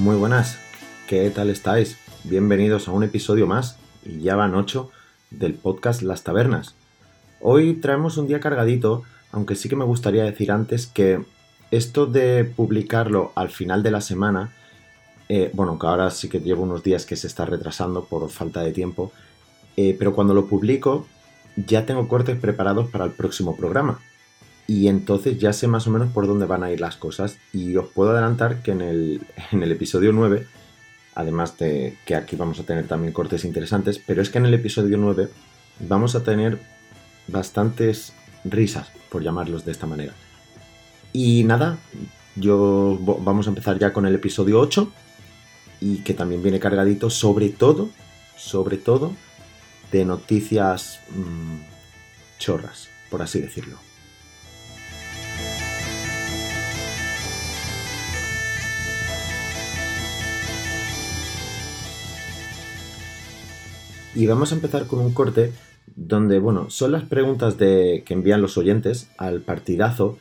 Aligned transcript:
Muy 0.00 0.16
buenas, 0.16 0.58
¿qué 1.08 1.28
tal 1.28 1.50
estáis? 1.50 1.98
Bienvenidos 2.24 2.88
a 2.88 2.92
un 2.92 3.04
episodio 3.04 3.46
más, 3.46 3.76
y 4.02 4.22
ya 4.22 4.34
van 4.34 4.54
ocho, 4.54 4.90
del 5.30 5.52
podcast 5.52 6.00
Las 6.00 6.24
Tabernas. 6.24 6.74
Hoy 7.38 7.74
traemos 7.74 8.16
un 8.16 8.26
día 8.26 8.40
cargadito, 8.40 9.02
aunque 9.30 9.56
sí 9.56 9.68
que 9.68 9.76
me 9.76 9.84
gustaría 9.84 10.24
decir 10.24 10.52
antes 10.52 10.86
que 10.86 11.22
esto 11.70 12.06
de 12.06 12.44
publicarlo 12.44 13.32
al 13.34 13.50
final 13.50 13.82
de 13.82 13.90
la 13.90 14.00
semana, 14.00 14.54
eh, 15.28 15.50
bueno, 15.52 15.78
que 15.78 15.86
ahora 15.86 16.10
sí 16.10 16.30
que 16.30 16.40
llevo 16.40 16.62
unos 16.62 16.82
días 16.82 17.04
que 17.04 17.16
se 17.16 17.26
está 17.26 17.44
retrasando 17.44 18.06
por 18.06 18.30
falta 18.30 18.62
de 18.62 18.72
tiempo, 18.72 19.12
eh, 19.76 19.94
pero 19.98 20.14
cuando 20.14 20.32
lo 20.32 20.46
publico 20.46 21.04
ya 21.56 21.84
tengo 21.84 22.08
cortes 22.08 22.40
preparados 22.40 22.88
para 22.88 23.04
el 23.04 23.10
próximo 23.10 23.54
programa. 23.54 24.00
Y 24.70 24.86
entonces 24.86 25.36
ya 25.36 25.52
sé 25.52 25.66
más 25.66 25.88
o 25.88 25.90
menos 25.90 26.12
por 26.12 26.28
dónde 26.28 26.46
van 26.46 26.62
a 26.62 26.70
ir 26.70 26.80
las 26.80 26.94
cosas. 26.94 27.38
Y 27.52 27.74
os 27.74 27.88
puedo 27.88 28.12
adelantar 28.12 28.62
que 28.62 28.70
en 28.70 28.82
el, 28.82 29.20
en 29.50 29.64
el 29.64 29.72
episodio 29.72 30.12
9, 30.12 30.46
además 31.16 31.58
de 31.58 31.96
que 32.04 32.14
aquí 32.14 32.36
vamos 32.36 32.60
a 32.60 32.62
tener 32.62 32.86
también 32.86 33.12
cortes 33.12 33.44
interesantes, 33.44 33.98
pero 33.98 34.22
es 34.22 34.30
que 34.30 34.38
en 34.38 34.46
el 34.46 34.54
episodio 34.54 34.96
9 34.96 35.28
vamos 35.80 36.14
a 36.14 36.22
tener 36.22 36.60
bastantes 37.26 38.12
risas, 38.44 38.92
por 39.08 39.24
llamarlos 39.24 39.64
de 39.64 39.72
esta 39.72 39.88
manera. 39.88 40.12
Y 41.12 41.42
nada, 41.42 41.78
yo 42.36 42.96
vamos 43.02 43.48
a 43.48 43.50
empezar 43.50 43.76
ya 43.76 43.92
con 43.92 44.06
el 44.06 44.14
episodio 44.14 44.60
8 44.60 44.92
y 45.80 45.96
que 46.04 46.14
también 46.14 46.44
viene 46.44 46.60
cargadito 46.60 47.10
sobre 47.10 47.48
todo, 47.48 47.88
sobre 48.36 48.76
todo 48.76 49.16
de 49.90 50.04
noticias 50.04 51.00
mmm, 51.12 51.58
chorras, 52.38 52.88
por 53.10 53.20
así 53.20 53.40
decirlo. 53.40 53.89
Y 64.14 64.26
vamos 64.26 64.52
a 64.52 64.56
empezar 64.56 64.86
con 64.86 64.98
un 64.98 65.12
corte 65.12 65.52
donde, 65.96 66.38
bueno, 66.38 66.70
son 66.70 66.92
las 66.92 67.04
preguntas 67.04 67.58
de, 67.58 68.02
que 68.04 68.14
envían 68.14 68.42
los 68.42 68.58
oyentes 68.58 69.10
al 69.18 69.40
partidazo. 69.40 70.18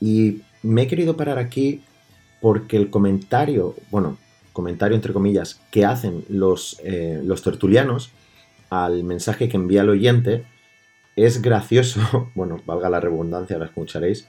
Y 0.00 0.42
me 0.62 0.82
he 0.82 0.86
querido 0.86 1.16
parar 1.16 1.38
aquí 1.38 1.82
porque 2.40 2.76
el 2.76 2.90
comentario, 2.90 3.74
bueno, 3.90 4.18
comentario 4.52 4.94
entre 4.94 5.12
comillas, 5.12 5.60
que 5.70 5.84
hacen 5.84 6.24
los, 6.28 6.80
eh, 6.84 7.20
los 7.24 7.42
tertulianos 7.42 8.10
al 8.70 9.04
mensaje 9.04 9.48
que 9.48 9.56
envía 9.56 9.82
el 9.82 9.90
oyente 9.90 10.44
es 11.16 11.42
gracioso, 11.42 12.30
bueno, 12.34 12.60
valga 12.66 12.90
la 12.90 13.00
redundancia, 13.00 13.58
lo 13.58 13.64
escucharéis, 13.64 14.28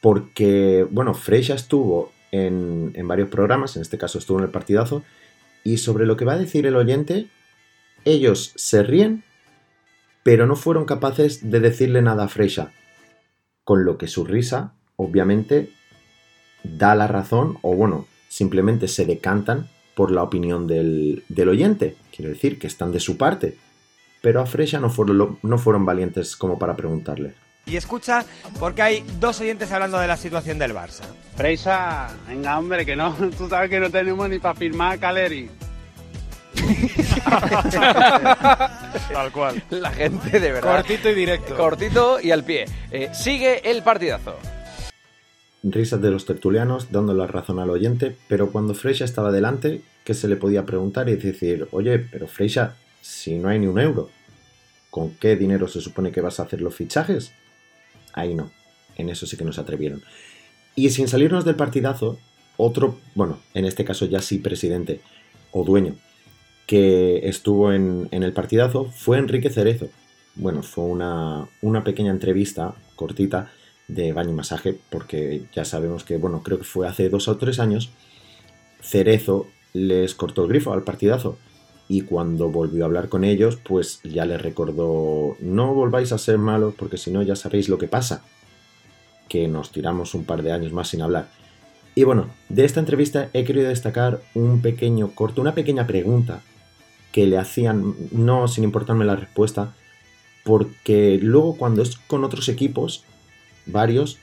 porque, 0.00 0.86
bueno, 0.90 1.14
Freixa 1.14 1.54
estuvo 1.54 2.12
en, 2.32 2.92
en 2.94 3.08
varios 3.08 3.28
programas, 3.28 3.76
en 3.76 3.82
este 3.82 3.98
caso 3.98 4.18
estuvo 4.18 4.38
en 4.38 4.44
el 4.44 4.50
partidazo, 4.50 5.02
y 5.64 5.78
sobre 5.78 6.06
lo 6.06 6.16
que 6.16 6.24
va 6.24 6.34
a 6.34 6.38
decir 6.38 6.66
el 6.66 6.76
oyente, 6.76 7.28
ellos 8.06 8.52
se 8.56 8.82
ríen, 8.82 9.22
pero 10.22 10.46
no 10.46 10.56
fueron 10.56 10.86
capaces 10.86 11.50
de 11.50 11.60
decirle 11.60 12.00
nada 12.00 12.24
a 12.24 12.28
Freixa, 12.28 12.72
con 13.64 13.84
lo 13.84 13.98
que 13.98 14.08
su 14.08 14.24
risa, 14.24 14.72
obviamente, 14.96 15.70
da 16.62 16.94
la 16.94 17.06
razón, 17.06 17.58
o 17.60 17.74
bueno, 17.74 18.06
simplemente 18.28 18.88
se 18.88 19.04
decantan 19.04 19.68
por 19.94 20.10
la 20.10 20.22
opinión 20.22 20.66
del, 20.66 21.24
del 21.28 21.48
oyente. 21.48 21.96
Quiero 22.14 22.30
decir 22.30 22.58
que 22.58 22.66
están 22.66 22.92
de 22.92 23.00
su 23.00 23.16
parte. 23.16 23.56
Pero 24.22 24.40
a 24.40 24.46
Freixa 24.46 24.80
no 24.80 24.88
fueron, 24.88 25.38
no 25.42 25.58
fueron 25.58 25.84
valientes 25.84 26.36
como 26.36 26.58
para 26.58 26.74
preguntarle. 26.76 27.34
Y 27.66 27.76
escucha, 27.76 28.24
porque 28.60 28.82
hay 28.82 29.04
dos 29.18 29.40
oyentes 29.40 29.72
hablando 29.72 29.98
de 29.98 30.06
la 30.06 30.16
situación 30.16 30.56
del 30.58 30.72
Barça. 30.72 31.02
Freisa, 31.36 32.08
venga 32.28 32.56
hombre, 32.58 32.86
que 32.86 32.94
no, 32.94 33.12
tú 33.38 33.48
sabes 33.48 33.68
que 33.68 33.80
no 33.80 33.90
tenemos 33.90 34.28
ni 34.28 34.38
para 34.38 34.54
firmar 34.54 34.92
a 34.92 34.98
Caleri. 34.98 35.50
Tal 39.12 39.32
cual. 39.32 39.62
La 39.70 39.90
gente 39.90 40.40
de 40.40 40.52
verdad. 40.52 40.76
Cortito 40.76 41.10
y 41.10 41.14
directo. 41.14 41.56
Cortito 41.56 42.20
y 42.20 42.30
al 42.30 42.44
pie. 42.44 42.66
Eh, 42.90 43.10
sigue 43.12 43.70
el 43.70 43.82
partidazo. 43.82 44.36
Risas 45.62 46.00
de 46.00 46.10
los 46.10 46.26
tertulianos 46.26 46.92
dando 46.92 47.12
la 47.12 47.26
razón 47.26 47.58
al 47.58 47.70
oyente, 47.70 48.16
pero 48.28 48.52
cuando 48.52 48.74
Freixa 48.74 49.04
estaba 49.04 49.32
delante, 49.32 49.82
¿qué 50.04 50.14
se 50.14 50.28
le 50.28 50.36
podía 50.36 50.64
preguntar 50.64 51.08
y 51.08 51.16
decir, 51.16 51.68
oye, 51.72 51.98
pero 51.98 52.28
Freixa, 52.28 52.76
si 53.00 53.38
no 53.38 53.48
hay 53.48 53.58
ni 53.58 53.66
un 53.66 53.80
euro, 53.80 54.10
¿con 54.90 55.10
qué 55.16 55.34
dinero 55.34 55.66
se 55.66 55.80
supone 55.80 56.12
que 56.12 56.20
vas 56.20 56.38
a 56.38 56.44
hacer 56.44 56.60
los 56.60 56.74
fichajes? 56.74 57.32
Ahí 58.12 58.34
no, 58.34 58.52
en 58.96 59.08
eso 59.08 59.26
sí 59.26 59.36
que 59.36 59.44
nos 59.44 59.58
atrevieron. 59.58 60.02
Y 60.76 60.90
sin 60.90 61.08
salirnos 61.08 61.44
del 61.44 61.56
partidazo, 61.56 62.18
otro, 62.56 63.00
bueno, 63.14 63.40
en 63.54 63.64
este 63.64 63.84
caso 63.84 64.06
ya 64.06 64.20
sí 64.20 64.38
presidente 64.38 65.00
o 65.50 65.64
dueño, 65.64 65.96
que 66.66 67.28
estuvo 67.28 67.72
en, 67.72 68.08
el 68.10 68.32
partidazo 68.32 68.86
fue 68.86 69.18
Enrique 69.18 69.50
Cerezo. 69.50 69.88
Bueno, 70.34 70.62
fue 70.62 70.84
una, 70.84 71.46
una 71.62 71.84
pequeña 71.84 72.10
entrevista 72.10 72.74
cortita 72.96 73.50
de 73.88 74.12
baño 74.12 74.30
y 74.30 74.34
masaje, 74.34 74.76
porque 74.90 75.44
ya 75.54 75.64
sabemos 75.64 76.04
que, 76.04 76.16
bueno, 76.16 76.42
creo 76.42 76.58
que 76.58 76.64
fue 76.64 76.88
hace 76.88 77.08
dos 77.08 77.28
o 77.28 77.36
tres 77.36 77.60
años, 77.60 77.90
Cerezo 78.82 79.46
les 79.72 80.14
cortó 80.14 80.42
el 80.42 80.48
grifo 80.48 80.72
al 80.72 80.82
partidazo. 80.82 81.38
Y 81.88 82.00
cuando 82.00 82.48
volvió 82.48 82.82
a 82.82 82.86
hablar 82.86 83.08
con 83.08 83.22
ellos, 83.22 83.58
pues 83.62 84.00
ya 84.02 84.24
les 84.24 84.42
recordó, 84.42 85.36
no 85.38 85.72
volváis 85.72 86.10
a 86.10 86.18
ser 86.18 86.36
malos 86.36 86.74
porque 86.76 86.96
si 86.96 87.12
no 87.12 87.22
ya 87.22 87.36
sabéis 87.36 87.68
lo 87.68 87.78
que 87.78 87.86
pasa. 87.86 88.24
Que 89.28 89.46
nos 89.46 89.70
tiramos 89.70 90.14
un 90.14 90.24
par 90.24 90.42
de 90.42 90.50
años 90.50 90.72
más 90.72 90.88
sin 90.88 91.02
hablar. 91.02 91.28
Y 91.94 92.02
bueno, 92.02 92.28
de 92.48 92.64
esta 92.64 92.80
entrevista 92.80 93.30
he 93.32 93.44
querido 93.44 93.68
destacar 93.68 94.20
un 94.34 94.62
pequeño 94.62 95.12
corto, 95.14 95.40
una 95.40 95.54
pequeña 95.54 95.86
pregunta 95.86 96.42
que 97.16 97.26
le 97.26 97.38
hacían, 97.38 97.94
no 98.12 98.46
sin 98.46 98.62
importarme 98.62 99.06
la 99.06 99.16
respuesta, 99.16 99.72
porque 100.44 101.18
luego 101.22 101.56
cuando 101.56 101.82
es 101.82 101.96
con 101.96 102.24
otros 102.24 102.50
equipos, 102.50 103.04
varios, 103.64 104.18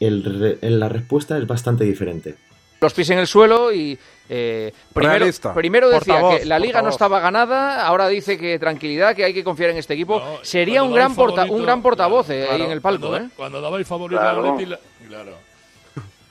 el, 0.00 0.56
la 0.62 0.88
respuesta 0.88 1.36
es 1.36 1.46
bastante 1.46 1.84
diferente. 1.84 2.36
Los 2.80 2.94
pies 2.94 3.10
en 3.10 3.18
el 3.18 3.26
suelo 3.26 3.74
y 3.74 3.98
eh, 4.30 4.72
primero, 4.94 5.26
primero 5.54 5.90
decía 5.90 6.14
Portavoz, 6.14 6.40
que 6.40 6.46
la 6.46 6.58
liga 6.58 6.80
no 6.80 6.88
estaba 6.88 7.20
ganada, 7.20 7.86
ahora 7.86 8.08
dice 8.08 8.38
que 8.38 8.58
tranquilidad, 8.58 9.14
que 9.14 9.24
hay 9.24 9.34
que 9.34 9.44
confiar 9.44 9.68
en 9.68 9.76
este 9.76 9.92
equipo. 9.92 10.18
No, 10.18 10.38
Sería 10.40 10.82
un 10.82 10.94
gran, 10.94 11.10
el 11.10 11.16
porta, 11.16 11.44
un 11.44 11.62
gran 11.62 11.82
portavoz 11.82 12.24
claro, 12.24 12.40
eh, 12.40 12.42
ahí 12.44 12.48
claro, 12.48 12.64
en 12.64 12.70
el 12.70 12.80
palco. 12.80 13.08
Cuando, 13.08 13.26
¿eh? 13.26 13.30
cuando 13.36 13.60
daba 13.60 13.76
el 13.76 13.84
favorito 13.84 14.18
Claro. 14.18 14.40
al 14.44 14.50
Atleti, 14.52 14.70
la- 14.70 14.80
claro. 15.08 15.32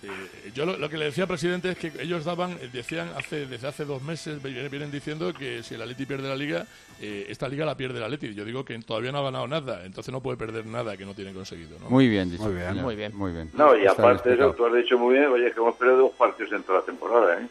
Eh, 0.04 0.52
yo 0.54 0.66
lo, 0.66 0.78
lo 0.78 0.90
que 0.90 0.98
le 0.98 1.06
decía 1.06 1.24
al 1.24 1.28
presidente 1.28 1.72
es 1.72 1.78
que 1.78 1.92
ellos 2.00 2.26
daban, 2.26 2.52
eh, 2.62 2.70
decían 2.72 3.10
hace, 3.18 3.46
desde 3.46 3.68
hace 3.68 3.86
dos 3.86 4.02
meses, 4.04 4.42
vienen, 4.44 4.70
vienen 4.70 4.92
diciendo 4.92 5.34
que 5.34 5.64
si 5.64 5.76
el 5.76 5.82
Atleti 5.82 6.06
pierde 6.06 6.28
la 6.28 6.36
liga, 6.36 6.68
eh, 7.02 7.26
esta 7.30 7.48
liga 7.48 7.66
la 7.66 7.76
pierde 7.78 7.98
el 7.98 8.04
Atleti. 8.04 8.34
Yo 8.34 8.46
digo 8.46 8.66
que 8.66 8.78
todavía 8.80 9.12
no 9.12 9.20
ha 9.20 9.24
ganado 9.24 9.48
nada, 9.48 9.86
entonces 9.86 10.12
no 10.12 10.22
puede 10.22 10.38
perder 10.38 10.66
nada 10.66 10.98
que 10.98 11.06
no 11.06 11.14
tiene 11.14 11.34
conseguido. 11.34 11.78
¿no? 11.80 11.90
Muy 11.90 12.08
bien 12.08 12.30
dicho. 12.30 12.44
Muy 12.44 12.54
bien. 12.54 12.82
Muy 12.82 12.96
bien. 12.96 13.16
Muy 13.16 13.32
bien. 13.32 13.50
No, 13.54 13.76
y 13.76 13.86
Está 13.86 14.02
aparte 14.02 14.30
de 14.30 14.36
eso, 14.36 14.54
tú 14.54 14.66
has 14.66 14.74
dicho 14.74 14.98
muy 14.98 15.14
bien, 15.14 15.28
oye, 15.28 15.52
que 15.52 15.60
hemos 15.60 15.76
perdido 15.76 15.98
dos 15.98 16.14
partidos 16.14 16.52
en 16.52 16.64
toda 16.64 16.80
la 16.80 16.86
temporada, 16.86 17.42
¿eh? 17.42 17.48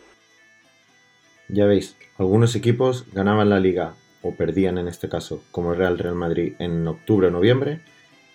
Ya 1.49 1.67
veis, 1.67 1.97
algunos 2.19 2.55
equipos 2.55 3.07
ganaban 3.13 3.51
la 3.51 3.61
liga 3.61 3.95
o 4.23 4.35
perdían 4.35 4.79
en 4.79 4.89
este 4.89 5.09
caso, 5.09 5.43
como 5.51 5.73
el 5.73 5.79
Real 5.79 5.99
Real 5.99 6.15
Madrid 6.15 6.55
en 6.59 6.87
octubre 6.87 7.27
o 7.27 7.31
noviembre, 7.31 7.81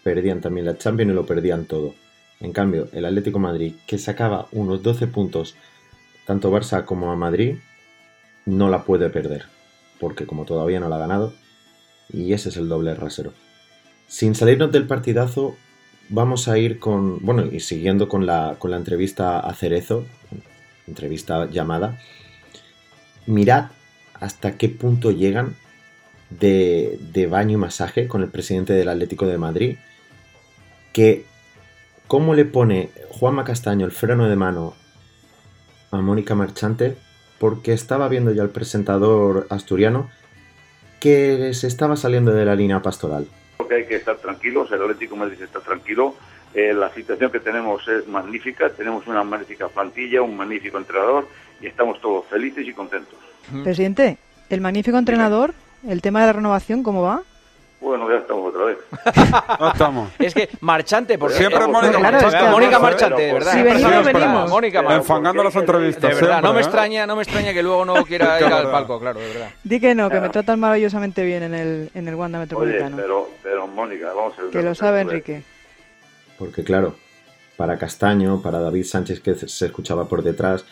perdían 0.03 0.41
también 0.41 0.65
la 0.65 0.77
Champions 0.77 1.11
y 1.11 1.15
lo 1.15 1.25
perdían 1.25 1.65
todo. 1.65 1.95
En 2.39 2.53
cambio, 2.53 2.87
el 2.93 3.05
Atlético 3.05 3.39
Madrid, 3.39 3.75
que 3.87 3.97
sacaba 3.97 4.47
unos 4.51 4.83
12 4.83 5.07
puntos 5.07 5.55
tanto 6.25 6.51
Barça 6.51 6.85
como 6.85 7.11
a 7.11 7.15
Madrid, 7.15 7.55
no 8.45 8.69
la 8.69 8.83
puede 8.83 9.09
perder, 9.09 9.45
porque 9.99 10.25
como 10.25 10.45
todavía 10.45 10.79
no 10.79 10.89
la 10.89 10.97
ha 10.97 10.99
ganado, 10.99 11.33
y 12.11 12.33
ese 12.33 12.49
es 12.49 12.57
el 12.57 12.69
doble 12.69 12.93
rasero. 12.95 13.33
Sin 14.07 14.35
salirnos 14.35 14.71
del 14.71 14.87
partidazo, 14.87 15.55
vamos 16.09 16.47
a 16.47 16.57
ir 16.57 16.79
con, 16.79 17.19
bueno, 17.25 17.45
y 17.45 17.59
siguiendo 17.59 18.07
con 18.07 18.25
la, 18.25 18.55
con 18.59 18.71
la 18.71 18.77
entrevista 18.77 19.39
a 19.39 19.53
Cerezo, 19.53 20.05
entrevista 20.85 21.49
llamada, 21.49 21.99
mirad 23.25 23.71
hasta 24.13 24.57
qué 24.57 24.69
punto 24.69 25.11
llegan 25.11 25.55
de, 26.29 26.99
de 27.13 27.27
baño 27.27 27.53
y 27.53 27.61
masaje 27.61 28.07
con 28.07 28.21
el 28.21 28.29
presidente 28.29 28.73
del 28.73 28.89
Atlético 28.89 29.25
de 29.27 29.37
Madrid, 29.37 29.77
que 30.93 31.25
cómo 32.07 32.33
le 32.33 32.45
pone 32.45 32.89
Juanma 33.09 33.43
Castaño 33.43 33.85
el 33.85 33.91
freno 33.91 34.27
de 34.27 34.35
mano 34.35 34.73
a 35.91 35.97
Mónica 35.97 36.35
Marchante, 36.35 36.97
porque 37.39 37.73
estaba 37.73 38.07
viendo 38.07 38.31
ya 38.31 38.43
el 38.43 38.49
presentador 38.49 39.47
asturiano 39.49 40.09
que 40.99 41.53
se 41.53 41.67
estaba 41.67 41.95
saliendo 41.95 42.31
de 42.31 42.45
la 42.45 42.55
línea 42.55 42.81
pastoral. 42.81 43.27
Creo 43.57 43.67
que 43.67 43.75
hay 43.75 43.85
que 43.85 43.95
estar 43.95 44.17
tranquilos, 44.17 44.71
el 44.71 44.81
Atlético 44.81 45.15
de 45.15 45.21
Madrid 45.21 45.41
está 45.41 45.59
tranquilo, 45.59 46.15
eh, 46.53 46.73
la 46.73 46.91
situación 46.93 47.31
que 47.31 47.39
tenemos 47.39 47.87
es 47.87 48.07
magnífica, 48.07 48.69
tenemos 48.69 49.05
una 49.07 49.23
magnífica 49.23 49.67
plantilla, 49.67 50.21
un 50.21 50.35
magnífico 50.35 50.77
entrenador 50.77 51.27
y 51.61 51.67
estamos 51.67 52.01
todos 52.01 52.25
felices 52.27 52.67
y 52.67 52.73
contentos. 52.73 53.17
Presidente, 53.63 54.17
el 54.49 54.61
magnífico 54.61 54.97
entrenador, 54.97 55.53
el 55.87 56.01
tema 56.01 56.21
de 56.21 56.27
la 56.27 56.33
renovación, 56.33 56.83
¿cómo 56.83 57.03
va? 57.03 57.23
Bueno, 57.79 58.09
ya 58.09 58.17
estamos 58.17 58.53
otra 58.53 58.65
vez. 58.65 58.77
No 59.59 59.71
estamos. 59.71 60.11
Es 60.19 60.33
que 60.33 60.49
marchante, 60.61 61.17
porque 61.17 61.35
Siempre 61.35 61.67
Mónica 61.67 61.97
claro, 61.97 62.11
Marchante. 62.11 62.37
es 62.37 62.43
que 62.43 62.49
Mónica 62.49 62.79
Marchante, 62.79 63.21
de 63.21 63.33
verdad. 63.33 63.53
Si 63.53 63.61
venimos, 63.61 63.91
siempre. 63.91 64.13
venimos. 64.13 64.49
Mónica 64.49 64.81
Marchante. 64.81 65.01
Enfangando 65.03 65.43
las 65.43 65.55
entrevistas. 65.55 66.09
De 66.09 66.15
verdad, 66.21 66.41
no 66.41 66.53
me 66.53 66.59
¿eh? 66.59 66.63
extraña, 66.63 67.07
no 67.07 67.15
me 67.15 67.23
extraña 67.23 67.53
que 67.53 67.61
luego 67.63 67.85
no 67.85 68.03
quiera 68.05 68.39
ir 68.45 68.45
al 68.47 68.71
palco, 68.71 68.99
claro, 68.99 69.19
de 69.19 69.27
verdad. 69.27 69.49
Di 69.63 69.79
que 69.79 69.93
no, 69.93 70.09
que 70.09 70.19
me 70.19 70.29
tratan 70.29 70.59
maravillosamente 70.59 71.23
bien 71.23 71.43
en 71.43 71.53
el, 71.53 71.91
en 71.93 72.07
el 72.07 72.15
Wanda 72.15 72.39
Oye, 72.39 72.45
Metropolitano. 72.45 72.97
pero, 72.97 73.29
pero 73.43 73.67
Mónica, 73.67 74.11
vamos 74.13 74.33
a 74.39 74.41
ver. 74.41 74.51
que 74.51 74.61
lo 74.63 74.73
sabe. 74.75 75.01
Enrique. 75.01 75.43
Porque 76.39 76.63
claro, 76.63 76.95
para 77.57 77.77
Castaño, 77.77 78.41
para 78.41 78.59
David 78.59 78.85
Sánchez 78.85 79.19
que 79.21 79.35
se 79.35 79.65
escuchaba 79.65 80.05
por 80.07 80.23
detrás 80.23 80.65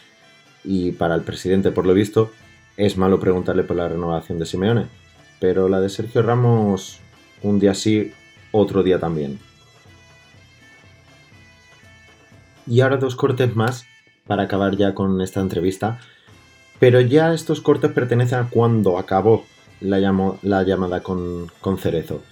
y 0.63 0.91
para 0.91 1.13
el 1.15 1.21
presidente 1.21 1.71
por 1.71 1.85
lo 1.85 1.93
visto, 1.93 2.31
es 2.77 2.97
malo 2.97 3.19
preguntarle 3.19 3.63
por 3.63 3.77
la 3.77 3.87
renovación 3.87 4.39
de 4.39 4.45
Simeone. 4.45 4.87
Pero 5.47 5.69
la 5.69 5.79
de 5.79 5.89
Sergio 5.89 6.23
Ramos, 6.23 7.01
un 7.43 7.59
día 7.59 7.75
sí, 7.75 8.11
otro 8.51 8.81
día 8.81 8.99
también. 8.99 9.37
Y 12.65 12.81
ahora 12.81 12.97
dos 12.97 13.15
cortes 13.15 13.55
más 13.55 13.85
para 14.25 14.41
acabar 14.41 14.75
ya 14.75 14.95
con 14.95 15.21
esta 15.21 15.41
entrevista. 15.41 15.99
Pero 16.79 16.99
ya 16.99 17.31
estos 17.31 17.61
cortes 17.61 17.91
pertenecen 17.91 18.39
a 18.39 18.49
cuando 18.49 18.97
acabó 18.97 19.45
la, 19.81 19.99
la 20.41 20.63
llamada 20.63 21.03
con, 21.03 21.51
con 21.61 21.77
Cerezo. 21.77 22.23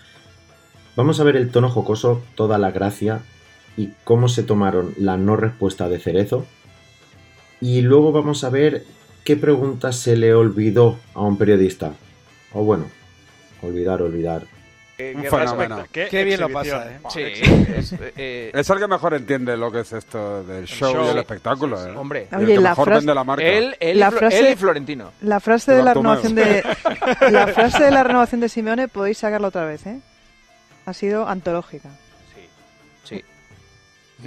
Vamos 0.96 1.20
a 1.20 1.24
ver 1.24 1.36
el 1.36 1.52
tono 1.52 1.70
jocoso, 1.70 2.24
toda 2.34 2.58
la 2.58 2.72
gracia 2.72 3.22
y 3.78 3.90
cómo 4.06 4.28
se 4.28 4.42
tomaron 4.42 4.96
la 4.98 5.18
no 5.18 5.36
respuesta 5.36 5.88
de 5.88 6.00
Cerezo. 6.00 6.48
Y 7.62 7.82
luego 7.82 8.12
vamos 8.12 8.44
a 8.44 8.50
ver 8.50 8.86
qué 9.24 9.38
pregunta 9.38 9.92
se 9.92 10.18
le 10.18 10.34
olvidó 10.34 10.98
a 11.14 11.22
un 11.22 11.38
periodista. 11.38 11.94
O 12.54 12.64
bueno, 12.64 12.86
olvidar, 13.64 14.02
olvidar. 14.02 14.44
Qué, 14.96 15.14
Un 15.16 15.24
fenómeno. 15.26 15.86
qué 15.92 16.08
Qué 16.08 16.24
bien 16.24 16.40
lo 16.40 16.50
pasa, 16.50 16.88
¿eh? 16.92 17.00
Buah, 17.02 17.12
Sí, 17.12 17.22
es, 17.22 17.96
eh, 18.16 18.52
Es 18.54 18.70
el 18.70 18.78
que 18.78 18.88
mejor 18.88 19.16
entiende 19.16 19.58
lo 19.58 19.72
que 19.72 19.80
es 19.80 19.92
esto 19.92 20.44
del 20.44 20.66
show, 20.66 20.94
show. 20.94 21.06
y 21.08 21.10
el 21.10 21.18
espectáculo. 21.18 21.84
¿eh? 21.84 21.96
hombre, 21.98 22.28
Y 22.32 22.36
el 22.36 22.42
Oye, 22.44 22.54
que 22.56 22.60
la 22.62 22.70
mejor 22.70 22.86
frase- 22.90 23.00
vende 23.00 23.16
la 23.16 23.24
marca. 23.24 23.44
él, 23.44 23.76
él, 23.80 24.00
La 24.00 24.08
y 24.08 24.12
Flo- 24.12 24.18
frase- 24.20 24.40
él 24.40 24.54
y 24.54 24.56
Florentino. 24.56 25.12
La 25.22 25.40
frase 25.40 25.72
de 25.74 25.82
la 25.84 25.94
renovación 25.96 26.36
de 26.36 26.64
la 27.32 27.48
frase 27.48 27.84
de 27.84 27.92
la 27.92 28.04
renovación 28.04 28.40
de 28.42 28.50
Simeone 28.50 28.88
podéis 28.88 29.18
sacarla 29.18 29.48
otra 29.48 29.66
vez, 29.66 29.84
¿eh? 29.88 30.00
Ha 30.86 30.94
sido 30.94 31.28
antológica. 31.28 31.90
Sí, 32.36 32.48
sí. 33.16 33.24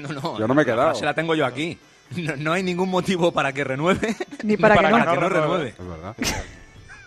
No, 0.01 0.09
no. 0.09 0.39
Yo 0.39 0.49
no 0.49 0.55
me 0.55 0.63
he 0.63 0.65
la 0.67 0.73
quedado. 0.73 0.89
frase 0.91 1.05
la 1.05 1.15
tengo 1.15 1.35
yo 1.37 1.47
aquí. 1.47 1.79
No, 2.17 2.35
no 2.37 2.53
hay 2.53 2.63
ningún 2.65 2.89
motivo 2.91 3.31
para 3.33 3.53
que 3.53 3.63
renueve 3.65 4.15
Ni 4.43 4.57
para, 4.57 4.75
para 4.77 4.89
que 4.89 4.95
que 4.95 4.99
no. 5.01 5.05
para 5.05 5.15
que 5.15 5.21
no 5.21 5.29
renueve. 5.29 5.75
renueve. 5.75 5.75
Es 5.79 5.89
verdad. 5.89 6.43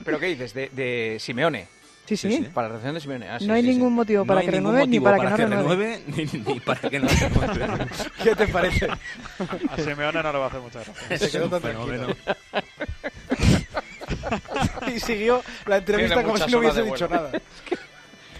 ¿Pero 0.06 0.20
qué 0.20 0.26
dices? 0.28 0.54
De, 0.54 0.70
de 0.70 1.18
Simeone. 1.20 1.68
Sí, 2.10 2.18
sí. 2.18 2.32
Sí, 2.32 2.38
sí. 2.38 2.44
Para 2.52 2.68
la 2.68 2.72
relación 2.74 2.96
de 2.96 3.02
Simeone. 3.02 3.30
Ah, 3.30 3.38
sí, 3.40 3.46
no 3.46 3.54
hay 3.54 3.62
sí, 3.62 3.68
sí. 3.68 3.74
ningún 3.76 3.94
motivo 3.94 4.24
No 4.24 4.28
para 4.28 4.40
hay 4.40 4.48
que 4.48 4.52
renueve 4.52 4.88
ni 4.88 5.00
para, 5.00 5.18
para 5.18 5.36
que 5.36 5.46
no 5.46 5.58
renueve. 5.58 6.02
ni, 6.08 6.26
ni 6.26 6.60
para 6.60 6.90
que 6.90 7.00
no 7.00 7.08
renueve. 7.08 7.88
¿Qué 8.24 8.36
te 8.36 8.48
parece? 8.48 8.88
A 8.88 9.78
Simeone 9.78 10.24
no 10.24 10.34
le 10.34 10.40
va 10.40 10.46
a 10.46 10.48
hacer 10.48 10.60
mucha 10.60 10.80
gracia. 10.84 11.08
Es 11.10 11.32
quedó 11.32 11.48
tan 11.50 11.62
fenómeno. 11.62 12.08
y 14.96 15.00
siguió 15.00 15.44
la 15.68 15.78
entrevista 15.78 16.16
Tiene 16.16 16.28
como 16.28 16.44
si 16.44 16.52
no 16.52 16.58
hubiese 16.60 16.82
dicho 16.82 17.08
nada. 17.08 17.32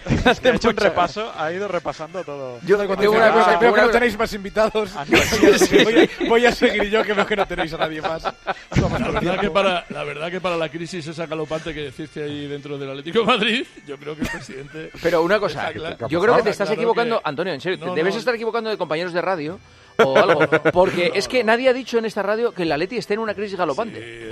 Ha 0.26 0.50
hecho 0.56 0.70
un 0.70 0.78
repaso, 0.78 1.32
ha 1.36 1.52
ido 1.52 1.68
repasando 1.68 2.24
todo. 2.24 2.60
Yo 2.66 2.78
tengo 2.78 2.94
una 3.12 3.32
cosa, 3.32 3.58
veo 3.58 3.74
que 3.74 3.80
una- 3.80 3.88
no 3.88 3.92
tenéis 3.92 4.18
más 4.18 4.34
invitados. 4.34 4.92
Ah, 4.96 5.06
voy, 6.28 6.46
a 6.46 6.52
seguir, 6.52 6.90
yo, 6.90 7.04
que 7.04 7.14
veo 7.14 7.26
que 7.26 7.36
no 7.36 7.46
tenéis 7.46 7.74
a 7.74 7.78
nadie 7.78 8.02
más. 8.02 8.24
La 8.24 8.88
verdad, 9.12 9.40
que 9.40 9.50
para, 9.50 9.86
la 9.90 10.04
verdad 10.04 10.32
que 10.32 10.42
para 10.42 10.58
la 10.58 10.70
crisis 10.70 11.06
esa 11.08 11.26
galopante 11.26 11.74
que 11.74 11.82
deciste 11.82 12.24
ahí 12.24 12.48
dentro 12.48 12.78
del 12.78 12.90
Atlético 12.90 13.20
de 13.20 13.26
Madrid, 13.26 13.66
yo 13.86 13.98
creo 13.98 14.16
que 14.16 14.22
el 14.24 14.28
presidente... 14.30 14.92
Pero 15.02 15.22
una 15.22 15.40
cosa, 15.40 15.72
yo 16.10 16.22
creo 16.22 16.38
que 16.38 16.44
te 16.44 16.50
está 16.50 16.64
estás 16.64 16.72
equivocando, 16.72 17.18
que- 17.20 17.30
Antonio, 17.30 17.54
en 17.54 17.62
serio, 17.62 17.94
debes 17.94 18.16
estar 18.16 18.34
equivocando 18.36 18.70
de 18.70 18.78
compañeros 18.78 19.14
de 19.14 19.22
radio 19.22 19.60
o 20.04 20.18
algo, 20.18 20.42
porque 20.72 21.12
es 21.14 21.28
que 21.28 21.44
nadie 21.44 21.70
ha 21.70 21.74
dicho 21.74 21.98
en 21.98 22.06
esta 22.06 22.24
radio 22.24 22.54
que 22.54 22.64
el 22.64 22.72
Atleti 22.72 22.98
esté 22.98 23.16
en 23.16 23.20
una 23.20 23.34
crisis 23.34 23.58
galopante. 23.58 24.32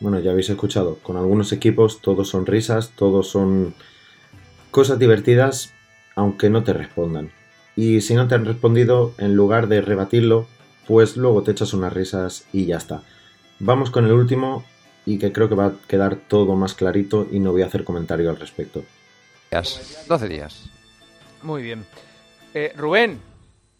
Bueno, 0.00 0.18
ya 0.18 0.32
habéis 0.32 0.50
escuchado, 0.50 0.98
con 1.00 1.16
algunos 1.16 1.52
equipos 1.52 2.00
todos 2.00 2.28
son 2.28 2.44
risas, 2.44 2.90
todos 2.96 3.28
son 3.30 3.72
cosas 4.72 4.98
divertidas, 4.98 5.72
aunque 6.16 6.50
no 6.50 6.64
te 6.64 6.72
respondan. 6.72 7.30
Y 7.76 8.00
si 8.00 8.14
no 8.14 8.26
te 8.26 8.34
han 8.34 8.44
respondido, 8.44 9.14
en 9.18 9.36
lugar 9.36 9.68
de 9.68 9.80
rebatirlo, 9.80 10.48
pues 10.88 11.16
luego 11.16 11.44
te 11.44 11.52
echas 11.52 11.72
unas 11.72 11.92
risas 11.92 12.44
y 12.52 12.66
ya 12.66 12.78
está. 12.78 13.02
Vamos 13.60 13.90
con 13.90 14.04
el 14.04 14.12
último 14.12 14.64
y 15.06 15.18
que 15.18 15.30
creo 15.32 15.48
que 15.48 15.54
va 15.54 15.66
a 15.66 15.74
quedar 15.86 16.16
todo 16.16 16.56
más 16.56 16.74
clarito 16.74 17.28
y 17.30 17.38
no 17.38 17.52
voy 17.52 17.62
a 17.62 17.66
hacer 17.66 17.84
comentario 17.84 18.28
al 18.28 18.40
respecto. 18.40 18.84
12 20.08 20.28
días. 20.28 20.64
Muy 21.42 21.62
bien. 21.62 21.84
Eh, 22.54 22.72
Rubén, 22.76 23.20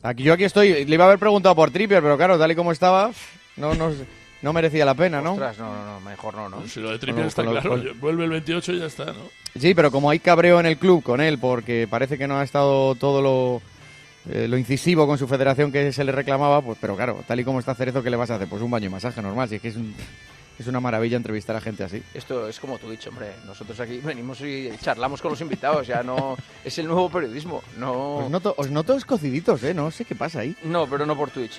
Aquí, 0.02 0.24
yo 0.24 0.32
aquí 0.32 0.44
estoy. 0.44 0.84
Le 0.84 0.94
iba 0.94 1.04
a 1.04 1.06
haber 1.06 1.20
preguntado 1.20 1.54
por 1.54 1.70
Trippier, 1.70 2.02
pero 2.02 2.16
claro, 2.16 2.36
tal 2.36 2.50
y 2.50 2.56
como 2.56 2.72
estaba, 2.72 3.12
no, 3.56 3.74
no, 3.74 3.92
no 4.42 4.52
merecía 4.52 4.84
la 4.84 4.94
pena, 4.94 5.20
¿no? 5.22 5.32
ostras, 5.32 5.58
no, 5.58 5.72
no, 5.74 5.84
no, 5.94 6.00
mejor 6.00 6.34
no, 6.34 6.48
¿no? 6.48 6.66
Si 6.66 6.80
lo 6.80 6.90
de 6.90 6.98
Trippier 6.98 7.26
está 7.26 7.42
claro, 7.44 7.70
con- 7.70 8.00
vuelve 8.00 8.24
el 8.24 8.30
28 8.30 8.72
y 8.72 8.78
ya 8.80 8.86
está, 8.86 9.06
¿no? 9.06 9.30
Sí, 9.58 9.74
pero 9.74 9.90
como 9.90 10.10
hay 10.10 10.18
cabreo 10.18 10.58
en 10.60 10.66
el 10.66 10.78
club 10.78 11.02
con 11.02 11.20
él, 11.20 11.38
porque 11.38 11.86
parece 11.88 12.18
que 12.18 12.26
no 12.28 12.38
ha 12.38 12.42
estado 12.44 12.94
todo 12.96 13.20
lo, 13.22 13.62
eh, 14.32 14.46
lo 14.48 14.56
incisivo 14.58 15.06
con 15.06 15.18
su 15.18 15.26
federación 15.28 15.70
que 15.72 15.92
se 15.92 16.04
le 16.04 16.12
reclamaba, 16.12 16.60
pues, 16.62 16.78
pero 16.80 16.96
claro, 16.96 17.22
tal 17.26 17.40
y 17.40 17.44
como 17.44 17.58
está 17.60 17.74
Cerezo, 17.74 18.02
¿qué 18.02 18.10
le 18.10 18.16
vas 18.16 18.30
a 18.30 18.36
hacer? 18.36 18.48
Pues 18.48 18.62
un 18.62 18.70
baño 18.70 18.86
y 18.86 18.90
masaje 18.90 19.20
normal, 19.22 19.48
si 19.48 19.56
es 19.56 19.62
que 19.62 19.68
es, 19.68 19.76
un- 19.76 19.94
es 20.58 20.66
una 20.66 20.80
maravilla 20.80 21.16
entrevistar 21.16 21.56
a 21.56 21.60
gente 21.60 21.82
así. 21.84 22.02
Esto 22.14 22.46
es 22.48 22.60
como 22.60 22.78
tú 22.78 22.90
dicho, 22.90 23.08
hombre. 23.10 23.32
Nosotros 23.46 23.78
aquí 23.80 23.98
venimos 23.98 24.40
y 24.42 24.70
charlamos 24.80 25.20
con 25.22 25.30
los 25.32 25.40
invitados, 25.40 25.86
ya 25.86 26.02
no. 26.02 26.36
Es 26.64 26.78
el 26.78 26.86
nuevo 26.86 27.08
periodismo. 27.10 27.62
No. 27.78 28.16
Os 28.18 28.30
noto, 28.30 28.54
os 28.56 28.70
noto 28.70 28.94
escociditos, 28.96 29.62
¿eh? 29.64 29.74
No 29.74 29.90
sé 29.90 30.04
qué 30.04 30.14
pasa 30.14 30.40
ahí. 30.40 30.54
No, 30.62 30.86
pero 30.86 31.04
no 31.06 31.16
por 31.16 31.30
Twitch. 31.30 31.58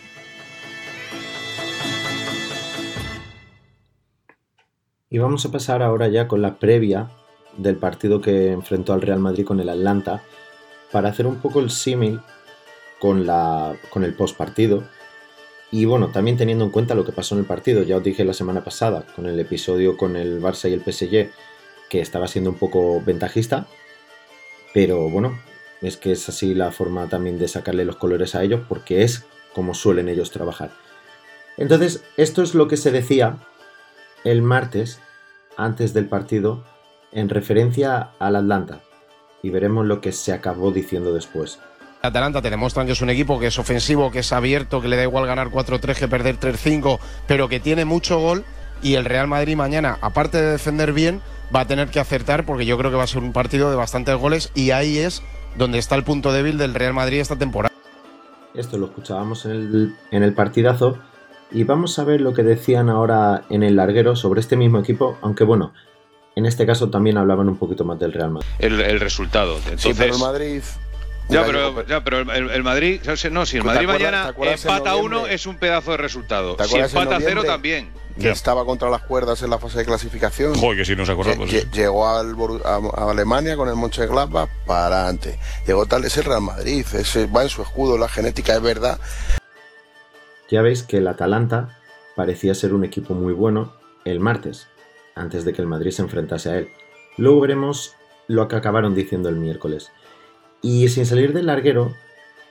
Y 5.13 5.19
vamos 5.19 5.45
a 5.45 5.51
pasar 5.51 5.83
ahora 5.83 6.07
ya 6.07 6.27
con 6.27 6.41
la 6.41 6.55
previa 6.55 7.11
del 7.55 7.75
partido 7.75 8.19
que 8.19 8.51
enfrentó 8.51 8.93
al 8.93 9.01
Real 9.03 9.19
Madrid 9.19 9.45
con 9.45 9.59
el 9.59 9.69
Atlanta 9.69 10.23
para 10.91 11.09
hacer 11.09 11.27
un 11.27 11.35
poco 11.35 11.59
el 11.59 11.69
símil 11.69 12.19
con, 12.99 13.27
con 13.91 14.03
el 14.03 14.15
postpartido. 14.15 14.83
Y 15.71 15.85
bueno, 15.85 16.07
también 16.07 16.35
teniendo 16.35 16.65
en 16.65 16.71
cuenta 16.71 16.95
lo 16.95 17.05
que 17.05 17.11
pasó 17.11 17.35
en 17.35 17.41
el 17.41 17.45
partido, 17.45 17.83
ya 17.83 17.97
os 17.97 18.03
dije 18.03 18.25
la 18.25 18.33
semana 18.33 18.63
pasada 18.63 19.05
con 19.15 19.27
el 19.27 19.39
episodio 19.39 19.97
con 19.97 20.15
el 20.15 20.41
Barça 20.41 20.67
y 20.67 20.73
el 20.73 20.81
PSG 20.81 21.29
que 21.91 22.01
estaba 22.01 22.27
siendo 22.27 22.49
un 22.49 22.57
poco 22.57 22.99
ventajista, 22.99 23.67
pero 24.73 25.11
bueno, 25.11 25.39
es 25.83 25.95
que 25.95 26.13
es 26.13 26.27
así 26.27 26.55
la 26.55 26.71
forma 26.71 27.07
también 27.07 27.37
de 27.37 27.47
sacarle 27.47 27.85
los 27.85 27.97
colores 27.97 28.33
a 28.33 28.41
ellos 28.41 28.61
porque 28.67 29.03
es 29.03 29.27
como 29.53 29.75
suelen 29.75 30.09
ellos 30.09 30.31
trabajar. 30.31 30.71
Entonces, 31.57 32.03
esto 32.17 32.41
es 32.41 32.55
lo 32.55 32.67
que 32.67 32.77
se 32.77 32.91
decía 32.91 33.37
el 34.23 34.41
martes 34.41 34.99
antes 35.57 35.93
del 35.93 36.07
partido 36.07 36.63
en 37.11 37.29
referencia 37.29 38.11
al 38.19 38.35
Atlanta 38.35 38.79
y 39.41 39.49
veremos 39.49 39.85
lo 39.85 40.01
que 40.01 40.11
se 40.11 40.33
acabó 40.33 40.71
diciendo 40.71 41.13
después. 41.13 41.59
Atalanta 42.01 42.41
te 42.41 42.49
demuestran 42.49 42.85
que 42.85 42.93
es 42.93 43.01
un 43.01 43.09
equipo 43.09 43.39
que 43.39 43.47
es 43.47 43.59
ofensivo, 43.59 44.11
que 44.11 44.19
es 44.19 44.33
abierto, 44.33 44.81
que 44.81 44.87
le 44.87 44.97
da 44.97 45.03
igual 45.03 45.25
ganar 45.25 45.49
4-3 45.49 45.95
que 45.95 46.07
perder 46.07 46.39
3-5, 46.39 46.99
pero 47.27 47.47
que 47.47 47.59
tiene 47.59 47.85
mucho 47.85 48.19
gol 48.19 48.43
y 48.81 48.95
el 48.95 49.05
Real 49.05 49.27
Madrid 49.27 49.55
mañana, 49.55 49.97
aparte 50.01 50.41
de 50.41 50.51
defender 50.51 50.91
bien, 50.91 51.21
va 51.55 51.61
a 51.61 51.67
tener 51.67 51.89
que 51.89 51.99
acertar 51.99 52.45
porque 52.45 52.65
yo 52.65 52.77
creo 52.77 52.91
que 52.91 52.97
va 52.97 53.03
a 53.03 53.07
ser 53.07 53.21
un 53.21 53.31
partido 53.31 53.69
de 53.69 53.77
bastantes 53.77 54.15
goles 54.17 54.51
y 54.53 54.71
ahí 54.71 54.97
es 54.97 55.23
donde 55.57 55.77
está 55.77 55.95
el 55.95 56.03
punto 56.03 56.33
débil 56.33 56.57
del 56.57 56.73
Real 56.73 56.93
Madrid 56.93 57.19
esta 57.19 57.37
temporada. 57.37 57.73
Esto 58.53 58.77
lo 58.77 58.87
escuchábamos 58.87 59.45
en 59.45 59.51
el, 59.51 59.95
en 60.11 60.23
el 60.23 60.33
partidazo 60.33 60.97
y 61.53 61.63
vamos 61.63 61.97
a 61.99 62.03
ver 62.03 62.21
lo 62.21 62.33
que 62.33 62.43
decían 62.43 62.89
ahora 62.89 63.43
en 63.49 63.63
el 63.63 63.75
larguero 63.75 64.15
sobre 64.15 64.41
este 64.41 64.55
mismo 64.57 64.79
equipo, 64.79 65.17
aunque 65.21 65.43
bueno, 65.43 65.73
en 66.35 66.45
este 66.45 66.65
caso 66.65 66.89
también 66.89 67.17
hablaban 67.17 67.47
un 67.49 67.57
poquito 67.57 67.85
más 67.85 67.99
del 67.99 68.11
Real 68.13 68.31
Madrid. 68.31 68.47
el, 68.59 68.81
el 68.81 68.99
resultado. 68.99 69.57
Entonces, 69.57 69.81
Sí, 69.81 69.93
pero 69.97 70.13
el 70.15 70.19
Madrid. 70.19 70.61
Ya, 71.29 71.45
pero, 71.45 71.87
ya, 71.87 72.03
pero 72.03 72.19
el, 72.19 72.49
el 72.49 72.63
Madrid, 72.63 72.99
no, 73.31 73.45
si 73.45 73.55
el 73.57 73.63
¿Te 73.63 73.67
Madrid 73.67 73.87
mañana 73.87 74.33
empata 74.37 74.97
uno 74.97 75.25
es 75.25 75.45
un 75.45 75.55
pedazo 75.57 75.91
de 75.91 75.97
resultado. 75.97 76.55
¿Te 76.57 76.65
Si 76.65 76.75
empata 76.77 77.17
cero 77.21 77.43
también. 77.45 77.91
que 78.19 78.29
estaba 78.29 78.65
contra 78.65 78.89
las 78.89 79.03
cuerdas 79.03 79.41
en 79.41 79.49
la 79.49 79.57
fase 79.57 79.77
de 79.79 79.85
clasificación. 79.85 80.53
Joder, 80.55 80.79
que 80.79 80.85
sí 80.85 80.97
nos 80.97 81.07
acordamos, 81.09 81.49
Lle- 81.49 81.61
sí. 81.61 81.67
Llegó 81.71 82.05
al, 82.09 82.35
a 82.65 83.09
Alemania 83.11 83.55
con 83.55 83.69
el 83.69 83.75
Mönchengladbach 83.77 84.49
para 84.65 84.97
adelante. 84.97 85.39
Llegó 85.65 85.85
tal, 85.85 86.03
es 86.03 86.17
el 86.17 86.25
Real 86.25 86.41
Madrid, 86.41 86.85
ese 86.93 87.25
va 87.27 87.43
en 87.43 87.49
su 87.49 87.61
escudo, 87.61 87.97
la 87.97 88.09
genética 88.09 88.55
es 88.55 88.61
verdad. 88.61 88.99
Ya 90.53 90.61
veis 90.61 90.83
que 90.83 90.97
el 90.97 91.07
Atalanta 91.07 91.79
parecía 92.15 92.53
ser 92.53 92.75
un 92.75 92.83
equipo 92.83 93.15
muy 93.15 93.33
bueno 93.33 93.73
el 94.05 94.19
martes, 94.19 94.67
antes 95.15 95.45
de 95.45 95.51
que 95.51 95.63
el 95.63 95.67
Madrid 95.67 95.89
se 95.89 96.03
enfrentase 96.03 96.49
a 96.51 96.59
él. 96.59 96.67
Luego 97.17 97.39
veremos 97.39 97.95
lo 98.27 98.47
que 98.47 98.55
acabaron 98.55 98.93
diciendo 98.93 99.29
el 99.29 99.37
miércoles. 99.37 99.91
Y 100.61 100.89
sin 100.89 101.07
salir 101.07 101.33
del 101.33 101.47
larguero, 101.47 101.95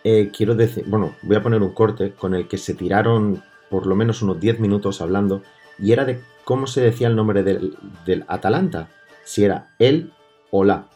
eh, 0.03 0.33
quiero 0.37 0.57
decir, 0.57 0.83
bueno, 0.89 1.15
voy 1.23 1.37
a 1.37 1.45
poner 1.45 1.63
un 1.63 1.75
corte 1.75 2.11
con 2.11 2.35
el 2.35 2.49
que 2.49 2.59
se 2.59 2.75
tiraron 2.75 3.45
por 3.71 3.87
lo 3.87 3.95
menos 3.95 4.21
unos 4.21 4.41
10 4.41 4.59
minutos 4.59 5.01
hablando, 5.01 5.45
y 5.79 5.93
era 5.93 6.05
de 6.05 6.21
cómo 6.43 6.67
se 6.67 6.81
decía 6.81 7.07
el 7.07 7.15
nombre 7.15 7.45
del, 7.45 7.77
del 8.05 8.25
Atalanta, 8.27 8.89
si 9.23 9.45
era 9.45 9.77
él 9.79 10.13
o 10.51 10.65
la. 10.65 10.89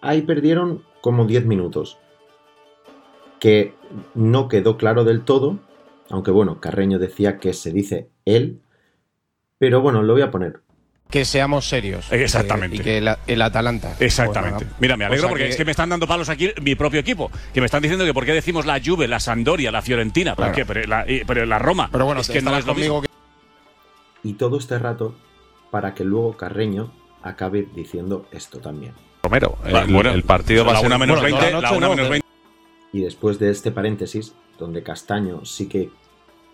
ahí 0.00 0.22
perdieron 0.22 0.84
como 1.00 1.26
10 1.26 1.44
minutos. 1.44 1.98
Que 3.40 3.74
no 4.14 4.46
quedó 4.46 4.76
claro 4.76 5.02
del 5.02 5.22
todo, 5.22 5.58
aunque 6.12 6.30
bueno, 6.30 6.60
Carreño 6.60 6.98
decía 6.98 7.38
que 7.38 7.52
se 7.54 7.72
dice 7.72 8.08
él, 8.26 8.60
pero 9.58 9.80
bueno, 9.80 10.02
lo 10.02 10.12
voy 10.12 10.22
a 10.22 10.30
poner. 10.30 10.60
Que 11.10 11.24
seamos 11.24 11.68
serios. 11.68 12.10
Exactamente. 12.12 12.76
Eh, 12.76 12.80
y 12.80 12.82
que 12.82 12.98
el, 12.98 13.08
el 13.26 13.42
Atalanta. 13.42 13.96
Exactamente. 13.98 14.64
Pues. 14.64 14.80
Mira, 14.80 14.96
me 14.96 15.04
alegro 15.04 15.24
O 15.24 15.26
sea 15.26 15.28
porque 15.30 15.44
que- 15.44 15.50
es 15.50 15.56
que 15.56 15.64
me 15.64 15.70
están 15.72 15.88
dando 15.90 16.06
palos 16.06 16.28
aquí 16.28 16.50
mi 16.62 16.74
propio 16.74 17.00
equipo. 17.00 17.30
Que 17.52 17.60
me 17.60 17.66
están 17.66 17.82
diciendo 17.82 18.04
que 18.06 18.14
por 18.14 18.24
qué 18.24 18.32
decimos 18.32 18.64
la 18.66 18.80
Juve, 18.82 19.08
la 19.08 19.20
Sampdoria, 19.20 19.70
la 19.70 19.82
Fiorentina. 19.82 20.34
¿Por 20.34 20.44
Claro. 20.46 20.56
qué? 20.56 20.64
Pero 20.66 20.86
la, 20.86 21.10
y- 21.10 21.24
pero 21.24 21.44
la 21.44 21.58
Roma. 21.58 21.88
Pero 21.92 22.06
bueno, 22.06 22.20
es 22.22 22.28
que 22.28 22.34
que 22.34 22.42
no 22.42 22.56
es 22.56 22.64
lo 22.66 22.74
mismo. 22.74 23.02
Y 24.22 24.34
todo 24.34 24.56
este 24.58 24.78
rato 24.78 25.14
para 25.70 25.94
que 25.94 26.04
luego 26.04 26.36
Carreño 26.36 26.92
acabe 27.22 27.66
diciendo 27.74 28.26
esto 28.32 28.58
también. 28.60 28.92
Romero, 29.22 29.58
el, 29.66 29.74
Va, 29.74 29.84
bueno, 29.84 30.10
el 30.10 30.22
partido 30.22 30.64
va 30.64 30.70
a 30.70 30.74
la 30.74 30.80
ser 30.80 30.86
una 30.88 30.98
menos 30.98 31.20
bueno, 31.20 31.36
20, 31.36 31.50
toda 31.50 31.60
la 31.62 31.68
noche 31.68 31.76
una 31.78 31.86
no, 31.88 31.92
menos 31.94 32.06
de- 32.06 32.10
20. 32.10 32.26
Y 32.94 33.00
después 33.02 33.38
de 33.38 33.50
este 33.50 33.70
paréntesis, 33.70 34.34
donde 34.58 34.82
Castaño 34.82 35.44
sí 35.44 35.68
que 35.68 35.90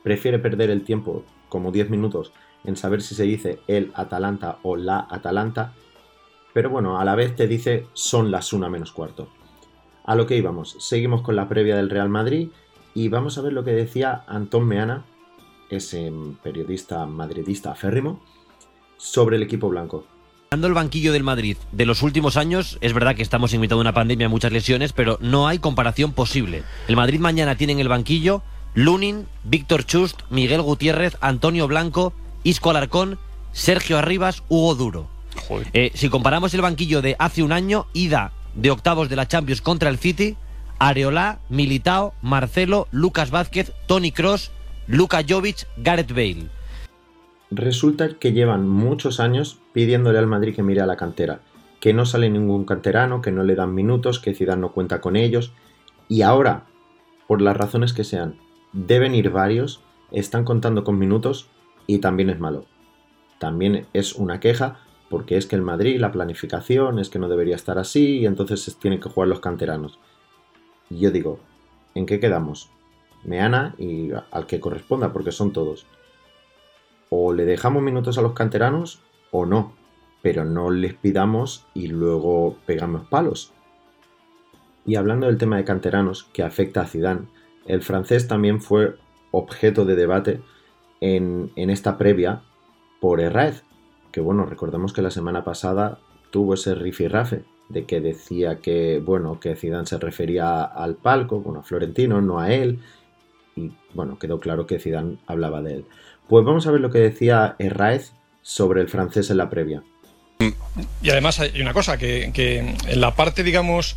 prefiere 0.08 0.38
perder 0.38 0.70
el 0.70 0.84
tiempo 0.84 1.22
como 1.50 1.70
10 1.70 1.90
minutos 1.90 2.32
en 2.64 2.76
saber 2.76 3.02
si 3.02 3.14
se 3.14 3.24
dice 3.24 3.58
el 3.66 3.92
Atalanta 3.94 4.56
o 4.62 4.74
la 4.74 5.06
Atalanta, 5.10 5.74
pero 6.54 6.70
bueno, 6.70 6.98
a 6.98 7.04
la 7.04 7.14
vez 7.14 7.36
te 7.36 7.46
dice 7.46 7.84
son 7.92 8.30
las 8.30 8.54
una 8.54 8.70
menos 8.70 8.90
cuarto. 8.90 9.28
A 10.06 10.14
lo 10.14 10.26
que 10.26 10.38
íbamos, 10.38 10.76
seguimos 10.78 11.20
con 11.20 11.36
la 11.36 11.46
previa 11.46 11.76
del 11.76 11.90
Real 11.90 12.08
Madrid 12.08 12.48
y 12.94 13.08
vamos 13.08 13.36
a 13.36 13.42
ver 13.42 13.52
lo 13.52 13.64
que 13.64 13.72
decía 13.72 14.24
Antón 14.26 14.66
Meana, 14.66 15.04
ese 15.68 16.10
periodista 16.42 17.04
madridista 17.04 17.72
aférrimo, 17.72 18.22
sobre 18.96 19.36
el 19.36 19.42
equipo 19.42 19.68
blanco. 19.68 20.06
Dando 20.50 20.68
el 20.68 20.72
banquillo 20.72 21.12
del 21.12 21.22
Madrid 21.22 21.58
de 21.72 21.84
los 21.84 22.02
últimos 22.02 22.38
años, 22.38 22.78
es 22.80 22.94
verdad 22.94 23.14
que 23.14 23.20
estamos 23.20 23.52
en 23.52 23.60
mitad 23.60 23.76
de 23.76 23.82
una 23.82 23.92
pandemia, 23.92 24.30
muchas 24.30 24.52
lesiones, 24.52 24.94
pero 24.94 25.18
no 25.20 25.48
hay 25.48 25.58
comparación 25.58 26.14
posible. 26.14 26.62
El 26.88 26.96
Madrid 26.96 27.20
mañana 27.20 27.56
tiene 27.56 27.74
en 27.74 27.80
el 27.80 27.88
banquillo 27.88 28.42
Lunin, 28.78 29.26
Víctor 29.42 29.85
Chust, 29.85 30.20
Miguel 30.30 30.62
Gutiérrez, 30.62 31.16
Antonio 31.20 31.66
Blanco, 31.66 32.12
Isco 32.44 32.70
Alarcón, 32.70 33.18
Sergio 33.50 33.99
Arribas, 33.99 34.44
Hugo 34.49 34.76
Duro. 34.76 35.08
Eh, 35.73 35.90
si 35.94 36.08
comparamos 36.08 36.54
el 36.54 36.61
banquillo 36.61 37.02
de 37.02 37.16
hace 37.18 37.42
un 37.42 37.50
año, 37.50 37.87
ida 37.92 38.30
de 38.54 38.70
octavos 38.70 39.08
de 39.08 39.16
la 39.16 39.26
Champions 39.26 39.62
contra 39.62 39.90
el 39.90 39.99
City, 39.99 40.37
Areolá, 40.78 41.40
Militao, 41.49 42.14
Marcelo, 42.23 42.87
Lucas 42.92 43.32
Vázquez, 43.32 43.73
Tony 43.88 44.12
Cross, 44.12 44.52
Luka 44.87 45.25
Jovic, 45.28 45.66
Gareth 45.78 46.12
Bale. 46.12 46.47
Resulta 47.50 48.11
que 48.20 48.32
llevan 48.32 48.68
muchos 48.68 49.18
años 49.18 49.58
pidiéndole 49.73 50.20
al 50.20 50.28
Madrid 50.28 50.54
que 50.54 50.62
mire 50.62 50.82
a 50.82 50.87
la 50.87 50.97
cantera, 50.97 51.40
que 51.80 51.94
no 51.94 52.06
sale 52.06 52.30
ningún 52.30 52.64
canterano, 52.64 53.23
que 53.23 53.32
no 53.32 53.42
le 53.42 53.56
dan 53.56 53.75
minutos, 53.75 54.20
que 54.20 54.35
Zidane 54.35 54.61
no 54.61 54.70
cuenta 54.70 55.00
con 55.00 55.16
ellos, 55.16 55.50
y 56.06 56.23
ahora, 56.23 56.66
por 57.26 57.42
las 57.42 57.56
razones 57.56 57.92
que 57.92 58.04
sean, 58.04 58.37
deben 58.72 59.14
ir 59.14 59.30
varios, 59.30 59.82
están 60.10 60.44
contando 60.44 60.84
con 60.84 60.98
minutos 60.98 61.48
y 61.87 61.98
también 61.98 62.30
es 62.30 62.38
malo. 62.38 62.64
También 63.38 63.87
es 63.92 64.14
una 64.14 64.40
queja 64.40 64.80
porque 65.08 65.37
es 65.37 65.46
que 65.46 65.56
el 65.56 65.62
Madrid, 65.62 66.00
la 66.00 66.12
planificación 66.12 66.98
es 66.98 67.08
que 67.08 67.18
no 67.18 67.28
debería 67.28 67.56
estar 67.56 67.78
así 67.78 68.18
y 68.18 68.26
entonces 68.26 68.76
tienen 68.78 69.00
que 69.00 69.08
jugar 69.08 69.28
los 69.28 69.40
canteranos. 69.40 69.98
Y 70.90 70.98
yo 70.98 71.10
digo, 71.10 71.40
¿en 71.94 72.06
qué 72.06 72.20
quedamos? 72.20 72.70
Meana 73.25 73.75
y 73.78 74.10
al 74.30 74.46
que 74.46 74.60
corresponda, 74.60 75.12
porque 75.12 75.32
son 75.32 75.52
todos 75.52 75.87
o 77.10 77.32
le 77.32 77.44
dejamos 77.44 77.82
minutos 77.82 78.18
a 78.18 78.22
los 78.22 78.32
canteranos 78.32 79.00
o 79.30 79.46
no, 79.46 79.72
pero 80.22 80.44
no 80.44 80.70
les 80.70 80.94
pidamos 80.94 81.66
y 81.75 81.88
luego 81.88 82.56
pegamos 82.66 83.06
palos. 83.08 83.52
Y 84.84 84.96
hablando 84.96 85.26
del 85.26 85.38
tema 85.38 85.56
de 85.56 85.64
canteranos 85.64 86.25
que 86.32 86.42
afecta 86.42 86.82
a 86.82 86.87
Zidane, 86.87 87.26
el 87.68 87.82
francés 87.82 88.26
también 88.26 88.60
fue 88.60 88.96
objeto 89.30 89.84
de 89.84 89.94
debate 89.94 90.40
en, 91.00 91.52
en 91.54 91.70
esta 91.70 91.96
previa 91.98 92.42
por 93.00 93.20
Herraiz, 93.20 93.62
que 94.10 94.20
bueno, 94.20 94.46
recordemos 94.46 94.92
que 94.92 95.02
la 95.02 95.10
semana 95.10 95.44
pasada 95.44 95.98
tuvo 96.30 96.54
ese 96.54 96.75
rifirrafe 96.75 97.44
de 97.68 97.84
que 97.84 98.00
decía 98.00 98.60
que 98.60 99.00
bueno, 99.04 99.38
que 99.38 99.54
Zidane 99.54 99.87
se 99.87 99.98
refería 99.98 100.64
al 100.64 100.96
palco, 100.96 101.40
bueno, 101.40 101.60
a 101.60 101.62
Florentino, 101.62 102.20
no 102.22 102.40
a 102.40 102.52
él, 102.52 102.80
y 103.54 103.70
bueno, 103.92 104.18
quedó 104.18 104.40
claro 104.40 104.66
que 104.66 104.78
Zidane 104.80 105.18
hablaba 105.26 105.60
de 105.62 105.75
él. 105.75 105.84
Pues 106.26 106.44
vamos 106.44 106.66
a 106.66 106.70
ver 106.70 106.80
lo 106.80 106.90
que 106.90 106.98
decía 106.98 107.54
Herráez 107.58 108.12
sobre 108.40 108.80
el 108.80 108.88
francés 108.88 109.30
en 109.30 109.37
la 109.37 109.50
previa. 109.50 109.82
Y 111.02 111.10
además 111.10 111.40
hay 111.40 111.60
una 111.60 111.75
cosa, 111.75 111.98
que 111.98 112.32
en 112.87 113.00
la 113.00 113.14
parte, 113.14 113.42
digamos, 113.42 113.96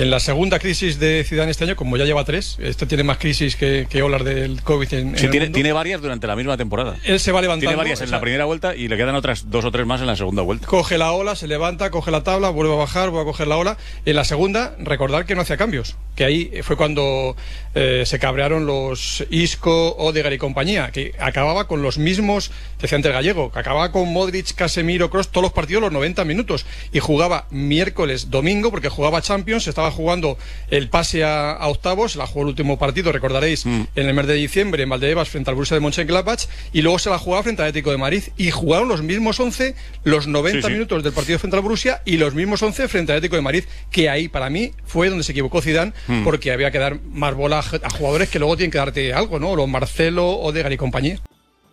en 0.00 0.10
la 0.10 0.18
segunda 0.18 0.58
crisis 0.58 0.98
de 0.98 1.24
Zidane 1.24 1.50
este 1.50 1.64
año, 1.64 1.76
como 1.76 1.96
ya 1.98 2.06
lleva 2.06 2.24
tres, 2.24 2.56
este 2.58 2.86
tiene 2.86 3.04
más 3.04 3.18
crisis 3.18 3.54
que, 3.54 3.86
que 3.88 4.02
olas 4.02 4.24
del 4.24 4.62
COVID 4.62 4.94
en, 4.94 5.08
en 5.08 5.18
Sí, 5.18 5.28
tiene, 5.28 5.72
varias 5.72 6.00
durante 6.00 6.26
la 6.26 6.36
misma 6.36 6.56
temporada. 6.56 6.96
Él 7.04 7.20
se 7.20 7.32
va 7.32 7.42
levantando. 7.42 7.68
Tiene 7.68 7.76
varias 7.76 8.00
en 8.00 8.06
o 8.06 8.08
sea, 8.08 8.16
la 8.16 8.22
primera 8.22 8.46
vuelta 8.46 8.74
y 8.74 8.88
le 8.88 8.96
quedan 8.96 9.14
otras 9.14 9.50
dos 9.50 9.64
o 9.66 9.70
tres 9.70 9.86
más 9.86 10.00
en 10.00 10.06
la 10.06 10.16
segunda 10.16 10.40
vuelta. 10.40 10.66
Coge 10.66 10.96
la 10.96 11.12
ola, 11.12 11.36
se 11.36 11.46
levanta, 11.46 11.90
coge 11.90 12.10
la 12.10 12.22
tabla, 12.22 12.48
vuelve 12.48 12.72
a 12.72 12.76
bajar, 12.76 13.10
vuelve 13.10 13.28
a 13.28 13.32
coger 13.32 13.46
la 13.46 13.58
ola. 13.58 13.76
En 14.06 14.16
la 14.16 14.24
segunda, 14.24 14.74
recordar 14.78 15.26
que 15.26 15.34
no 15.34 15.42
hacía 15.42 15.58
cambios. 15.58 15.96
Que 16.16 16.24
ahí 16.24 16.50
fue 16.62 16.76
cuando 16.76 17.36
eh, 17.74 18.04
se 18.06 18.18
cabrearon 18.18 18.64
los 18.64 19.24
Isco, 19.30 19.96
Odegaard 19.96 20.32
y 20.32 20.38
compañía. 20.38 20.90
Que 20.92 21.14
acababa 21.18 21.66
con 21.66 21.82
los 21.82 21.98
mismos, 21.98 22.50
decía 22.80 22.96
antes 22.96 23.10
el 23.10 23.14
gallego, 23.14 23.52
que 23.52 23.58
acababa 23.58 23.92
con 23.92 24.10
Modric, 24.10 24.54
Casemiro, 24.54 25.10
Cross, 25.10 25.28
todos 25.28 25.42
los 25.42 25.52
partidos 25.52 25.82
los 25.82 25.92
90 25.92 26.24
minutos. 26.24 26.64
Y 26.90 27.00
jugaba 27.00 27.46
miércoles, 27.50 28.30
domingo, 28.30 28.70
porque 28.70 28.88
jugaba 28.88 29.20
Champions, 29.20 29.66
estaba 29.66 29.89
jugando 29.90 30.38
el 30.70 30.88
pase 30.88 31.24
a, 31.24 31.52
a 31.52 31.68
octavos, 31.68 32.16
la 32.16 32.26
jugó 32.26 32.42
el 32.42 32.48
último 32.48 32.78
partido, 32.78 33.12
recordaréis, 33.12 33.66
Mm. 33.66 33.82
en 33.96 34.06
el 34.08 34.14
mes 34.14 34.26
de 34.26 34.34
diciembre 34.34 34.82
en 34.82 34.88
Valdebebas 34.88 35.28
frente 35.28 35.50
al 35.50 35.54
Borussia 35.56 35.74
de 35.76 35.80
Mönchengladbach. 35.80 36.46
Y 36.72 36.82
luego 36.82 36.98
se 36.98 37.10
la 37.10 37.18
jugaba 37.18 37.42
frente 37.42 37.62
al 37.62 37.68
Atlético 37.68 37.90
de 37.90 37.98
Madrid. 37.98 38.22
Y 38.36 38.50
jugaron 38.50 38.88
los 38.88 39.02
mismos 39.02 39.38
11, 39.40 39.74
los 40.04 40.26
90 40.26 40.60
Sí, 40.62 40.66
sí. 40.68 40.72
minutos 40.72 41.02
del 41.02 41.12
partido 41.12 41.38
frente 41.38 41.56
al 41.56 41.62
Borussia 41.62 42.02
y 42.04 42.16
los 42.16 42.34
mismos 42.34 42.62
11 42.62 42.88
frente 42.88 43.12
al 43.12 43.18
Atlético 43.18 43.36
de 43.36 43.42
Madrid, 43.42 43.64
que 43.90 44.08
ahí 44.08 44.28
para 44.28 44.48
mí 44.50 44.72
fue 44.84 45.08
donde 45.08 45.24
se 45.24 45.32
equivocó 45.32 45.60
Zidane, 45.62 45.92
Hmm. 46.06 46.24
porque 46.24 46.52
había 46.52 46.70
que 46.70 46.78
dar 46.78 47.00
más 47.02 47.34
bola 47.34 47.58
a 47.60 47.90
jugadores 47.90 48.28
que 48.30 48.38
luego 48.38 48.56
tienen 48.56 48.70
que 48.70 48.78
darte 48.78 49.12
algo, 49.12 49.38
¿no? 49.38 49.54
Los 49.56 49.68
Marcelo, 49.68 50.28
Odegaard 50.38 50.72
y 50.72 50.76
compañía. 50.76 51.18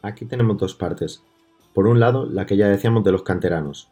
Aquí 0.01 0.25
tenemos 0.25 0.57
dos 0.57 0.75
partes. 0.75 1.21
Por 1.73 1.87
un 1.87 1.99
lado, 1.99 2.25
la 2.31 2.45
que 2.45 2.57
ya 2.57 2.67
decíamos 2.67 3.03
de 3.03 3.11
los 3.11 3.23
canteranos, 3.23 3.87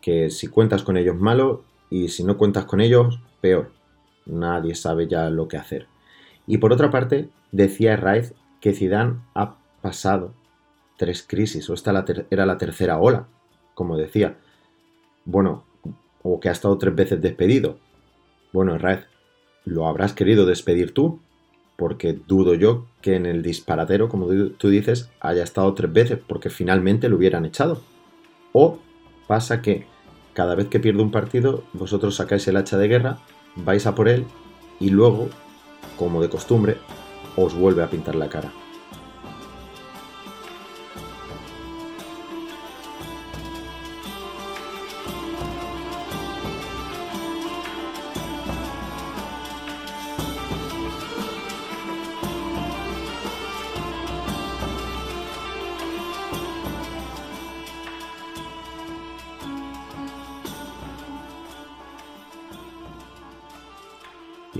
que 0.00 0.30
si 0.30 0.46
cuentas 0.46 0.82
con 0.82 0.96
ellos 0.96 1.16
malo 1.16 1.64
y 1.90 2.08
si 2.08 2.24
no 2.24 2.38
cuentas 2.38 2.64
con 2.64 2.80
ellos, 2.80 3.20
peor. 3.40 3.72
Nadie 4.24 4.74
sabe 4.74 5.08
ya 5.08 5.28
lo 5.28 5.48
que 5.48 5.56
hacer. 5.56 5.88
Y 6.46 6.58
por 6.58 6.72
otra 6.72 6.90
parte, 6.90 7.28
decía 7.52 7.92
Herraiz 7.92 8.34
que 8.60 8.72
Zidane 8.72 9.16
ha 9.34 9.56
pasado 9.82 10.34
tres 10.96 11.24
crisis, 11.26 11.68
o 11.68 11.74
esta 11.74 12.04
era 12.30 12.46
la 12.46 12.58
tercera 12.58 12.98
ola, 12.98 13.26
como 13.74 13.96
decía. 13.96 14.38
Bueno, 15.24 15.64
o 16.22 16.38
que 16.40 16.48
ha 16.48 16.52
estado 16.52 16.78
tres 16.78 16.94
veces 16.94 17.20
despedido. 17.20 17.78
Bueno, 18.52 18.74
Herraiz, 18.74 19.06
¿lo 19.64 19.86
habrás 19.86 20.12
querido 20.12 20.46
despedir 20.46 20.92
tú? 20.92 21.20
Porque 21.76 22.12
dudo 22.12 22.54
yo 22.54 22.86
que 23.00 23.16
en 23.16 23.24
el 23.26 23.42
disparatero, 23.42 24.08
como 24.08 24.26
tú 24.58 24.68
dices, 24.68 25.10
haya 25.20 25.42
estado 25.42 25.72
tres 25.74 25.92
veces, 25.92 26.18
porque 26.26 26.50
finalmente 26.50 27.08
lo 27.08 27.16
hubieran 27.16 27.46
echado. 27.46 27.80
O 28.52 28.78
pasa 29.26 29.62
que 29.62 29.86
cada 30.34 30.54
vez 30.54 30.68
que 30.68 30.80
pierde 30.80 31.02
un 31.02 31.10
partido, 31.10 31.64
vosotros 31.72 32.16
sacáis 32.16 32.46
el 32.48 32.56
hacha 32.56 32.76
de 32.76 32.88
guerra, 32.88 33.18
vais 33.56 33.86
a 33.86 33.94
por 33.94 34.08
él 34.08 34.26
y 34.78 34.90
luego, 34.90 35.28
como 35.98 36.22
de 36.22 36.28
costumbre, 36.28 36.76
os 37.36 37.54
vuelve 37.54 37.82
a 37.82 37.90
pintar 37.90 38.14
la 38.14 38.28
cara. 38.28 38.52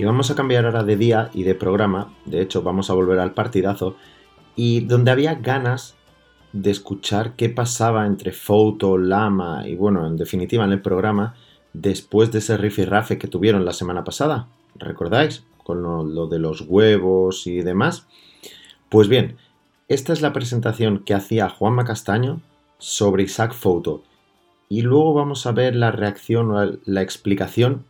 Y 0.01 0.03
vamos 0.03 0.31
a 0.31 0.35
cambiar 0.35 0.65
ahora 0.65 0.83
de 0.83 0.97
día 0.97 1.29
y 1.31 1.43
de 1.43 1.53
programa. 1.53 2.11
De 2.25 2.41
hecho, 2.41 2.63
vamos 2.63 2.89
a 2.89 2.95
volver 2.95 3.19
al 3.19 3.35
partidazo. 3.35 3.97
Y 4.55 4.79
donde 4.79 5.11
había 5.11 5.35
ganas 5.35 5.95
de 6.53 6.71
escuchar 6.71 7.35
qué 7.35 7.49
pasaba 7.49 8.07
entre 8.07 8.31
Foto, 8.31 8.97
Lama 8.97 9.61
y, 9.67 9.75
bueno, 9.75 10.07
en 10.07 10.17
definitiva 10.17 10.65
en 10.65 10.71
el 10.71 10.81
programa, 10.81 11.35
después 11.73 12.31
de 12.31 12.39
ese 12.39 12.57
rifirrafe 12.57 13.19
que 13.19 13.27
tuvieron 13.27 13.63
la 13.63 13.73
semana 13.73 14.03
pasada. 14.03 14.47
¿Recordáis? 14.73 15.43
Con 15.63 15.83
lo, 15.83 16.03
lo 16.03 16.25
de 16.25 16.39
los 16.39 16.61
huevos 16.61 17.45
y 17.45 17.61
demás. 17.61 18.07
Pues 18.89 19.07
bien, 19.07 19.37
esta 19.87 20.13
es 20.13 20.21
la 20.23 20.33
presentación 20.33 21.03
que 21.03 21.13
hacía 21.13 21.47
Juanma 21.47 21.85
Castaño 21.85 22.41
sobre 22.79 23.21
Isaac 23.21 23.53
Foto. 23.53 24.01
Y 24.67 24.81
luego 24.81 25.13
vamos 25.13 25.45
a 25.45 25.51
ver 25.51 25.75
la 25.75 25.91
reacción 25.91 26.49
o 26.49 26.79
la 26.85 27.03
explicación 27.03 27.85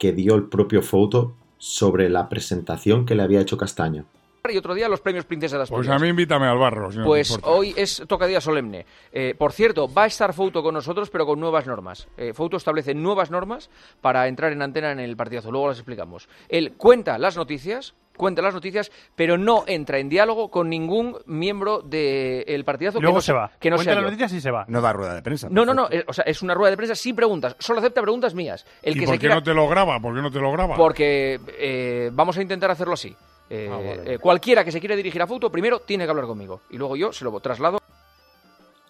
que 0.00 0.12
dio 0.12 0.34
el 0.34 0.48
propio 0.48 0.82
Foto 0.82 1.36
sobre 1.62 2.08
la 2.10 2.28
presentación 2.28 3.06
que 3.06 3.14
le 3.14 3.22
había 3.22 3.40
hecho 3.40 3.56
Castaño. 3.56 4.04
Y 4.52 4.56
otro 4.56 4.74
día 4.74 4.88
los 4.88 5.00
premios 5.00 5.24
Princesa 5.24 5.54
de 5.56 5.60
Pues 5.60 5.70
Asturias. 5.70 5.94
a 5.94 5.98
mí 6.00 6.08
invítame 6.08 6.46
al 6.46 6.58
barro. 6.58 6.90
si 6.90 6.98
no 6.98 7.04
te 7.04 7.08
Pues 7.08 7.38
hoy 7.44 7.72
es 7.76 8.02
toca 8.08 8.26
día 8.26 8.40
solemne. 8.40 8.84
Eh, 9.12 9.36
por 9.38 9.52
cierto, 9.52 9.86
va 9.88 10.02
a 10.02 10.06
estar 10.06 10.34
Fouto 10.34 10.60
con 10.64 10.74
nosotros, 10.74 11.08
pero 11.08 11.24
con 11.24 11.38
nuevas 11.38 11.68
normas. 11.68 12.08
Eh, 12.16 12.32
Fouto 12.34 12.56
establece 12.56 12.94
nuevas 12.94 13.30
normas 13.30 13.70
para 14.00 14.26
entrar 14.26 14.50
en 14.50 14.60
antena 14.60 14.90
en 14.90 14.98
el 14.98 15.16
partidazo. 15.16 15.52
Luego 15.52 15.68
las 15.68 15.78
explicamos. 15.78 16.28
Él 16.48 16.72
cuenta 16.76 17.16
las 17.18 17.36
noticias, 17.36 17.94
cuenta 18.16 18.42
las 18.42 18.54
noticias, 18.54 18.90
pero 19.16 19.38
no 19.38 19.64
entra 19.66 19.98
en 19.98 20.08
diálogo 20.08 20.50
con 20.50 20.68
ningún 20.68 21.16
miembro 21.26 21.80
del 21.80 22.64
partidazo. 22.64 23.00
Luego 23.00 23.14
que 23.14 23.18
no 23.18 23.22
se 23.22 23.32
va. 23.32 23.50
Que 23.60 23.70
no 23.70 23.76
Cuenta 23.76 23.90
sea 23.92 23.94
las 23.96 24.02
yo. 24.04 24.10
noticias 24.10 24.32
y 24.34 24.40
se 24.40 24.50
va. 24.50 24.64
No 24.68 24.80
da 24.80 24.92
rueda 24.92 25.14
de 25.14 25.22
prensa. 25.22 25.48
No, 25.50 25.64
no, 25.64 25.74
no. 25.74 25.88
eh, 25.90 26.04
o 26.06 26.12
sea, 26.12 26.24
es 26.24 26.42
una 26.42 26.54
rueda 26.54 26.70
de 26.70 26.76
prensa 26.76 26.94
sin 26.94 27.16
preguntas. 27.16 27.56
Solo 27.58 27.78
acepta 27.80 28.00
preguntas 28.02 28.34
mías. 28.34 28.64
El 28.82 28.96
¿Y 28.96 29.00
que 29.00 29.06
por 29.06 29.14
se 29.14 29.18
qué 29.18 29.20
quiera- 29.20 29.34
no 29.36 29.42
te 29.42 29.54
lo 29.54 29.68
graba? 29.68 29.98
¿Por 30.00 30.14
qué 30.14 30.22
no 30.22 30.30
te 30.30 30.38
lo 30.40 30.52
graba? 30.52 30.76
Porque 30.76 31.40
eh, 31.58 32.10
vamos 32.12 32.36
a 32.38 32.42
intentar 32.42 32.70
hacerlo 32.70 32.94
así. 32.94 33.14
Eh, 33.50 33.68
Ah, 33.70 33.76
vale. 33.76 34.14
eh, 34.14 34.18
cualquiera 34.18 34.64
que 34.64 34.72
se 34.72 34.80
quiera 34.80 34.96
dirigir 34.96 35.20
a 35.20 35.26
Fouto, 35.26 35.50
primero 35.50 35.80
tiene 35.80 36.04
que 36.04 36.10
hablar 36.10 36.26
conmigo. 36.26 36.60
Y 36.70 36.78
luego 36.78 36.96
yo 36.96 37.12
se 37.12 37.24
lo 37.24 37.38
traslado. 37.40 37.78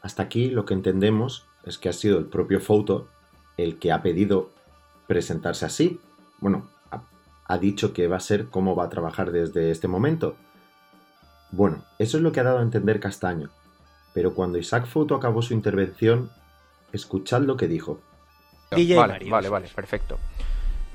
Hasta 0.02 0.22
aquí 0.24 0.50
lo 0.50 0.64
que 0.64 0.74
entendemos 0.74 1.46
es 1.64 1.78
que 1.78 1.88
ha 1.88 1.92
sido 1.92 2.18
el 2.18 2.26
propio 2.26 2.60
Foto 2.60 3.08
el 3.56 3.78
que 3.78 3.92
ha 3.92 4.02
pedido 4.02 4.50
presentarse 5.06 5.64
así. 5.66 6.00
Bueno, 6.38 6.68
ha, 7.52 7.58
dicho 7.58 7.92
que 7.92 8.08
va 8.08 8.16
a 8.16 8.20
ser 8.20 8.46
cómo 8.46 8.74
va 8.74 8.84
a 8.84 8.88
trabajar 8.88 9.32
desde 9.32 9.70
este 9.70 9.88
momento. 9.88 10.36
Bueno, 11.50 11.84
eso 11.98 12.16
es 12.16 12.22
lo 12.22 12.32
que 12.32 12.40
ha 12.40 12.44
dado 12.44 12.58
a 12.58 12.62
entender 12.62 13.00
Castaño. 13.00 13.50
Pero 14.14 14.34
cuando 14.34 14.58
Isaac 14.58 14.86
Foto 14.86 15.14
acabó 15.14 15.42
su 15.42 15.54
intervención, 15.54 16.30
escuchad 16.92 17.42
lo 17.42 17.56
que 17.56 17.68
dijo. 17.68 18.00
DJ 18.70 18.96
vale, 18.96 19.12
Mario, 19.14 19.30
vale, 19.30 19.48
vale, 19.48 19.68
perfecto. 19.74 20.18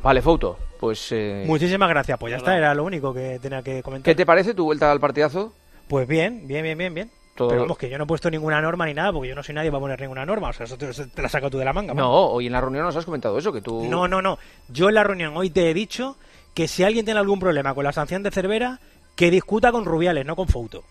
Vale, 0.03 0.21
Fouto, 0.21 0.57
pues... 0.79 1.11
eh, 1.11 1.43
Muchísimas 1.47 1.89
gracias, 1.89 2.17
pues 2.19 2.31
ya 2.31 2.37
está, 2.37 2.55
era 2.57 2.73
lo 2.73 2.83
único 2.83 3.13
que 3.13 3.39
tenía 3.39 3.61
que 3.63 3.81
comentar. 3.81 4.05
¿Qué 4.05 4.15
te 4.15 4.25
parece 4.25 4.53
tu 4.53 4.65
vuelta 4.65 4.91
al 4.91 4.99
partidazo? 4.99 5.53
Pues 5.87 6.07
bien, 6.07 6.47
bien, 6.47 6.63
bien, 6.63 6.77
bien, 6.77 6.93
bien. 6.93 7.11
Todo- 7.35 7.49
Pero 7.49 7.61
vamos, 7.61 7.77
que 7.77 7.89
yo 7.89 7.97
no 7.97 8.03
he 8.05 8.07
puesto 8.07 8.29
ninguna 8.31 8.61
norma 8.61 8.85
ni 8.85 8.93
nada, 8.93 9.13
porque 9.13 9.29
yo 9.29 9.35
no 9.35 9.43
soy 9.43 9.53
nadie 9.55 9.69
para 9.69 9.79
poner 9.81 10.01
ninguna 10.01 10.25
norma. 10.25 10.49
O 10.49 10.53
sea, 10.53 10.65
eso 10.65 10.77
te, 10.77 10.89
eso 10.89 11.05
te 11.07 11.21
la 11.21 11.29
sacas 11.29 11.51
tú 11.51 11.57
de 11.59 11.65
la 11.65 11.73
manga. 11.73 11.93
No, 11.93 12.11
vamos. 12.11 12.29
hoy 12.33 12.47
en 12.47 12.53
la 12.53 12.61
reunión 12.61 12.83
nos 12.83 12.95
has 12.95 13.05
comentado 13.05 13.37
eso, 13.37 13.53
que 13.53 13.61
tú... 13.61 13.85
No, 13.85 14.07
no, 14.07 14.21
no. 14.21 14.39
Yo 14.69 14.89
en 14.89 14.95
la 14.95 15.03
reunión 15.03 15.37
hoy 15.37 15.49
te 15.51 15.69
he 15.69 15.73
dicho 15.73 16.17
que 16.57 16.67
si 16.67 16.83
alguien 16.83 17.05
tiene 17.05 17.19
algún 17.19 17.39
problema 17.39 17.75
con 17.75 17.83
la 17.83 17.93
sanción 17.93 18.23
de 18.23 18.31
Cervera, 18.31 18.79
que 19.15 19.29
discuta 19.29 19.71
con 19.71 19.85
Rubiales, 19.85 20.25
no 20.25 20.35
con 20.35 20.47
Fouto. 20.47 20.83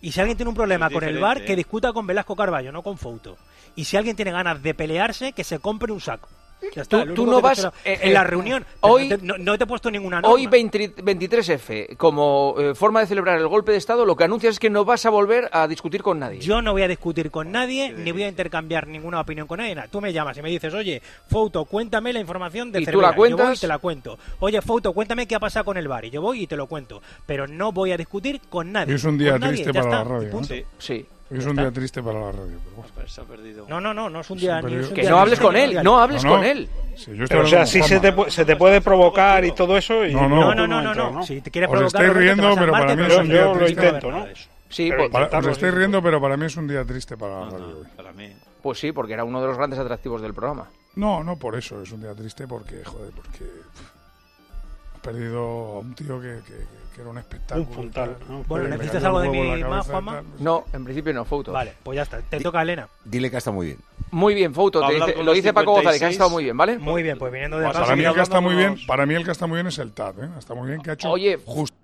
Y 0.00 0.12
si 0.12 0.20
alguien 0.20 0.36
tiene 0.36 0.50
un 0.50 0.54
problema 0.54 0.88
con 0.88 1.02
el 1.02 1.18
bar, 1.18 1.44
que 1.44 1.54
¿eh? 1.54 1.56
discuta 1.56 1.92
con 1.92 2.06
Velasco 2.06 2.36
Carballo, 2.36 2.70
no 2.70 2.84
con 2.84 2.96
Fouto. 2.96 3.36
Y 3.74 3.86
si 3.86 3.96
alguien 3.96 4.14
tiene 4.14 4.30
ganas 4.30 4.62
de 4.62 4.72
pelearse, 4.72 5.32
que 5.32 5.42
se 5.42 5.58
compre 5.58 5.90
un 5.90 6.00
saco. 6.00 6.28
Ya 6.74 6.82
está, 6.82 7.04
Tú- 7.04 7.14
tú 7.14 7.26
no 7.26 7.40
vas, 7.40 7.64
eh, 7.84 7.98
en 8.02 8.10
eh, 8.10 8.12
la 8.12 8.24
reunión. 8.24 8.64
hoy- 8.80 9.08
no, 9.08 9.18
te, 9.18 9.24
no- 9.24 9.38
no 9.38 9.58
te 9.58 9.64
he 9.64 9.66
puesto 9.66 9.90
ninguna 9.90 10.20
norma. 10.20 10.34
Hoy 10.34 10.46
20 10.46 10.94
23F, 10.96 11.96
como 11.96 12.54
eh, 12.58 12.74
forma 12.74 13.00
de 13.00 13.06
celebrar 13.06 13.38
el 13.38 13.46
golpe 13.48 13.72
de 13.72 13.78
Estado, 13.78 14.04
lo 14.04 14.16
que 14.16 14.24
anuncias 14.24 14.52
es 14.54 14.58
que 14.58 14.70
no 14.70 14.84
vas 14.84 15.04
a 15.06 15.10
volver 15.10 15.48
a 15.52 15.66
discutir 15.68 16.02
con 16.02 16.18
nadie. 16.18 16.40
Yo 16.40 16.62
no 16.62 16.72
voy 16.72 16.82
a 16.82 16.88
discutir 16.88 17.30
con 17.30 17.50
nadie, 17.52 17.92
ni 17.92 18.12
voy 18.12 18.22
a 18.24 18.28
intercambiar 18.28 18.86
ninguna 18.86 19.20
opinión 19.20 19.46
con 19.46 19.58
nadie. 19.58 19.74
nada. 19.74 19.88
Tú 19.88 20.00
me 20.00 20.12
llamas 20.12 20.36
y 20.38 20.42
me 20.42 20.50
dices, 20.50 20.72
oye, 20.74 21.00
Fouto, 21.28 21.64
cuéntame 21.64 22.12
la 22.12 22.20
información 22.20 22.70
de 22.72 22.80
¿Y 22.80 22.84
tú 22.84 22.90
Cervera. 22.92 23.10
la 23.10 23.16
cuentas? 23.16 23.38
Yo 23.40 23.46
voy 23.46 23.54
y 23.56 23.58
te 23.60 23.66
la 23.68 23.78
cuento. 23.78 24.18
Oye, 24.40 24.62
Fouto, 24.62 24.92
cuéntame 24.92 25.26
qué 25.26 25.34
ha 25.34 25.40
pasado 25.40 25.64
con 25.64 25.76
el 25.76 25.88
bar. 25.88 26.04
Y 26.04 26.10
yo 26.10 26.20
voy 26.22 26.42
y 26.42 26.46
te 26.46 26.56
lo 26.56 26.66
cuento. 26.66 27.02
Pero 27.26 27.46
no 27.46 27.72
voy 27.72 27.92
a 27.92 27.96
discutir 27.96 28.40
con 28.48 28.72
nadie. 28.72 28.94
Es 28.94 29.04
un 29.04 29.18
día 29.18 29.38
nadie, 29.38 29.54
triste 29.64 29.72
ya 29.72 29.82
para 29.82 29.98
la 29.98 30.04
radio. 30.04 30.28
y. 30.28 30.32
¿no? 30.32 30.44
Sí. 30.78 31.06
Es 31.30 31.46
un 31.46 31.56
día 31.56 31.70
triste 31.72 32.02
para 32.02 32.20
la 32.20 32.32
radio. 32.32 32.58
Pero 32.62 32.76
bueno. 32.76 33.08
Se 33.08 33.20
ha 33.20 33.24
perdido. 33.24 33.66
No, 33.68 33.80
no, 33.80 33.92
no, 33.94 34.08
no 34.10 34.20
es 34.20 34.30
un 34.30 34.38
día 34.38 34.60
ni 34.62 34.74
es 34.76 34.88
un 34.88 34.94
Que 34.94 35.00
día 35.02 35.10
no 35.10 35.18
hables 35.18 35.40
con 35.40 35.56
él, 35.56 35.80
no 35.82 35.98
hables 35.98 36.24
con 36.24 36.44
él. 36.44 36.68
Sí, 36.96 37.06
yo 37.16 37.24
estoy 37.24 37.26
Pero 37.28 37.42
o 37.42 37.46
sea, 37.46 37.66
sí 37.66 37.82
se 37.82 37.98
te, 37.98 38.14
se 38.30 38.44
te 38.44 38.56
puede 38.56 38.80
provocar 38.80 39.44
y 39.44 39.52
todo 39.52 39.76
eso. 39.76 40.04
Y 40.04 40.12
No, 40.14 40.28
no, 40.28 40.54
no, 40.54 40.66
no, 40.66 40.82
no, 40.82 40.94
no. 41.10 41.22
Si 41.24 41.40
te 41.40 41.50
quieres 41.50 41.68
Os 41.70 41.76
provocar, 41.76 42.02
estáis 42.04 42.12
Roberto, 42.14 42.42
te 42.42 42.48
riendo, 42.48 42.54
pero 42.60 42.72
para 42.72 42.96
mí 42.96 43.02
es 43.06 43.16
un 43.18 43.26
yo 43.26 43.32
día 43.32 43.44
lo 43.44 43.52
triste. 43.54 43.84
intento, 43.86 44.10
¿no? 44.10 44.26
Sí, 44.68 44.90
pues, 44.96 45.10
Para- 45.10 45.38
os 45.38 45.46
estáis 45.46 45.74
riendo, 45.74 46.02
pero 46.02 46.20
para 46.20 46.36
mí 46.36 46.46
es 46.46 46.56
un 46.56 46.66
día 46.68 46.84
triste 46.84 47.16
para 47.16 47.40
la 47.40 47.50
radio. 47.50 47.78
hoy. 47.80 47.86
Para 47.96 48.12
mí. 48.12 48.32
pues 48.62 48.78
sí, 48.78 48.92
porque 48.92 49.12
era 49.12 49.24
uno 49.24 49.40
de 49.40 49.46
los 49.48 49.56
grandes 49.56 49.78
atractivos 49.78 50.20
del 50.22 50.34
programa. 50.34 50.68
No, 50.96 51.22
no 51.24 51.36
por 51.38 51.56
eso, 51.56 51.82
es 51.82 51.90
un 51.92 52.00
día 52.02 52.14
triste 52.14 52.46
porque, 52.46 52.82
joder, 52.84 53.10
porque 53.12 53.38
pff, 53.44 54.94
has 54.94 55.00
perdido 55.00 55.40
a 55.40 55.78
un 55.80 55.94
tío 55.94 56.20
que, 56.20 56.38
que- 56.46 56.52
que 56.52 56.83
era 57.00 57.10
un 57.10 57.18
espectáculo. 57.18 57.66
Un 57.68 57.74
puntal, 57.74 58.16
tal. 58.16 58.28
¿no? 58.28 58.44
Bueno, 58.44 58.68
¿necesitas 58.68 59.04
algo 59.04 59.20
de 59.20 59.58
la 59.58 59.68
más, 59.68 59.86
Juanma? 59.86 60.22
No, 60.38 60.64
en 60.72 60.84
principio 60.84 61.12
no, 61.12 61.24
Fouto. 61.24 61.52
Vale, 61.52 61.74
pues 61.82 61.96
ya 61.96 62.02
está. 62.02 62.20
Te 62.20 62.40
toca, 62.40 62.62
Elena. 62.62 62.88
Dile 63.04 63.30
que 63.30 63.36
está 63.36 63.50
muy 63.50 63.66
bien. 63.66 63.78
Muy 64.10 64.34
bien, 64.34 64.54
Fouto, 64.54 64.80
lo 64.80 65.32
dice 65.32 65.52
Paco 65.52 65.72
González, 65.72 65.98
que 65.98 66.06
ha 66.06 66.10
56. 66.10 66.12
estado 66.12 66.30
muy 66.30 66.44
bien, 66.44 66.56
¿vale? 66.56 66.78
Muy 66.78 67.02
bien, 67.02 67.18
pues 67.18 67.32
viniendo 67.32 67.58
de 67.58 67.66
casa. 67.66 67.80
Para 67.82 67.96
mí, 67.96 68.04
el 68.04 68.14
que 68.14 68.20
está 68.20 68.40
muy 68.40 68.54
bien, 68.54 68.76
para 68.86 69.06
mí 69.06 69.14
el 69.14 69.24
que 69.24 69.30
está 69.30 69.46
muy 69.46 69.56
bien 69.56 69.66
es 69.66 69.78
el 69.78 69.92
TAD, 69.92 70.24
¿eh? 70.24 70.28
Está 70.38 70.54
muy 70.54 70.68
bien 70.68 70.80
que 70.80 70.90
ha 70.90 70.94
hecho 70.94 71.10
Oye, 71.10 71.38
justo. 71.44 71.76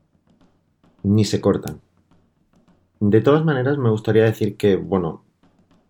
Ni 1.02 1.24
se 1.24 1.40
cortan. 1.40 1.80
De 3.00 3.20
todas 3.20 3.44
maneras, 3.44 3.78
me 3.78 3.90
gustaría 3.90 4.24
decir 4.24 4.56
que, 4.56 4.76
bueno, 4.76 5.24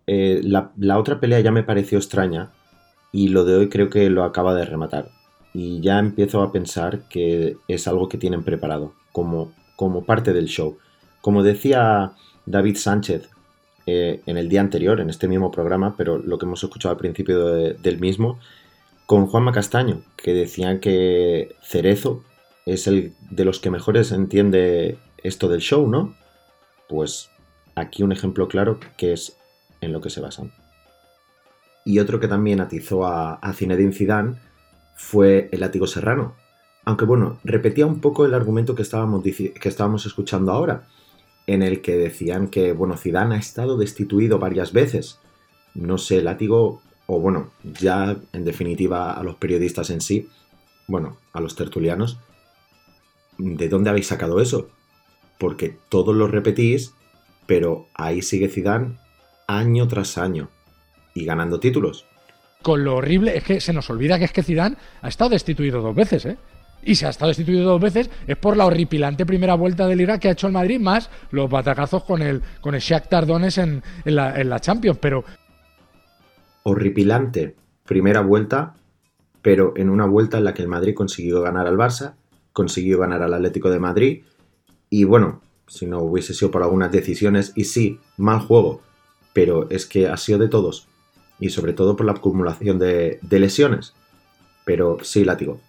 eh, 0.07 0.41
la, 0.43 0.71
la 0.77 0.97
otra 0.97 1.19
pelea 1.19 1.41
ya 1.41 1.51
me 1.51 1.63
pareció 1.63 1.97
extraña 1.97 2.51
y 3.11 3.27
lo 3.27 3.43
de 3.43 3.55
hoy 3.55 3.69
creo 3.69 3.89
que 3.89 4.09
lo 4.09 4.23
acaba 4.23 4.53
de 4.55 4.65
rematar. 4.65 5.09
Y 5.53 5.81
ya 5.81 5.99
empiezo 5.99 6.41
a 6.41 6.51
pensar 6.51 7.07
que 7.09 7.57
es 7.67 7.87
algo 7.87 8.07
que 8.07 8.17
tienen 8.17 8.43
preparado, 8.43 8.93
como, 9.11 9.53
como 9.75 10.05
parte 10.05 10.33
del 10.33 10.45
show. 10.45 10.77
Como 11.21 11.43
decía 11.43 12.13
David 12.45 12.77
Sánchez 12.77 13.29
eh, 13.85 14.21
en 14.25 14.37
el 14.37 14.49
día 14.49 14.61
anterior, 14.61 14.99
en 14.99 15.09
este 15.09 15.27
mismo 15.27 15.51
programa, 15.51 15.95
pero 15.97 16.17
lo 16.17 16.37
que 16.37 16.45
hemos 16.45 16.63
escuchado 16.63 16.93
al 16.93 16.99
principio 16.99 17.45
de- 17.47 17.73
del 17.73 17.99
mismo, 17.99 18.39
con 19.05 19.27
Juanma 19.27 19.51
Castaño, 19.51 20.03
que 20.15 20.33
decían 20.33 20.79
que 20.79 21.55
Cerezo 21.61 22.23
es 22.65 22.87
el 22.87 23.13
de 23.29 23.43
los 23.45 23.59
que 23.59 23.69
mejores 23.71 24.11
entiende 24.11 24.97
esto 25.17 25.49
del 25.49 25.61
show, 25.61 25.87
¿no? 25.87 26.15
Pues 26.87 27.29
aquí 27.75 28.03
un 28.03 28.11
ejemplo 28.11 28.47
claro 28.47 28.79
que 28.97 29.13
es 29.13 29.37
en 29.81 29.91
lo 29.91 29.99
que 30.01 30.09
se 30.09 30.21
basan. 30.21 30.53
Y 31.83 31.99
otro 31.99 32.19
que 32.19 32.27
también 32.27 32.61
atizó 32.61 33.05
a, 33.05 33.33
a 33.35 33.53
Zinedine 33.53 33.91
Zidane 33.93 34.35
fue 34.95 35.49
el 35.51 35.61
látigo 35.61 35.87
serrano. 35.87 36.35
Aunque 36.85 37.05
bueno, 37.05 37.39
repetía 37.43 37.85
un 37.85 37.99
poco 37.99 38.25
el 38.25 38.33
argumento 38.33 38.75
que 38.75 38.81
estábamos, 38.81 39.23
que 39.23 39.69
estábamos 39.69 40.05
escuchando 40.05 40.51
ahora, 40.51 40.87
en 41.47 41.61
el 41.63 41.81
que 41.81 41.95
decían 41.95 42.47
que, 42.47 42.73
bueno, 42.73 42.97
Zidane 42.97 43.35
ha 43.35 43.39
estado 43.39 43.77
destituido 43.77 44.39
varias 44.39 44.73
veces. 44.73 45.19
No 45.73 45.97
sé, 45.97 46.21
látigo, 46.21 46.81
o 47.07 47.19
bueno, 47.19 47.51
ya 47.63 48.17
en 48.33 48.45
definitiva 48.45 49.13
a 49.13 49.23
los 49.23 49.35
periodistas 49.35 49.89
en 49.89 50.01
sí, 50.01 50.29
bueno, 50.87 51.17
a 51.33 51.39
los 51.39 51.55
tertulianos, 51.55 52.19
¿de 53.37 53.69
dónde 53.69 53.89
habéis 53.89 54.07
sacado 54.07 54.41
eso? 54.41 54.69
Porque 55.37 55.77
todos 55.89 56.15
lo 56.15 56.27
repetís, 56.27 56.93
pero 57.47 57.87
ahí 57.93 58.21
sigue 58.21 58.49
Zidane 58.49 58.97
año 59.47 59.87
tras 59.87 60.17
año 60.17 60.49
y 61.13 61.25
ganando 61.25 61.59
títulos. 61.59 62.05
Con 62.61 62.83
lo 62.83 62.95
horrible 62.95 63.35
es 63.35 63.43
que 63.43 63.59
se 63.59 63.73
nos 63.73 63.89
olvida 63.89 64.19
que 64.19 64.25
es 64.25 64.31
que 64.31 64.43
Zidane 64.43 64.77
ha 65.01 65.07
estado 65.07 65.31
destituido 65.31 65.81
dos 65.81 65.95
veces, 65.95 66.25
¿eh? 66.25 66.37
Y 66.83 66.95
si 66.95 67.05
ha 67.05 67.09
estado 67.09 67.29
destituido 67.29 67.63
dos 67.63 67.81
veces 67.81 68.09
es 68.27 68.37
por 68.37 68.57
la 68.57 68.65
horripilante 68.65 69.25
primera 69.25 69.55
vuelta 69.55 69.87
del 69.87 70.01
Irak 70.01 70.21
que 70.21 70.27
ha 70.29 70.31
hecho 70.31 70.47
el 70.47 70.53
Madrid, 70.53 70.79
más 70.79 71.09
los 71.31 71.49
batacazos 71.49 72.03
con 72.03 72.21
el, 72.21 72.41
con 72.61 72.75
el 72.75 72.81
Shakhtar 72.81 73.27
en, 73.29 73.83
en, 74.05 74.15
la, 74.15 74.39
en 74.39 74.49
la 74.49 74.59
Champions. 74.59 74.97
Pero 74.99 75.23
Horripilante 76.63 77.55
primera 77.85 78.21
vuelta, 78.21 78.75
pero 79.41 79.73
en 79.75 79.89
una 79.89 80.05
vuelta 80.05 80.37
en 80.37 80.45
la 80.45 80.53
que 80.53 80.61
el 80.61 80.67
Madrid 80.67 80.93
consiguió 80.93 81.41
ganar 81.41 81.67
al 81.67 81.77
Barça, 81.77 82.13
consiguió 82.53 82.99
ganar 82.99 83.21
al 83.21 83.33
Atlético 83.33 83.69
de 83.69 83.79
Madrid 83.79 84.23
y 84.89 85.03
bueno, 85.03 85.41
si 85.67 85.85
no 85.85 85.99
hubiese 85.99 86.33
sido 86.33 86.51
por 86.51 86.63
algunas 86.63 86.91
decisiones 86.91 87.53
y 87.55 87.65
sí, 87.65 87.99
mal 88.17 88.39
juego, 88.39 88.81
pero 89.33 89.69
es 89.69 89.85
que 89.85 90.07
ha 90.07 90.17
sido 90.17 90.39
de 90.39 90.49
todos 90.49 90.87
y 91.39 91.49
sobre 91.49 91.73
todo 91.73 91.95
por 91.95 92.05
la 92.05 92.13
acumulación 92.13 92.77
de, 92.77 93.19
de 93.21 93.39
lesiones. 93.39 93.93
Pero 94.63 94.99
sí, 95.01 95.25
látigo. 95.25 95.59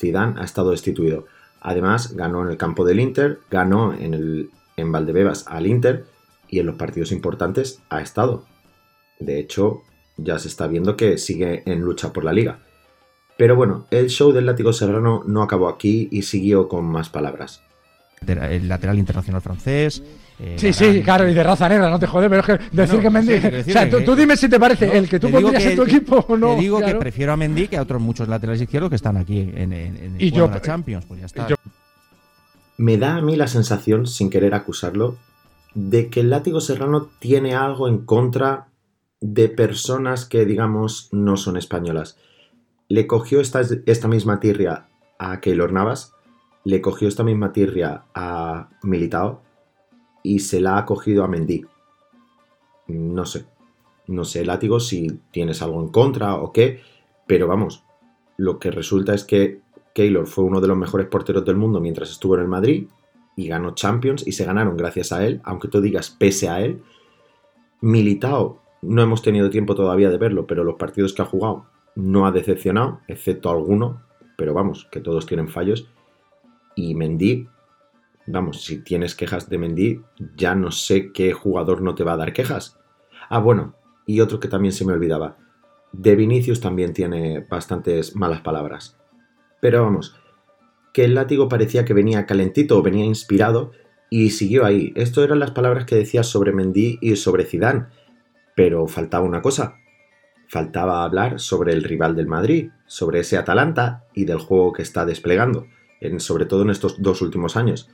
Zidane 0.00 0.40
ha 0.40 0.44
estado 0.44 0.70
destituido. 0.70 1.26
Además, 1.60 2.14
ganó 2.14 2.42
en 2.42 2.48
el 2.48 2.56
campo 2.56 2.84
del 2.84 3.00
Inter, 3.00 3.40
ganó 3.50 3.92
en, 3.92 4.14
el, 4.14 4.50
en 4.76 4.90
Valdebebas 4.90 5.46
al 5.46 5.66
Inter 5.66 6.06
y 6.48 6.58
en 6.58 6.66
los 6.66 6.76
partidos 6.76 7.12
importantes 7.12 7.82
ha 7.90 8.00
estado. 8.00 8.46
De 9.18 9.38
hecho, 9.38 9.82
ya 10.16 10.38
se 10.38 10.48
está 10.48 10.66
viendo 10.66 10.96
que 10.96 11.18
sigue 11.18 11.62
en 11.66 11.80
lucha 11.80 12.12
por 12.12 12.24
la 12.24 12.32
liga. 12.32 12.60
Pero 13.36 13.56
bueno, 13.56 13.86
el 13.90 14.08
show 14.08 14.32
del 14.32 14.46
látigo 14.46 14.72
serrano 14.72 15.22
no 15.26 15.42
acabó 15.42 15.68
aquí 15.68 16.08
y 16.10 16.22
siguió 16.22 16.68
con 16.68 16.84
más 16.86 17.08
palabras. 17.08 17.62
El 18.26 18.68
lateral 18.68 18.98
internacional 18.98 19.40
francés. 19.40 20.02
Eh, 20.42 20.56
sí, 20.58 20.72
sí, 20.72 20.84
gran- 20.92 21.02
claro, 21.02 21.28
y 21.28 21.34
de 21.34 21.42
raza 21.42 21.68
negra, 21.68 21.90
no 21.90 21.98
te 21.98 22.06
jode, 22.06 22.28
pero 22.30 22.40
es 22.40 22.46
que 22.46 22.58
decir 22.72 22.96
No, 22.96 23.00
que 23.02 23.10
Mendy. 23.10 23.40
sí, 23.40 23.70
o 23.70 23.72
sea, 23.72 23.90
tú, 23.90 24.16
dime 24.16 24.36
si 24.36 24.48
te 24.48 24.58
parece 24.58 24.86
No, 24.86 24.92
el 24.94 25.08
que 25.08 25.20
tú 25.20 25.30
pondrías 25.30 25.62
que- 25.62 25.70
en 25.70 25.76
tu 25.76 25.84
que- 25.84 25.90
equipo 25.96 26.24
o 26.28 26.36
no. 26.36 26.54
Te 26.54 26.60
digo 26.62 26.78
claro. 26.78 26.92
que 26.94 26.98
prefiero 27.00 27.32
a 27.32 27.36
Mendy 27.36 27.68
que 27.68 27.76
a 27.76 27.82
otros 27.82 28.00
muchos 28.00 28.26
laterales 28.28 28.62
izquierdos 28.62 28.88
que 28.90 28.96
están 28.96 29.16
aquí 29.16 29.40
en, 29.40 29.72
en, 29.72 29.96
en 29.96 30.16
Y 30.18 30.30
yo- 30.30 30.48
la 30.48 30.60
Champions. 30.62 31.04
Pues 31.06 31.20
ya 31.20 31.26
está. 31.26 31.46
yo- 31.48 31.56
Me 32.78 32.96
da 32.96 33.16
a 33.16 33.20
mí 33.20 33.36
la 33.36 33.46
sensación, 33.46 34.06
sin 34.06 34.30
querer 34.30 34.54
acusarlo, 34.54 35.16
de 35.74 36.08
que 36.08 36.20
el 36.20 36.30
látigo 36.30 36.60
serrano 36.60 37.08
tiene 37.18 37.54
algo 37.54 37.88
en 37.88 37.98
contra 38.04 38.66
de 39.20 39.48
personas 39.48 40.24
que, 40.24 40.44
digamos, 40.46 41.08
no 41.12 41.36
son 41.36 41.56
españolas. 41.56 42.16
le 42.88 43.06
cogió 43.06 43.40
esta, 43.40 43.60
esta 43.86 44.08
misma 44.08 44.40
tirria 44.40 44.86
a 45.16 45.38
Keylor 45.40 45.72
Navas, 45.72 46.12
le 46.64 46.80
cogió 46.80 47.06
esta 47.06 47.22
misma 47.22 47.52
tirria 47.52 48.02
a 48.16 48.68
Militao 48.82 49.42
y 50.22 50.40
se 50.40 50.60
la 50.60 50.78
ha 50.78 50.84
cogido 50.84 51.24
a 51.24 51.28
Mendy. 51.28 51.64
No 52.88 53.24
sé, 53.24 53.46
no 54.06 54.24
sé, 54.24 54.44
látigo, 54.44 54.80
si 54.80 55.20
tienes 55.30 55.62
algo 55.62 55.80
en 55.80 55.88
contra 55.88 56.34
o 56.36 56.52
qué, 56.52 56.80
pero 57.26 57.46
vamos, 57.46 57.84
lo 58.36 58.58
que 58.58 58.70
resulta 58.70 59.14
es 59.14 59.24
que 59.24 59.60
Keylor 59.94 60.26
fue 60.26 60.44
uno 60.44 60.60
de 60.60 60.68
los 60.68 60.76
mejores 60.76 61.06
porteros 61.06 61.44
del 61.44 61.56
mundo 61.56 61.80
mientras 61.80 62.10
estuvo 62.10 62.34
en 62.34 62.42
el 62.42 62.48
Madrid 62.48 62.88
y 63.36 63.48
ganó 63.48 63.74
Champions 63.74 64.26
y 64.26 64.32
se 64.32 64.44
ganaron 64.44 64.76
gracias 64.76 65.12
a 65.12 65.24
él, 65.24 65.40
aunque 65.44 65.68
tú 65.68 65.80
digas 65.80 66.10
pese 66.10 66.48
a 66.48 66.60
él. 66.60 66.82
Militao, 67.80 68.60
no 68.82 69.02
hemos 69.02 69.22
tenido 69.22 69.50
tiempo 69.50 69.74
todavía 69.74 70.10
de 70.10 70.18
verlo, 70.18 70.46
pero 70.46 70.64
los 70.64 70.76
partidos 70.76 71.12
que 71.12 71.22
ha 71.22 71.26
jugado 71.26 71.66
no 71.94 72.26
ha 72.26 72.32
decepcionado, 72.32 73.00
excepto 73.08 73.50
alguno, 73.50 74.02
pero 74.36 74.54
vamos, 74.54 74.88
que 74.90 75.00
todos 75.00 75.26
tienen 75.26 75.48
fallos. 75.48 75.88
Y 76.74 76.94
Mendy, 76.94 77.48
vamos, 78.26 78.62
si 78.62 78.78
tienes 78.82 79.14
quejas 79.14 79.48
de 79.48 79.58
Mendy, 79.58 80.02
ya 80.36 80.54
no 80.54 80.70
sé 80.70 81.12
qué 81.12 81.32
jugador 81.32 81.82
no 81.82 81.94
te 81.94 82.04
va 82.04 82.14
a 82.14 82.18
dar 82.18 82.32
quejas. 82.32 82.78
Ah, 83.28 83.38
bueno, 83.38 83.74
y 84.06 84.20
otro 84.20 84.40
que 84.40 84.48
también 84.48 84.72
se 84.72 84.84
me 84.84 84.92
olvidaba. 84.92 85.36
De 85.92 86.16
Vinicius 86.16 86.60
también 86.60 86.92
tiene 86.92 87.46
bastantes 87.48 88.14
malas 88.14 88.40
palabras. 88.40 88.98
Pero 89.60 89.82
vamos, 89.82 90.16
que 90.92 91.04
el 91.04 91.14
látigo 91.14 91.48
parecía 91.48 91.84
que 91.84 91.94
venía 91.94 92.26
calentito 92.26 92.78
o 92.78 92.82
venía 92.82 93.04
inspirado 93.04 93.72
y 94.08 94.30
siguió 94.30 94.64
ahí. 94.64 94.92
Esto 94.96 95.22
eran 95.22 95.38
las 95.38 95.52
palabras 95.52 95.84
que 95.84 95.96
decía 95.96 96.22
sobre 96.22 96.52
Mendy 96.52 96.98
y 97.00 97.16
sobre 97.16 97.44
Zidane. 97.44 97.86
Pero 98.56 98.86
faltaba 98.88 99.24
una 99.24 99.42
cosa. 99.42 99.76
Faltaba 100.48 101.04
hablar 101.04 101.38
sobre 101.38 101.72
el 101.72 101.84
rival 101.84 102.16
del 102.16 102.26
Madrid, 102.26 102.70
sobre 102.86 103.20
ese 103.20 103.36
Atalanta 103.36 104.04
y 104.14 104.24
del 104.24 104.38
juego 104.38 104.72
que 104.72 104.82
está 104.82 105.06
desplegando, 105.06 105.66
en, 106.00 106.18
sobre 106.18 106.46
todo 106.46 106.62
en 106.62 106.70
estos 106.70 107.00
dos 107.00 107.22
últimos 107.22 107.56
años. 107.56 107.88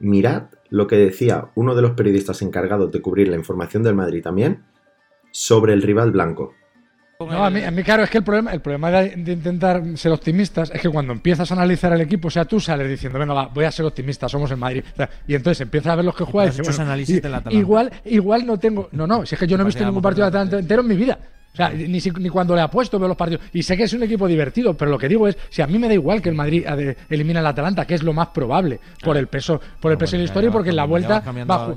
Mirad 0.00 0.44
lo 0.70 0.86
que 0.86 0.96
decía 0.96 1.46
uno 1.54 1.74
de 1.74 1.82
los 1.82 1.92
periodistas 1.92 2.42
encargados 2.42 2.90
de 2.90 3.00
cubrir 3.00 3.28
la 3.28 3.36
información 3.36 3.82
del 3.82 3.94
Madrid 3.94 4.22
también 4.22 4.62
sobre 5.30 5.72
el 5.72 5.82
rival 5.82 6.10
blanco. 6.10 6.54
No, 7.20 7.44
a 7.44 7.50
mí, 7.50 7.62
a 7.62 7.70
mí, 7.70 7.82
claro, 7.82 8.02
es 8.02 8.08
que 8.08 8.16
el 8.16 8.24
problema, 8.24 8.50
el 8.54 8.62
problema 8.62 8.90
de, 8.90 9.10
de 9.14 9.32
intentar 9.32 9.82
ser 9.98 10.10
optimistas 10.10 10.70
es 10.74 10.80
que 10.80 10.88
cuando 10.88 11.12
empiezas 11.12 11.50
a 11.50 11.54
analizar 11.54 11.92
el 11.92 12.00
equipo, 12.00 12.28
o 12.28 12.30
sea, 12.30 12.46
tú 12.46 12.58
sales 12.60 12.88
diciendo, 12.88 13.18
venga, 13.18 13.34
va, 13.34 13.46
voy 13.48 13.66
a 13.66 13.70
ser 13.70 13.84
optimista, 13.84 14.26
somos 14.26 14.50
el 14.50 14.56
Madrid. 14.56 14.82
O 14.94 14.96
sea, 14.96 15.10
y 15.28 15.34
entonces 15.34 15.60
empiezas 15.60 15.92
a 15.92 15.96
ver 15.96 16.04
los 16.06 16.16
que 16.16 16.24
juegan 16.24 16.48
y 16.48 16.56
dices, 16.62 16.76
bueno, 16.78 16.90
y- 17.02 17.58
igual, 17.58 17.92
igual 18.06 18.46
no 18.46 18.58
tengo. 18.58 18.88
No, 18.92 19.06
no, 19.06 19.26
si 19.26 19.34
es 19.34 19.38
que 19.38 19.46
yo 19.46 19.58
no 19.58 19.64
he 19.64 19.66
visto 19.66 19.80
ningún 19.90 20.02
partido 20.02 20.24
de 20.24 20.28
Atalanta 20.28 20.58
entero 20.60 20.80
en 20.80 20.88
mi 20.88 20.96
vida. 20.96 21.18
O 21.52 21.56
sea, 21.56 21.70
ni, 21.70 22.00
si- 22.00 22.10
ni 22.12 22.28
cuando 22.28 22.54
le 22.54 22.60
apuesto 22.60 22.98
veo 22.98 23.08
los 23.08 23.16
partidos. 23.16 23.42
Y 23.52 23.62
sé 23.64 23.76
que 23.76 23.82
es 23.82 23.92
un 23.92 24.02
equipo 24.04 24.28
divertido, 24.28 24.74
pero 24.74 24.90
lo 24.90 24.96
que 24.98 25.08
digo 25.08 25.26
es, 25.26 25.36
si 25.48 25.60
a 25.62 25.66
mí 25.66 25.78
me 25.80 25.88
da 25.88 25.94
igual 25.94 26.22
que 26.22 26.28
el 26.28 26.34
Madrid 26.36 26.64
ade- 26.64 26.96
elimine 27.08 27.40
al 27.40 27.46
Atalanta, 27.46 27.84
que 27.86 27.94
es 27.94 28.02
lo 28.04 28.12
más 28.12 28.28
probable, 28.28 28.78
por 29.02 29.16
el 29.16 29.26
peso, 29.26 29.60
por 29.80 29.90
el 29.90 29.98
peso 29.98 30.12
de 30.12 30.18
la 30.18 30.24
historia 30.26 30.50
porque 30.52 30.70
en 30.70 30.76
la 30.76 30.84
vuelta 30.84 31.20
va 31.50 31.54
a 31.56 31.68
ju- 31.68 31.76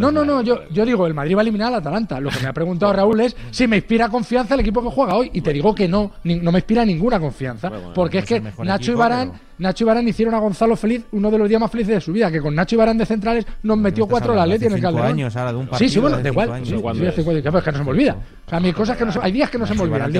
No, 0.00 0.10
no, 0.10 0.24
no, 0.24 0.40
yo, 0.42 0.68
yo 0.70 0.86
digo, 0.86 1.06
el 1.06 1.12
Madrid 1.14 1.34
va 1.36 1.40
a 1.40 1.42
eliminar 1.42 1.68
al 1.68 1.80
Atalanta. 1.80 2.18
Lo 2.18 2.30
que 2.30 2.40
me 2.40 2.48
ha 2.48 2.52
preguntado 2.54 2.92
Raúl 2.94 3.20
es 3.20 3.36
si 3.50 3.66
me 3.66 3.76
inspira 3.76 4.08
confianza 4.08 4.54
el 4.54 4.60
equipo 4.60 4.82
que 4.82 4.88
juega 4.88 5.14
hoy. 5.16 5.30
Y 5.34 5.42
te 5.42 5.52
digo 5.52 5.74
que 5.74 5.86
no, 5.86 6.12
ni- 6.24 6.36
no 6.36 6.50
me 6.50 6.58
inspira 6.60 6.84
ninguna 6.84 7.20
confianza. 7.20 7.68
porque 7.94 8.18
es 8.18 8.24
que 8.24 8.40
Nacho 8.64 8.92
y 8.92 8.94
Barán, 8.94 9.32
Nacho 9.58 9.84
y 9.84 9.86
Barán 9.86 10.06
hicieron 10.08 10.34
a 10.34 10.38
Gonzalo 10.38 10.76
feliz 10.76 11.04
uno 11.12 11.30
de 11.30 11.38
los 11.38 11.48
días 11.48 11.60
más 11.60 11.70
felices 11.70 11.94
de 11.96 12.00
su 12.00 12.12
vida, 12.12 12.30
que 12.30 12.40
con 12.40 12.54
Nacho 12.54 12.76
y 12.76 12.78
Barán 12.78 12.96
de 12.96 13.04
centrales 13.06 13.44
nos 13.64 13.76
metió 13.76 14.04
estás 14.04 14.12
cuatro 14.12 14.34
la 14.34 14.46
Leti 14.46 14.66
en 14.66 14.72
el 14.74 14.80
Calderón. 14.80 15.06
años 15.10 15.36
ahora 15.36 15.52
de 15.52 15.58
un 15.58 15.68
sí, 15.74 15.88
sí, 15.88 15.98
bueno, 15.98 16.16
de 16.16 16.22
da 16.22 16.28
igual. 16.30 16.52
años. 16.52 16.68
Sí, 16.68 16.74
¿Cuándo 16.76 17.00
sí, 17.02 17.06
es? 17.06 17.12
hace 17.12 17.24
cuatro- 17.24 17.38
ya, 17.42 17.50
pero 17.50 17.58
es 17.58 17.64
que 17.64 17.72
no 17.72 17.78
se 17.78 17.84
me 17.84 17.90
olvida. 17.90 18.16
O 18.46 18.48
sea, 18.48 18.58
hay 18.58 18.72
cosas 18.78 18.96
que 18.96 19.04
no 19.04 19.12
se, 19.12 19.18
hay 19.22 19.32
días 19.32 19.50
que 19.50 19.58
no 19.58 19.66
se 19.66 19.74
me 19.74 19.82
olvidan. 19.82 20.10
De- 20.12 20.18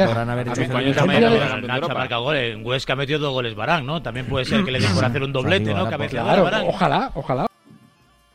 Nacho, 1.67 2.21
goles. 2.21 2.55
En 2.55 2.67
Huesca 2.67 2.93
ha 2.93 2.97
metido 2.97 3.19
dos 3.19 3.33
goles 3.33 3.55
Barán, 3.55 3.87
¿no? 3.87 4.03
También 4.03 4.27
puede 4.27 4.45
ser 4.45 4.65
que 4.65 4.71
le 4.71 4.81
den 4.81 4.93
por 4.95 5.05
hacer 5.05 5.23
un 5.23 5.33
doblete, 5.33 5.73
¿no? 5.73 5.89
Claro, 6.09 6.69
ojalá, 6.69 7.13
ojalá. 7.15 7.47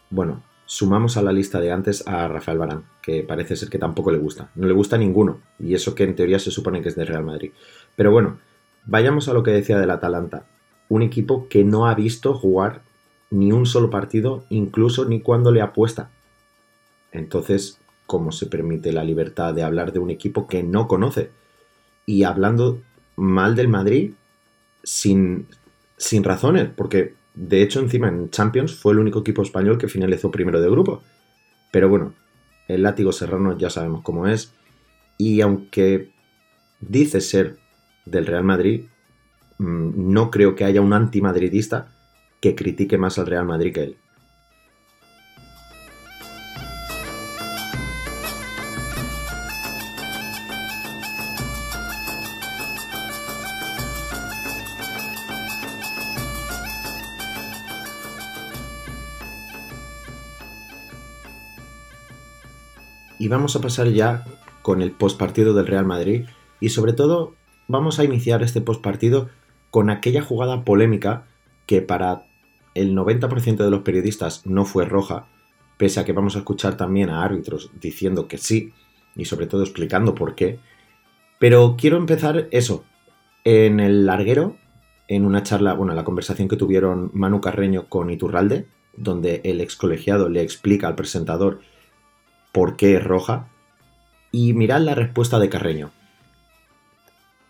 Bueno, 0.09 0.41
sumamos 0.65 1.17
a 1.17 1.21
la 1.21 1.31
lista 1.31 1.59
de 1.59 1.71
antes 1.71 2.07
a 2.07 2.27
Rafael 2.27 2.57
Barán, 2.57 2.83
que 3.01 3.23
parece 3.23 3.55
ser 3.55 3.69
que 3.69 3.77
tampoco 3.79 4.11
le 4.11 4.17
gusta. 4.17 4.49
No 4.55 4.67
le 4.67 4.73
gusta 4.73 4.97
ninguno, 4.97 5.39
y 5.59 5.73
eso 5.75 5.93
que 5.95 6.03
en 6.03 6.15
teoría 6.15 6.39
se 6.39 6.51
supone 6.51 6.81
que 6.81 6.89
es 6.89 6.95
del 6.95 7.07
Real 7.07 7.23
Madrid. 7.23 7.51
Pero 7.95 8.11
bueno, 8.11 8.37
vayamos 8.85 9.27
a 9.29 9.33
lo 9.33 9.43
que 9.43 9.51
decía 9.51 9.77
del 9.77 9.91
Atalanta. 9.91 10.45
Un 10.89 11.01
equipo 11.01 11.47
que 11.49 11.63
no 11.63 11.87
ha 11.87 11.95
visto 11.95 12.33
jugar 12.33 12.81
ni 13.31 13.51
un 13.51 13.65
solo 13.65 13.89
partido, 13.89 14.45
incluso 14.49 15.05
ni 15.05 15.19
cuando 15.21 15.51
le 15.51 15.61
apuesta. 15.61 16.09
Entonces, 17.11 17.79
¿cómo 18.05 18.31
se 18.31 18.45
permite 18.47 18.91
la 18.91 19.03
libertad 19.03 19.53
de 19.53 19.63
hablar 19.63 19.91
de 19.91 19.99
un 19.99 20.09
equipo 20.09 20.47
que 20.47 20.63
no 20.63 20.87
conoce? 20.87 21.31
Y 22.05 22.23
hablando 22.23 22.81
mal 23.15 23.55
del 23.55 23.67
Madrid 23.67 24.11
sin, 24.83 25.47
sin 25.97 26.23
razones, 26.23 26.69
porque 26.75 27.15
de 27.33 27.61
hecho 27.61 27.79
encima 27.79 28.07
en 28.07 28.29
Champions 28.29 28.75
fue 28.75 28.93
el 28.93 28.99
único 28.99 29.19
equipo 29.19 29.41
español 29.41 29.77
que 29.77 29.87
finalizó 29.87 30.31
primero 30.31 30.61
de 30.61 30.69
grupo. 30.69 31.01
Pero 31.71 31.89
bueno, 31.89 32.13
el 32.67 32.83
látigo 32.83 33.11
serrano 33.11 33.57
ya 33.57 33.69
sabemos 33.69 34.01
cómo 34.03 34.27
es. 34.27 34.53
Y 35.17 35.41
aunque 35.41 36.11
dice 36.79 37.21
ser 37.21 37.57
del 38.05 38.25
Real 38.25 38.43
Madrid, 38.43 38.85
mm, 39.57 40.11
no 40.11 40.29
creo 40.31 40.55
que 40.55 40.65
haya 40.65 40.81
un 40.81 40.93
antimadridista 40.93 41.91
que 42.41 42.55
critique 42.55 42.97
más 42.97 43.17
al 43.19 43.27
Real 43.27 43.45
Madrid 43.45 43.73
que 43.73 43.83
él. 43.83 43.97
Y 63.23 63.29
vamos 63.29 63.55
a 63.55 63.61
pasar 63.61 63.87
ya 63.87 64.25
con 64.61 64.81
el 64.81 64.91
postpartido 64.91 65.53
del 65.53 65.65
Real 65.65 65.85
Madrid 65.85 66.25
y 66.59 66.71
sobre 66.71 66.91
todo 66.91 67.35
vamos 67.69 67.97
a 67.97 68.03
iniciar 68.03 68.43
este 68.43 68.59
postpartido 68.59 69.29
con 69.71 69.89
aquella 69.89 70.21
jugada 70.21 70.65
polémica 70.65 71.25
que 71.65 71.81
para 71.81 72.25
el 72.75 72.93
90% 72.93 73.63
de 73.63 73.71
los 73.71 73.83
periodistas 73.83 74.45
no 74.45 74.65
fue 74.65 74.83
roja, 74.83 75.29
pese 75.77 76.01
a 76.01 76.03
que 76.03 76.11
vamos 76.11 76.35
a 76.35 76.39
escuchar 76.39 76.75
también 76.75 77.09
a 77.09 77.23
árbitros 77.23 77.71
diciendo 77.79 78.27
que 78.27 78.37
sí 78.37 78.73
y 79.15 79.23
sobre 79.23 79.47
todo 79.47 79.63
explicando 79.63 80.15
por 80.15 80.35
qué. 80.35 80.59
Pero 81.39 81.77
quiero 81.77 81.95
empezar 81.95 82.49
eso, 82.51 82.83
en 83.45 83.79
el 83.79 84.05
larguero, 84.05 84.57
en 85.07 85.23
una 85.23 85.43
charla, 85.43 85.75
bueno, 85.75 85.93
la 85.93 86.03
conversación 86.03 86.49
que 86.49 86.57
tuvieron 86.57 87.09
Manu 87.13 87.39
Carreño 87.39 87.87
con 87.87 88.09
Iturralde, 88.09 88.67
donde 88.97 89.39
el 89.45 89.61
ex 89.61 89.77
colegiado 89.77 90.27
le 90.27 90.41
explica 90.41 90.89
al 90.89 90.95
presentador 90.95 91.61
por 92.53 92.77
qué 92.77 92.95
es 92.95 93.03
roja. 93.03 93.47
Y 94.31 94.53
mirad 94.53 94.79
la 94.79 94.95
respuesta 94.95 95.39
de 95.39 95.49
Carreño. 95.49 95.91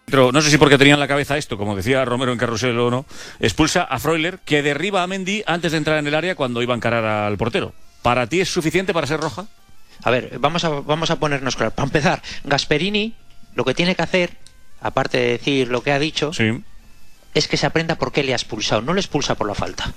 Pero 0.05 0.31
no 0.31 0.41
sé 0.41 0.49
si 0.49 0.57
porque 0.57 0.77
tenía 0.77 0.95
en 0.95 0.99
la 0.99 1.07
cabeza 1.07 1.37
esto, 1.37 1.57
como 1.57 1.75
decía 1.75 2.03
Romero 2.03 2.31
en 2.31 2.37
Carrusel 2.37 2.77
o 2.79 2.91
no, 2.91 3.05
expulsa 3.39 3.83
a 3.83 3.99
Freuler, 3.99 4.39
que 4.39 4.61
derriba 4.61 5.01
a 5.03 5.07
Mendy 5.07 5.43
antes 5.45 5.71
de 5.71 5.77
entrar 5.77 5.97
en 5.97 6.07
el 6.07 6.15
área 6.15 6.35
cuando 6.35 6.61
iba 6.61 6.73
a 6.73 6.77
encarar 6.77 7.05
al 7.05 7.37
portero. 7.37 7.73
¿Para 8.01 8.27
ti 8.27 8.41
es 8.41 8.51
suficiente 8.51 8.93
para 8.93 9.07
ser 9.07 9.19
roja? 9.19 9.45
A 10.03 10.11
ver, 10.11 10.37
vamos 10.39 10.65
a, 10.65 10.69
vamos 10.69 11.09
a 11.09 11.19
ponernos 11.19 11.55
claros. 11.55 11.73
Para 11.73 11.85
empezar, 11.85 12.21
Gasperini 12.43 13.15
lo 13.55 13.63
que 13.63 13.73
tiene 13.73 13.95
que 13.95 14.01
hacer, 14.01 14.37
aparte 14.81 15.17
de 15.17 15.27
decir 15.29 15.69
lo 15.69 15.83
que 15.83 15.91
ha 15.91 15.99
dicho, 15.99 16.31
es 17.33 17.47
que 17.47 17.57
se 17.57 17.65
aprenda 17.65 17.95
por 17.95 18.11
qué 18.11 18.23
le 18.23 18.33
ha 18.33 18.35
expulsado. 18.35 18.81
No 18.81 18.93
le 18.93 18.99
expulsa 18.99 19.35
por 19.35 19.47
la 19.47 19.55
falta, 19.55 19.93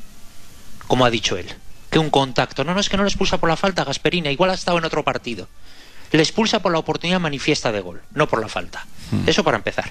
como 0.86 1.04
ha 1.04 1.10
dicho 1.10 1.36
él. 1.36 1.46
Que 1.90 1.98
un 1.98 2.10
contacto. 2.10 2.64
No, 2.64 2.74
no 2.74 2.80
es 2.80 2.88
que 2.88 2.96
no 2.96 3.02
le 3.04 3.08
expulsa 3.08 3.38
por 3.38 3.48
la 3.48 3.56
falta, 3.56 3.84
Gasperini. 3.84 4.28
Igual 4.30 4.50
ha 4.50 4.54
estado 4.54 4.78
en 4.78 4.84
otro 4.84 5.04
partido. 5.04 5.48
Le 6.12 6.22
expulsa 6.22 6.60
por 6.60 6.72
la 6.72 6.78
oportunidad 6.78 7.20
manifiesta 7.20 7.72
de 7.72 7.80
gol, 7.80 8.00
no 8.12 8.28
por 8.28 8.40
la 8.40 8.48
falta. 8.48 8.86
Eso 9.26 9.44
para 9.44 9.56
empezar. 9.56 9.90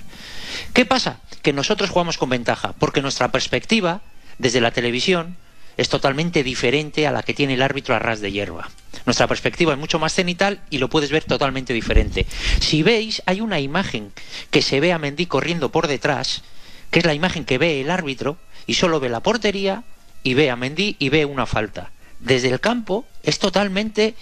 ¿Qué 0.74 0.86
pasa? 0.86 1.20
Que 1.42 1.54
nosotros 1.54 1.90
jugamos 1.90 2.18
con 2.18 2.30
ventaja, 2.30 2.74
porque 2.80 3.02
nuestra 3.02 3.32
perspectiva, 3.32 4.02
desde 4.38 4.62
la 4.62 4.72
televisión, 4.72 5.38
es 5.78 5.90
totalmente 5.90 6.44
diferente 6.44 7.06
a 7.06 7.12
la 7.12 7.24
que 7.24 7.34
tiene 7.34 7.56
el 7.56 7.62
árbitro 7.62 7.96
a 7.96 8.00
ras 8.00 8.22
de 8.22 8.32
hierba. 8.32 8.70
Nuestra 9.06 9.28
perspectiva 9.28 9.74
es 9.74 9.80
mucho 9.80 10.00
más 10.00 10.14
cenital 10.14 10.62
y 10.70 10.78
lo 10.78 10.90
puedes 10.90 11.12
ver 11.12 11.26
totalmente 11.26 11.74
diferente. 11.74 12.26
Si 12.60 12.82
veis, 12.82 13.22
hay 13.26 13.42
una 13.42 13.60
imagen 13.60 14.12
que 14.52 14.62
se 14.62 14.80
ve 14.80 14.94
a 14.94 15.00
Mendy 15.00 15.26
corriendo 15.26 15.70
por 15.72 15.88
detrás, 15.88 16.44
que 16.92 17.00
es 17.00 17.06
la 17.06 17.14
imagen 17.14 17.46
que 17.46 17.58
ve 17.58 17.82
el 17.82 17.92
árbitro, 17.92 18.38
y 18.68 18.76
solo 18.76 19.00
ve 19.00 19.10
la 19.10 19.20
portería, 19.20 19.84
y 20.26 20.34
ve 20.34 20.50
a 20.50 20.56
Mendy 20.56 20.96
y 20.98 21.10
ve 21.10 21.24
una 21.24 21.46
falta. 21.46 21.92
Desde 22.20 22.50
el 22.50 22.60
campo 22.60 23.06
es 23.22 23.38
totalmente 23.38 24.16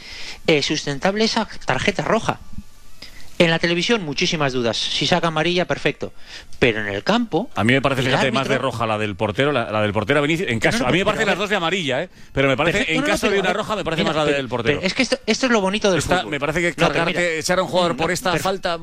eh, 0.46 0.62
sustentable 0.62 1.24
esa 1.24 1.48
tarjeta 1.66 2.04
roja. 2.04 2.42
En 3.40 3.50
la 3.50 3.60
televisión, 3.60 4.04
muchísimas 4.06 4.54
dudas. 4.54 4.78
Si 4.78 5.08
saca 5.08 5.28
amarilla, 5.28 5.66
perfecto. 5.66 6.14
Pero 6.60 6.80
en 6.80 6.88
el 6.88 7.04
campo. 7.04 7.50
A 7.56 7.64
mí 7.64 7.74
me 7.74 7.82
parece, 7.82 8.04
fíjate, 8.04 8.32
más 8.32 8.46
árbitro- 8.48 8.50
de 8.54 8.58
roja 8.60 8.86
la 8.88 8.98
del 8.98 9.16
portero, 9.16 9.52
la, 9.52 9.70
la 9.72 9.82
del 9.82 9.92
portero 9.92 10.20
a 10.20 10.22
Vinicius. 10.22 10.50
En 10.50 10.60
caso, 10.60 10.80
no, 10.84 10.88
a 10.88 10.92
mí 10.92 11.00
me 11.00 11.06
parecen 11.06 11.28
las 11.28 11.38
dos 11.38 11.50
de 11.50 11.56
amarilla, 11.58 12.04
¿eh? 12.04 12.10
Pero 12.32 12.48
me 12.48 12.56
parece, 12.56 12.78
Perfecto, 12.78 12.94
en 12.94 13.02
no, 13.02 13.08
no, 13.08 13.12
caso 13.14 13.26
de 13.26 13.30
pero 13.32 13.42
una 13.42 13.50
a 13.50 13.54
ver, 13.54 13.58
roja, 13.58 13.76
me 13.76 13.84
parece 13.84 14.04
mira, 14.04 14.10
más 14.12 14.16
la 14.18 14.26
pero- 14.26 14.38
del 14.38 14.48
portero. 14.48 14.80
es 14.82 14.94
que 14.94 15.02
esto, 15.04 15.18
esto 15.26 15.46
es 15.48 15.52
lo 15.52 15.60
bonito 15.62 15.90
del 15.90 16.00
Esta- 16.00 16.18
fútbol. 16.20 16.32
me 16.32 16.40
parece 16.40 16.62
que 16.62 16.70
No, 16.70 16.76
cargarte, 16.88 17.12
mira, 17.20 17.24
echar 17.34 17.60
a 17.60 17.64
un 17.64 17.68
jugador 17.68 17.92
no, 17.92 17.98
por 17.98 18.12
esta 18.12 18.32
pero- 18.32 18.44
falta. 18.44 18.78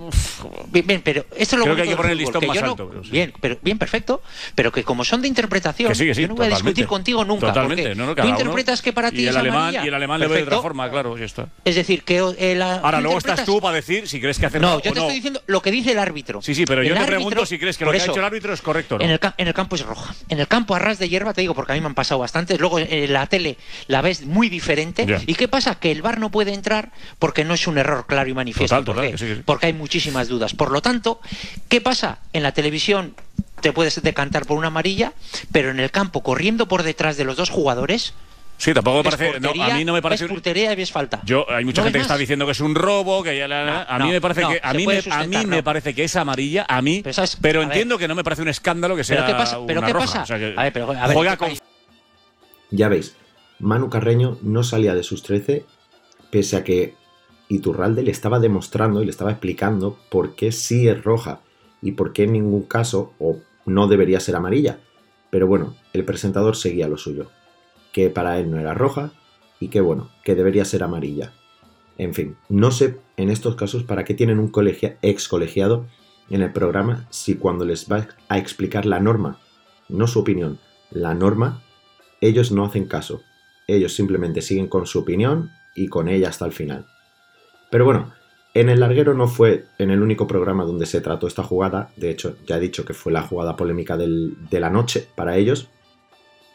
Bien, 0.66 0.86
bien, 0.86 1.00
pero 1.02 1.24
esto 1.36 1.56
es 1.56 1.58
lo 1.58 1.64
Creo 1.64 1.76
que 1.76 1.82
bonito 1.82 1.82
hay 1.82 1.88
que 1.88 1.96
poner 1.96 2.12
el 2.12 2.18
listón 2.18 2.40
que 2.40 2.46
más 2.48 2.60
no- 2.60 2.70
alto, 2.70 2.88
pero 2.90 3.04
sí. 3.04 3.10
Bien, 3.12 3.32
pero 3.40 3.56
bien, 3.62 3.78
perfecto. 3.78 4.22
Pero 4.54 4.72
que 4.72 4.84
como 4.84 5.04
son 5.04 5.22
de 5.22 5.28
interpretación, 5.28 5.88
Que 5.90 5.94
sí, 5.94 6.04
que 6.06 6.14
sí, 6.14 6.22
yo 6.22 6.28
no 6.28 6.34
voy 6.34 6.46
a 6.46 6.50
discutir 6.50 6.86
contigo 6.86 7.24
nunca. 7.24 7.46
Totalmente, 7.46 7.94
no, 7.94 8.06
no, 8.06 8.14
tú 8.14 8.26
interpretas 8.26 8.82
que 8.82 8.92
para 8.92 9.10
ti 9.10 9.26
es 9.26 9.34
amarilla. 9.36 9.84
Y 9.84 9.88
el 9.88 9.94
alemán 9.94 10.20
le 10.20 10.26
ve 10.26 10.36
de 10.38 10.42
otra 10.42 10.58
forma, 10.60 10.90
claro, 10.90 11.16
ya 11.16 11.24
está. 11.24 11.48
Es 11.64 11.76
decir, 11.76 12.02
que 12.02 12.18
eh, 12.36 12.60
Ahora, 12.82 13.00
luego 13.00 13.16
estás 13.16 13.44
tú 13.46 13.60
para 13.60 13.76
decir 13.76 14.06
si 14.08 14.20
crees 14.20 14.38
que 14.40 14.46
hace 14.46 14.59
No, 14.59 14.76
yo 14.76 14.92
te 14.92 14.98
no. 14.98 15.00
estoy 15.03 15.14
diciendo 15.16 15.42
lo 15.46 15.62
que 15.62 15.70
dice 15.70 15.92
el 15.92 15.98
árbitro. 15.98 16.42
Sí, 16.42 16.55
sí, 16.55 16.64
pero 16.64 16.83
yo 16.83 16.94
te 16.94 17.00
árbitro- 17.00 17.07
pregunto 17.07 17.46
si 17.46 17.59
crees 17.59 17.76
que 17.79 17.85
lo 17.85 17.92
que 17.92 17.98
ha 18.00 18.05
hecho 18.05 18.14
el 18.14 18.24
árbitro 18.24 18.53
es 18.53 18.62
correcto 18.62 18.96
o 18.96 18.98
no. 18.98 19.05
En 19.05 19.11
el, 19.11 19.20
ca- 19.20 19.35
en 19.38 19.46
el 19.48 19.55
campo 19.55 19.76
es 19.76 19.83
roja. 19.85 20.14
En 20.29 20.40
el 20.40 20.48
campo 20.48 20.74
a 20.74 20.79
ras 20.79 20.98
de 20.98 21.09
hierba, 21.09 21.33
te 21.35 21.42
digo, 21.42 21.55
porque 21.55 21.72
a 21.72 21.74
mí 21.74 21.81
me 21.81 21.87
han 21.87 21.94
pasado 21.94 22.18
bastantes. 22.20 22.59
Luego 22.59 22.79
en 22.79 23.12
la 23.12 23.26
tele 23.26 23.57
la 23.87 24.00
ves 24.03 24.24
muy 24.24 24.48
diferente. 24.48 25.07
¿Y 25.26 25.35
qué 25.35 25.46
pasa? 25.48 25.76
Que 25.79 25.92
el 25.92 26.03
VAR 26.03 26.18
no 26.18 26.31
puede 26.31 26.53
entrar 26.55 26.90
porque 27.18 27.44
no 27.44 27.55
es 27.55 27.66
un 27.66 27.79
error 27.79 28.07
claro 28.07 28.29
y 28.29 28.35
manifiesto. 28.35 28.83
Porque 29.44 29.66
hay 29.66 29.72
muchísimas 29.72 30.29
dudas. 30.29 30.55
Por 30.55 30.70
lo 30.72 30.81
tanto, 30.83 31.20
¿qué 31.68 31.81
pasa? 31.81 32.18
En 32.33 32.42
la 32.42 32.53
televisión 32.53 33.14
te 33.61 33.72
puedes 33.72 34.00
decantar 34.03 34.46
por 34.46 34.57
una 34.57 34.68
amarilla, 34.68 35.12
pero 35.53 35.70
en 35.70 35.81
el 35.81 35.90
campo, 35.90 36.22
corriendo 36.22 36.66
por 36.66 36.83
detrás 36.83 37.16
de 37.18 37.24
los 37.24 37.37
dos 37.37 37.50
jugadores, 37.50 38.14
Sí, 38.60 38.74
tampoco 38.74 39.02
me 39.02 39.08
es 39.08 39.16
parece. 39.16 39.40
no, 39.40 39.50
a 39.64 39.74
mí 39.74 39.84
no 39.86 39.94
me 39.94 40.02
parece. 40.02 40.26
es 40.26 40.30
portería 40.30 40.70
y 40.70 40.76
ves 40.76 40.92
falta. 40.92 41.22
Yo, 41.24 41.50
hay 41.50 41.64
mucha 41.64 41.80
¿No 41.80 41.86
gente 41.86 41.98
que 41.98 42.02
está 42.02 42.18
diciendo 42.18 42.44
que 42.44 42.52
es 42.52 42.60
un 42.60 42.74
robo, 42.74 43.22
que 43.22 43.34
ya 43.38 43.48
la- 43.48 43.84
a 43.84 43.98
mí 43.98 44.04
no, 44.04 44.10
me 44.12 44.20
parece 44.20 44.42
no, 44.42 44.50
que 44.50 44.60
a 44.62 44.74
mí 44.74 44.86
me, 44.86 45.00
a 45.10 45.26
mí 45.26 45.46
me 45.46 45.62
parece 45.62 45.94
que 45.94 46.04
es 46.04 46.14
amarilla, 46.14 46.66
a 46.68 46.82
mí, 46.82 47.02
pero, 47.40 47.60
a 47.60 47.62
ver. 47.62 47.72
entiendo 47.72 47.96
que 47.96 48.06
no 48.06 48.14
me 48.14 48.22
parece 48.22 48.42
un 48.42 48.48
escándalo 48.48 48.96
que 48.96 49.02
sea 49.04 49.24
¿Pero 49.24 49.28
qué 49.28 49.34
pasa? 49.34 49.58
¿Pero 49.66 49.82
qué 49.82 49.92
pasa? 49.94 50.22
O 50.24 50.26
sea 50.26 50.38
que 50.38 50.52
A 50.54 50.62
ver, 50.64 50.72
pero, 50.74 50.90
a 50.92 51.06
ver, 51.06 51.16
juega 51.16 51.32
¿qué 51.32 51.38
con? 51.38 51.50
Ya 52.70 52.88
veis, 52.90 53.16
Manu 53.60 53.88
Carreño 53.88 54.36
no 54.42 54.62
salía 54.62 54.94
de 54.94 55.04
sus 55.04 55.22
13 55.22 55.64
pese 56.30 56.56
a 56.56 56.62
que 56.62 56.94
Iturralde 57.48 58.02
le 58.02 58.10
estaba 58.10 58.38
demostrando 58.40 59.00
y 59.02 59.06
le 59.06 59.10
estaba 59.10 59.30
explicando 59.30 59.98
por 60.10 60.34
qué 60.34 60.52
sí 60.52 60.86
es 60.86 61.02
roja 61.02 61.40
y 61.80 61.92
por 61.92 62.12
qué 62.12 62.24
en 62.24 62.34
ningún 62.34 62.64
caso 62.64 63.14
o 63.18 63.38
no 63.64 63.88
debería 63.88 64.20
ser 64.20 64.36
amarilla. 64.36 64.78
Pero 65.30 65.46
bueno, 65.46 65.76
el 65.94 66.04
presentador 66.04 66.56
seguía 66.56 66.86
lo 66.88 66.96
suyo, 66.98 67.30
que 67.92 68.11
para 68.11 68.38
él 68.38 68.50
no 68.50 68.59
era 68.59 68.74
roja 68.74 69.12
y 69.59 69.68
que 69.68 69.81
bueno, 69.81 70.11
que 70.24 70.35
debería 70.35 70.64
ser 70.64 70.83
amarilla. 70.83 71.33
En 71.98 72.14
fin, 72.14 72.37
no 72.48 72.70
sé 72.70 72.98
en 73.16 73.31
estos 73.31 73.57
casos 73.57 73.85
para 73.85 74.05
qué 74.05 74.14
tienen 74.14 74.38
un 74.38 74.48
colegia- 74.48 74.96
ex 75.03 75.29
colegiado 75.29 75.87
en 76.31 76.42
el 76.42 76.53
programa 76.53 77.07
si 77.11 77.35
cuando 77.37 77.64
les 77.64 77.90
va 77.90 78.07
a 78.29 78.38
explicar 78.38 78.87
la 78.87 79.00
norma, 79.00 79.38
no 79.88 80.07
su 80.07 80.20
opinión, 80.20 80.59
la 80.90 81.14
norma, 81.14 81.62
ellos 82.20 82.53
no 82.53 82.64
hacen 82.64 82.87
caso. 82.87 83.22
Ellos 83.66 83.92
simplemente 83.94 84.40
siguen 84.42 84.66
con 84.68 84.87
su 84.87 84.98
opinión 85.00 85.50
y 85.74 85.88
con 85.88 86.09
ella 86.09 86.29
hasta 86.29 86.46
el 86.46 86.53
final. 86.53 86.87
Pero 87.70 87.85
bueno, 87.85 88.12
en 88.55 88.68
el 88.68 88.81
larguero 88.81 89.14
no 89.14 89.29
fue 89.29 89.66
en 89.79 89.90
el 89.90 90.03
único 90.03 90.26
programa 90.26 90.64
donde 90.64 90.87
se 90.87 91.00
trató 91.00 91.26
esta 91.26 91.42
jugada. 91.44 91.92
De 91.96 92.11
hecho, 92.11 92.37
ya 92.46 92.57
he 92.57 92.61
dicho 92.61 92.85
que 92.85 92.94
fue 92.94 93.12
la 93.12 93.22
jugada 93.22 93.57
polémica 93.57 93.96
del- 93.96 94.37
de 94.50 94.59
la 94.61 94.70
noche 94.70 95.07
para 95.14 95.37
ellos. 95.37 95.68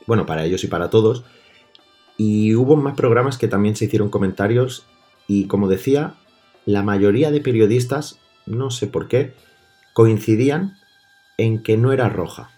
Bueno, 0.08 0.26
para 0.26 0.44
ellos 0.46 0.64
y 0.64 0.68
para 0.68 0.90
todos. 0.90 1.24
Y 2.18 2.54
hubo 2.56 2.76
más 2.76 2.96
programas 2.96 3.38
que 3.38 3.48
también 3.48 3.76
se 3.76 3.86
hicieron 3.86 4.10
comentarios. 4.10 4.86
Y 5.28 5.48
como 5.48 5.68
decía, 5.68 6.14
la 6.66 6.84
mayoría 6.84 7.32
de 7.32 7.42
periodistas, 7.42 8.20
no 8.46 8.70
sé 8.72 8.88
por 8.88 9.08
qué, 9.08 9.34
coincidían 9.94 10.78
en 11.38 11.62
que 11.64 11.78
no 11.78 11.92
era 11.92 12.10
roja. 12.10 12.52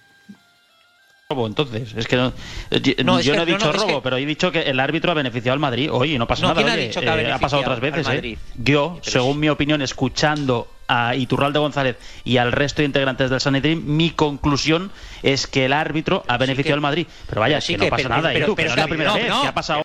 robo, 1.29 1.45
entonces. 1.45 1.93
Es 1.97 2.07
que 2.07 2.15
no, 2.15 2.31
yo 2.71 2.93
No, 3.03 3.19
es 3.19 3.25
yo 3.25 3.33
que- 3.33 3.37
no 3.37 3.43
he 3.43 3.45
dicho 3.45 3.65
no, 3.65 3.71
robo, 3.73 3.87
que- 3.97 4.01
pero 4.01 4.15
he 4.15 4.25
dicho 4.25 4.49
que 4.51 4.61
el 4.61 4.79
árbitro 4.79 5.11
ha 5.11 5.13
beneficiado 5.13 5.53
al 5.53 5.59
Madrid. 5.59 5.89
Oye, 5.91 6.17
no 6.17 6.25
pasa 6.25 6.43
No, 6.43 6.47
nada. 6.49 6.61
¿quién 6.61 6.69
ha 6.69 6.73
oye, 6.75 6.87
dicho 6.87 7.01
que 7.01 7.09
ha 7.09 7.13
eh, 7.13 7.17
beneficiado 7.17 7.41
pasado 7.41 7.61
otras 7.63 7.79
veces. 7.81 8.07
¿eh? 8.09 8.37
Yo, 8.55 8.99
según 9.01 9.37
mi 9.39 9.49
opinión, 9.49 9.81
escuchando 9.81 10.67
a 10.87 11.15
Iturralde 11.15 11.59
González 11.59 11.97
y 12.23 12.37
al 12.37 12.51
resto 12.51 12.81
de 12.81 12.85
integrantes 12.85 13.29
del 13.29 13.39
Sanedrín, 13.41 13.83
mi 13.97 14.09
conclusión 14.11 14.91
es 15.23 15.47
que 15.47 15.65
el 15.65 15.73
árbitro 15.73 16.23
ha 16.27 16.37
beneficiado 16.37 16.75
al 16.75 16.81
Madrid. 16.81 17.07
Pero 17.27 17.41
vaya, 17.41 17.55
Pero 17.57 17.61
sí 17.61 17.73
que, 17.73 17.79
que- 17.79 17.85
no 17.85 17.89
pasa 17.91 18.03
pero- 18.03 18.09
nada. 18.15 18.29
pero- 18.33 18.55
es 18.57 18.75
la 18.75 18.83
que- 18.83 18.89
primera 18.89 19.09
no, 19.11 19.15
vez 19.15 19.29
no. 19.29 19.41
que 19.41 19.47
ha 19.47 19.53
pasado. 19.53 19.83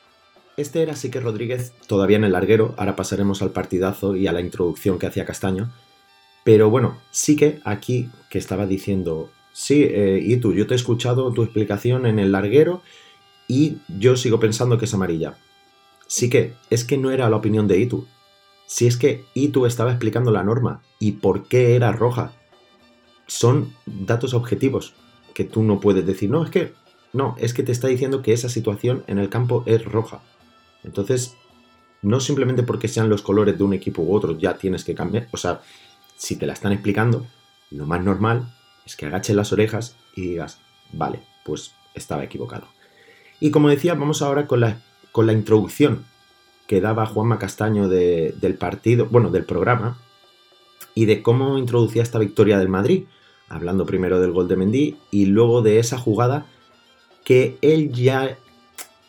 Este 0.57 0.83
era 0.83 0.95
Sique 0.95 1.19
Rodríguez 1.19 1.73
todavía 1.87 2.19
en 2.19 2.25
el 2.25 2.33
larguero, 2.33 2.75
ahora 2.77 2.95
pasaremos 2.95 3.41
al 3.43 3.51
partidazo 3.51 4.17
y 4.17 4.27
a 4.27 4.33
la 4.33 4.41
introducción 4.41 4.99
que 4.99 5.07
hacía 5.07 5.25
Castaño. 5.25 5.73
Pero 6.45 6.71
bueno, 6.71 6.99
sí 7.11 7.37
que 7.37 7.61
aquí 7.65 8.11
que 8.29 8.39
estaba 8.39 8.67
diciendo, 8.67 9.31
sí, 9.53 9.83
eh, 9.85 10.21
y 10.23 10.37
tú, 10.37 10.53
yo 10.53 10.67
te 10.67 10.75
he 10.75 10.77
escuchado 10.77 11.33
tu 11.33 11.43
explicación 11.43 12.05
en 12.07 12.19
el 12.19 12.33
larguero 12.33 12.83
y 13.49 13.79
yo 13.89 14.17
sigo 14.17 14.39
pensando 14.41 14.77
que 14.79 14.85
es 14.85 14.95
amarilla. 14.95 15.35
Sí 16.07 16.29
que, 16.29 16.53
es 16.69 16.85
que 16.85 16.99
no 16.99 17.11
era 17.11 17.31
la 17.31 17.37
opinión 17.37 17.67
de 17.67 17.79
Itu. 17.79 18.07
Si 18.73 18.87
es 18.87 18.97
que 18.97 19.27
Itu 19.35 19.67
estaba 19.67 19.91
explicando 19.91 20.31
la 20.31 20.45
norma 20.45 20.81
y 20.99 21.13
por 21.13 21.47
qué 21.47 21.77
era 21.77 21.93
roja. 21.93 22.33
Son 23.27 23.75
datos 23.85 24.33
objetivos 24.33 24.95
que 25.35 25.45
tú 25.45 25.63
no 25.63 25.79
puedes 25.79 26.07
decir, 26.07 26.31
no, 26.31 26.43
es 26.43 26.51
que, 26.51 26.73
no, 27.13 27.37
es 27.39 27.53
que 27.53 27.63
te 27.63 27.71
está 27.71 27.89
diciendo 27.89 28.23
que 28.23 28.33
esa 28.33 28.49
situación 28.49 29.05
en 29.09 29.19
el 29.19 29.29
campo 29.29 29.63
es 29.67 29.85
roja. 29.85 30.23
Entonces, 30.85 31.37
no 32.01 32.19
simplemente 32.19 32.63
porque 32.63 32.89
sean 32.89 33.11
los 33.11 33.21
colores 33.21 33.59
de 33.59 33.63
un 33.63 33.75
equipo 33.75 34.01
u 34.01 34.17
otro 34.17 34.39
ya 34.39 34.57
tienes 34.57 34.85
que 34.85 34.95
cambiar. 34.95 35.29
O 35.33 35.37
sea, 35.37 35.61
si 36.17 36.37
te 36.37 36.47
la 36.47 36.55
están 36.55 36.73
explicando, 36.73 37.27
lo 37.71 37.85
más 37.85 38.03
normal 38.03 38.55
es 38.87 38.97
que 38.97 39.05
agaches 39.05 39.37
las 39.37 39.53
orejas 39.53 39.97
y 40.17 40.23
digas, 40.23 40.61
vale, 40.95 41.21
pues 41.45 41.73
estaba 41.93 42.25
equivocado. 42.25 42.69
Y 43.39 43.51
como 43.51 43.69
decía, 43.69 43.93
vamos 43.93 44.23
ahora 44.23 44.47
con 44.47 44.61
la, 44.61 44.81
con 45.13 45.27
la 45.27 45.35
introducción 45.35 46.07
daba 46.81 47.07
Juanma 47.07 47.39
Castaño 47.39 47.89
de- 47.89 48.35
del 48.41 48.55
partido, 48.55 49.07
bueno, 49.11 49.31
del 49.31 49.45
programa, 49.45 49.99
y 50.95 51.07
de 51.07 51.23
cómo 51.23 51.59
introducía 51.59 52.03
esta 52.03 52.19
victoria 52.19 52.59
del 52.59 52.69
Madrid, 52.69 53.05
hablando 53.49 53.87
primero 53.87 54.21
del 54.21 54.33
gol 54.33 54.49
de 54.49 54.57
Mendy 54.57 54.97
y 55.11 55.27
luego 55.27 55.63
de 55.63 55.79
esa 55.79 55.99
jugada 55.99 56.47
que 57.25 57.57
él 57.63 57.93
ya 57.93 58.39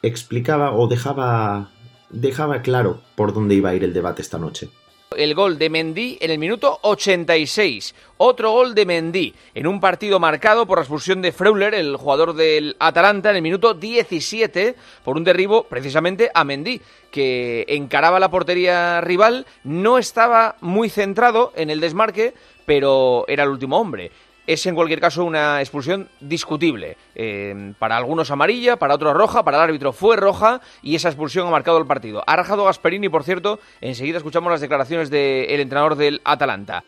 explicaba 0.01 0.73
o 0.73 0.87
dejaba, 0.87 1.71
dejaba 2.09 2.61
claro 2.61 3.01
por 3.15 3.33
dónde 3.33 3.55
iba 3.55 3.69
a 3.69 3.75
ir 3.75 3.83
el 3.83 3.93
debate 3.93 4.21
esta 4.21 4.37
noche. 4.37 4.69
El 5.15 5.35
gol 5.35 5.57
de 5.57 5.69
Mendy 5.69 6.17
en 6.21 6.31
el 6.31 6.37
minuto 6.37 6.79
86. 6.81 7.95
Otro 8.17 8.51
gol 8.51 8.75
de 8.75 8.85
Mendy 8.85 9.33
en 9.53 9.67
un 9.67 9.79
partido 9.79 10.19
marcado 10.19 10.65
por 10.65 10.77
la 10.77 10.83
expulsión 10.83 11.21
de 11.21 11.31
Freuler, 11.31 11.73
el 11.73 11.97
jugador 11.97 12.33
del 12.33 12.75
Atalanta, 12.79 13.29
en 13.29 13.37
el 13.37 13.41
minuto 13.41 13.73
17 13.73 14.75
por 15.03 15.17
un 15.17 15.23
derribo 15.23 15.63
precisamente 15.63 16.31
a 16.33 16.43
Mendy, 16.43 16.81
que 17.11 17.65
encaraba 17.67 18.19
la 18.19 18.31
portería 18.31 19.01
rival, 19.01 19.45
no 19.63 19.97
estaba 19.97 20.55
muy 20.61 20.89
centrado 20.89 21.53
en 21.55 21.69
el 21.69 21.79
desmarque, 21.79 22.33
pero 22.65 23.25
era 23.27 23.43
el 23.43 23.49
último 23.49 23.79
hombre. 23.79 24.11
Es 24.45 24.65
en 24.65 24.75
cualquier 24.75 24.99
caso 24.99 25.23
una 25.23 25.61
expulsión 25.61 26.09
discutible. 26.19 26.97
Eh, 27.15 27.73
para 27.79 27.95
algunos 27.95 28.29
amarilla, 28.29 28.75
para 28.77 28.95
otros 28.95 29.13
roja, 29.15 29.43
para 29.43 29.57
el 29.57 29.63
árbitro 29.63 29.93
fue 29.93 30.17
roja 30.17 30.59
y 30.81 30.95
esa 30.95 31.07
expulsión 31.07 31.47
ha 31.47 31.51
marcado 31.51 31.77
el 31.77 31.85
partido. 31.85 32.23
Ha 32.27 32.35
rajado 32.35 32.65
Gasperini, 32.65 33.07
por 33.07 33.23
cierto. 33.23 33.59
Enseguida 33.79 34.17
escuchamos 34.17 34.51
las 34.51 34.59
declaraciones 34.59 35.09
del 35.09 35.59
entrenador 35.61 35.95
del 35.95 36.19
Atalanta. 36.25 36.83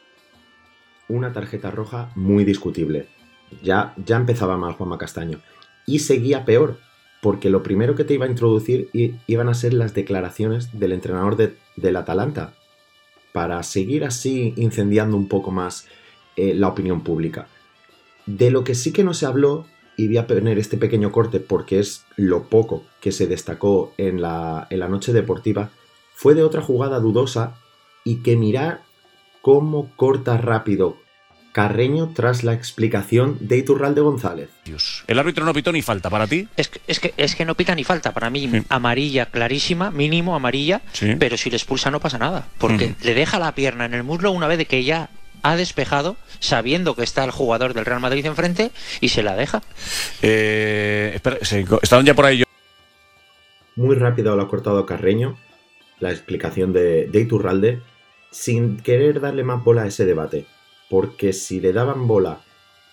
Una 1.07 1.31
tarjeta 1.31 1.71
roja 1.71 2.09
muy 2.15 2.43
discutible. 2.43 3.07
Ya, 3.63 3.93
ya 3.95 4.17
empezaba 4.17 4.57
mal 4.57 4.73
Juanma 4.73 4.97
Castaño. 4.97 5.39
Y 5.85 5.99
seguía 5.99 6.43
peor, 6.43 6.79
porque 7.21 7.49
lo 7.49 7.63
primero 7.63 7.95
que 7.95 8.03
te 8.03 8.15
iba 8.15 8.25
a 8.25 8.29
introducir 8.29 8.89
iban 9.27 9.47
a 9.47 9.53
ser 9.53 9.73
las 9.73 9.93
declaraciones 9.93 10.77
del 10.77 10.91
entrenador 10.91 11.37
de- 11.37 11.55
del 11.77 11.95
Atalanta, 11.95 12.53
para 13.31 13.61
seguir 13.63 14.03
así 14.03 14.53
incendiando 14.57 15.15
un 15.15 15.27
poco 15.29 15.51
más 15.51 15.87
eh, 16.35 16.53
la 16.55 16.67
opinión 16.67 17.01
pública. 17.01 17.47
De 18.25 18.51
lo 18.51 18.63
que 18.63 18.75
sí 18.75 18.91
que 18.91 19.03
no 19.03 19.13
se 19.13 19.25
habló, 19.25 19.65
y 19.97 20.07
voy 20.07 20.17
a 20.17 20.27
poner 20.27 20.57
este 20.59 20.77
pequeño 20.77 21.11
corte 21.11 21.39
porque 21.39 21.79
es 21.79 22.03
lo 22.17 22.49
poco 22.49 22.83
que 22.99 23.11
se 23.11 23.27
destacó 23.27 23.93
en 23.97 24.21
la, 24.21 24.67
en 24.69 24.79
la 24.79 24.89
noche 24.89 25.13
deportiva, 25.13 25.69
fue 26.13 26.33
de 26.33 26.43
otra 26.43 26.61
jugada 26.61 26.99
dudosa 26.99 27.55
y 28.03 28.17
que 28.17 28.35
mirar 28.35 28.81
cómo 29.41 29.91
corta 29.95 30.37
rápido 30.37 30.97
Carreño 31.53 32.11
tras 32.13 32.43
la 32.43 32.51
explicación 32.51 33.37
de 33.39 33.55
Iturralde 33.57 34.01
González. 34.01 34.49
El 35.07 35.19
árbitro 35.19 35.45
no 35.45 35.53
pitó 35.53 35.71
ni 35.71 35.81
falta 35.81 36.09
para 36.09 36.27
ti. 36.27 36.49
Es 36.57 36.67
que, 36.67 36.81
es 36.85 36.99
que, 36.99 37.13
es 37.15 37.33
que 37.33 37.45
no 37.45 37.55
pita 37.55 37.73
ni 37.73 37.85
falta. 37.85 38.13
Para 38.13 38.29
mí, 38.29 38.49
amarilla 38.67 39.27
clarísima, 39.27 39.89
mínimo 39.89 40.35
amarilla, 40.35 40.81
Sí. 40.91 41.15
pero 41.17 41.37
si 41.37 41.49
le 41.49 41.55
expulsa 41.55 41.89
no 41.91 42.01
pasa 42.01 42.17
nada. 42.17 42.45
Porque 42.57 42.87
Ujú. 42.87 42.95
le 43.05 43.13
deja 43.13 43.39
la 43.39 43.55
pierna 43.55 43.85
en 43.85 43.93
el 43.93 44.03
muslo 44.03 44.31
una 44.33 44.47
vez 44.49 44.57
de 44.57 44.65
que 44.65 44.83
ya 44.83 45.09
ha 45.45 45.55
despejado, 45.55 46.17
sabiendo 46.39 46.95
que 46.95 47.03
está 47.03 47.23
el 47.23 47.31
jugador 47.31 47.73
del 47.73 47.85
Real 47.85 47.99
Madrid 47.99 48.25
enfrente, 48.25 48.71
y 49.01 49.09
se 49.09 49.23
la 49.23 49.35
deja. 49.35 49.61
Eh, 50.21 51.11
espera, 51.15 51.37
se- 51.41 51.65
estaban 51.81 52.05
ya 52.05 52.13
por 52.13 52.25
ahí. 52.25 52.39
yo- 52.39 52.45
Muy 53.75 53.95
rápido 53.95 54.35
lo 54.35 54.41
ha 54.43 54.47
cortado 54.47 54.85
Carreño, 54.85 55.37
la 55.99 56.11
explicación 56.11 56.73
de, 56.73 57.07
de 57.07 57.19
Iturralde, 57.21 57.81
sin 58.31 58.77
querer 58.77 59.19
darle 59.21 59.43
más 59.43 59.63
bola 59.63 59.83
a 59.83 59.87
ese 59.87 60.05
debate, 60.05 60.45
porque 60.89 61.31
si 61.33 61.59
le 61.59 61.73
daban 61.73 62.07
bola 62.07 62.39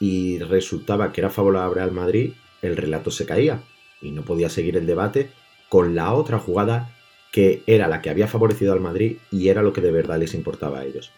y 0.00 0.38
resultaba 0.40 1.12
que 1.12 1.20
era 1.20 1.30
favorable 1.30 1.80
al 1.80 1.92
Madrid, 1.92 2.32
el 2.62 2.76
relato 2.76 3.10
se 3.10 3.26
caía 3.26 3.62
y 4.00 4.10
no 4.10 4.22
podía 4.22 4.48
seguir 4.50 4.76
el 4.76 4.86
debate 4.86 5.30
con 5.68 5.94
la 5.94 6.12
otra 6.12 6.38
jugada 6.38 6.90
que 7.32 7.62
era 7.66 7.88
la 7.88 8.02
que 8.02 8.10
había 8.10 8.28
favorecido 8.28 8.72
al 8.74 8.80
Madrid 8.80 9.16
y 9.30 9.48
era 9.48 9.62
lo 9.62 9.72
que 9.72 9.80
de 9.80 9.90
verdad 9.90 10.18
les 10.18 10.34
importaba 10.34 10.80
a 10.80 10.84
ellos. 10.84 11.10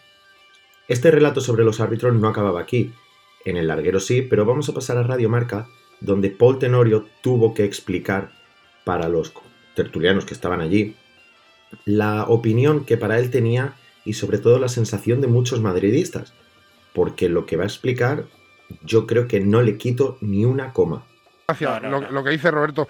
Este 0.87 1.11
relato 1.11 1.41
sobre 1.41 1.63
los 1.63 1.79
árbitros 1.79 2.13
no 2.13 2.27
acababa 2.27 2.61
aquí, 2.61 2.93
en 3.43 3.57
el 3.57 3.67
larguero 3.67 3.99
sí, 3.99 4.21
pero 4.21 4.45
vamos 4.45 4.69
a 4.69 4.73
pasar 4.73 4.97
a 4.97 5.03
Radio 5.03 5.29
Marca, 5.29 5.67
donde 5.99 6.29
Paul 6.29 6.59
Tenorio 6.59 7.07
tuvo 7.21 7.53
que 7.53 7.63
explicar 7.63 8.31
para 8.83 9.09
los 9.09 9.33
tertulianos 9.75 10.25
que 10.25 10.33
estaban 10.33 10.61
allí 10.61 10.95
la 11.83 12.23
opinión 12.23 12.85
que 12.85 12.97
para 12.97 13.19
él 13.19 13.29
tenía 13.29 13.73
y 14.05 14.13
sobre 14.13 14.37
todo 14.37 14.59
la 14.59 14.69
sensación 14.69 15.21
de 15.21 15.27
muchos 15.27 15.61
madridistas, 15.61 16.33
porque 16.93 17.27
lo 17.27 17.45
que 17.45 17.57
va 17.57 17.63
a 17.63 17.67
explicar 17.67 18.25
yo 18.83 19.05
creo 19.05 19.27
que 19.27 19.39
no 19.41 19.61
le 19.61 19.77
quito 19.77 20.17
ni 20.21 20.45
una 20.45 20.73
coma. 20.73 21.03
Gracias. 21.47 21.83
lo, 21.83 21.99
lo 21.99 22.23
que 22.23 22.31
dice 22.31 22.49
Roberto, 22.49 22.87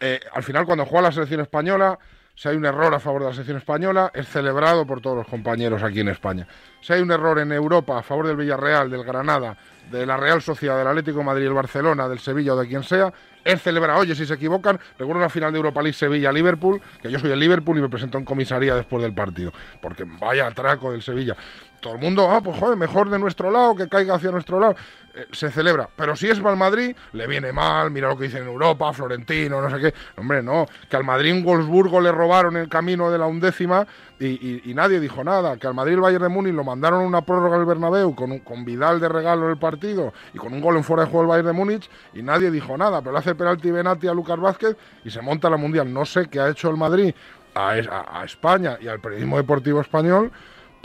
eh, 0.00 0.20
al 0.32 0.42
final 0.42 0.66
cuando 0.66 0.84
juega 0.84 1.08
la 1.08 1.12
selección 1.12 1.40
española, 1.40 1.98
si 2.36 2.48
hay 2.48 2.56
un 2.56 2.66
error 2.66 2.94
a 2.94 3.00
favor 3.00 3.22
de 3.22 3.28
la 3.28 3.32
selección 3.32 3.56
española, 3.56 4.12
es 4.14 4.28
celebrado 4.28 4.86
por 4.86 5.00
todos 5.00 5.16
los 5.16 5.26
compañeros 5.26 5.82
aquí 5.82 6.00
en 6.00 6.08
España. 6.08 6.46
Si 6.82 6.92
hay 6.92 7.00
un 7.00 7.10
error 7.10 7.38
en 7.38 7.50
Europa 7.50 7.98
a 7.98 8.02
favor 8.02 8.26
del 8.26 8.36
Villarreal, 8.36 8.90
del 8.90 9.04
Granada, 9.04 9.56
de 9.90 10.04
la 10.04 10.18
Real 10.18 10.42
Sociedad, 10.42 10.76
del 10.76 10.86
Atlético 10.86 11.18
de 11.18 11.24
Madrid, 11.24 11.46
el 11.46 11.54
Barcelona, 11.54 12.06
del 12.08 12.18
Sevilla 12.18 12.52
o 12.52 12.56
de 12.56 12.68
quien 12.68 12.82
sea, 12.82 13.10
es 13.46 13.62
celebrado. 13.62 14.00
Oye, 14.00 14.14
si 14.14 14.26
se 14.26 14.34
equivocan, 14.34 14.78
recuerdo 14.98 15.20
una 15.20 15.30
final 15.30 15.52
de 15.52 15.58
Europa 15.58 15.80
League 15.80 15.96
Sevilla-Liverpool, 15.96 16.82
que 17.00 17.10
yo 17.10 17.18
soy 17.18 17.30
el 17.30 17.38
Liverpool 17.38 17.78
y 17.78 17.80
me 17.80 17.88
presento 17.88 18.18
en 18.18 18.24
comisaría 18.24 18.74
después 18.74 19.02
del 19.02 19.14
partido, 19.14 19.52
porque 19.80 20.04
vaya 20.04 20.48
atraco 20.48 20.90
del 20.92 21.02
Sevilla. 21.02 21.36
Todo 21.80 21.94
el 21.94 22.00
mundo, 22.00 22.28
ah, 22.30 22.40
pues 22.40 22.58
joder, 22.58 22.76
mejor 22.76 23.08
de 23.10 23.18
nuestro 23.18 23.50
lado, 23.50 23.76
que 23.76 23.88
caiga 23.88 24.14
hacia 24.14 24.30
nuestro 24.30 24.58
lado. 24.58 24.74
Eh, 25.14 25.26
se 25.32 25.50
celebra. 25.50 25.88
Pero 25.94 26.16
si 26.16 26.28
es 26.28 26.40
para 26.40 26.56
Madrid, 26.56 26.96
le 27.12 27.26
viene 27.26 27.52
mal, 27.52 27.90
mira 27.90 28.08
lo 28.08 28.18
que 28.18 28.24
dicen 28.24 28.42
en 28.42 28.48
Europa, 28.48 28.92
Florentino, 28.92 29.62
no 29.62 29.70
sé 29.70 29.80
qué. 29.80 29.94
Hombre, 30.16 30.42
no, 30.42 30.66
que 30.90 30.96
al 30.96 31.04
Madrid 31.04 31.30
en 31.30 31.44
Wolfsburgo 31.44 32.00
le 32.00 32.12
robaron 32.12 32.56
el 32.56 32.68
camino 32.68 33.10
de 33.10 33.18
la 33.18 33.26
undécima 33.26 33.86
y, 34.18 34.70
y- 34.70 34.74
nadie 34.74 34.98
dijo 35.00 35.22
nada. 35.24 35.56
Que 35.56 35.66
al 35.66 35.74
Madrid 35.74 35.94
el 35.94 36.00
Bayern 36.00 36.22
de 36.24 36.28
Múnich 36.28 36.54
lo 36.54 36.64
mandaron 36.64 37.00
una 37.04 37.20
prórroga 37.22 37.56
del 37.58 37.66
Bernabéu 37.66 38.14
con, 38.14 38.32
un- 38.32 38.38
con 38.40 38.64
Vidal 38.64 38.98
de 39.00 39.08
regalo 39.08 39.44
en 39.46 39.50
el 39.52 39.58
partido 39.58 40.12
y 40.32 40.38
con 40.38 40.52
un 40.52 40.60
gol 40.60 40.76
en 40.76 40.84
fuera 40.84 41.04
de 41.04 41.10
juego 41.10 41.22
del 41.22 41.28
Bayern 41.28 41.46
de 41.48 41.52
Múnich 41.52 41.90
y 42.14 42.22
nadie 42.22 42.50
dijo 42.50 42.76
nada. 42.78 43.00
Pero 43.00 43.12
le 43.12 43.18
hace 43.18 43.34
penalti 43.34 43.70
Benati 43.70 44.06
a 44.08 44.14
Lucas 44.14 44.38
Vázquez 44.40 44.76
y 45.04 45.10
se 45.10 45.20
monta 45.20 45.50
la 45.50 45.56
Mundial. 45.56 45.92
No 45.92 46.04
sé 46.04 46.28
qué 46.28 46.40
ha 46.40 46.48
hecho 46.48 46.70
el 46.70 46.76
Madrid 46.76 47.14
a 47.54 48.22
España 48.24 48.76
y 48.80 48.88
al 48.88 49.00
periodismo 49.00 49.38
deportivo 49.38 49.80
español 49.80 50.30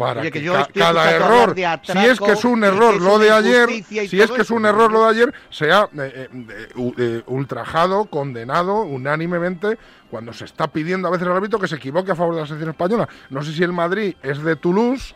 para 0.01 0.21
Oye, 0.21 0.31
que 0.31 0.39
que, 0.39 0.45
yo 0.45 0.53
ca- 0.53 0.67
cada 0.73 1.11
error, 1.11 1.55
si 1.83 1.97
es 1.99 2.19
que 2.19 2.31
es 2.31 2.43
un 2.43 2.63
error 2.63 2.99
lo 2.99 3.19
de 3.19 3.29
ayer, 3.31 3.69
si 3.83 4.19
es 4.19 4.31
que 4.31 4.41
es 4.41 4.49
un 4.49 4.65
error 4.65 4.91
lo 4.91 5.03
de 5.03 5.09
ayer, 5.09 5.33
sea 5.51 5.87
eh, 5.93 6.11
eh, 6.15 6.29
eh, 6.75 6.93
eh, 6.97 7.23
ultrajado, 7.27 8.05
condenado 8.05 8.81
unánimemente 8.81 9.77
cuando 10.09 10.33
se 10.33 10.45
está 10.45 10.67
pidiendo 10.67 11.07
a 11.07 11.11
veces 11.11 11.27
al 11.27 11.33
árbitro 11.35 11.59
que 11.59 11.67
se 11.67 11.75
equivoque 11.75 12.11
a 12.11 12.15
favor 12.15 12.33
de 12.35 12.41
la 12.41 12.47
selección 12.47 12.71
española. 12.71 13.07
No 13.29 13.43
sé 13.43 13.53
si 13.53 13.63
el 13.63 13.71
Madrid 13.73 14.15
es 14.23 14.41
de 14.43 14.55
Toulouse, 14.55 15.13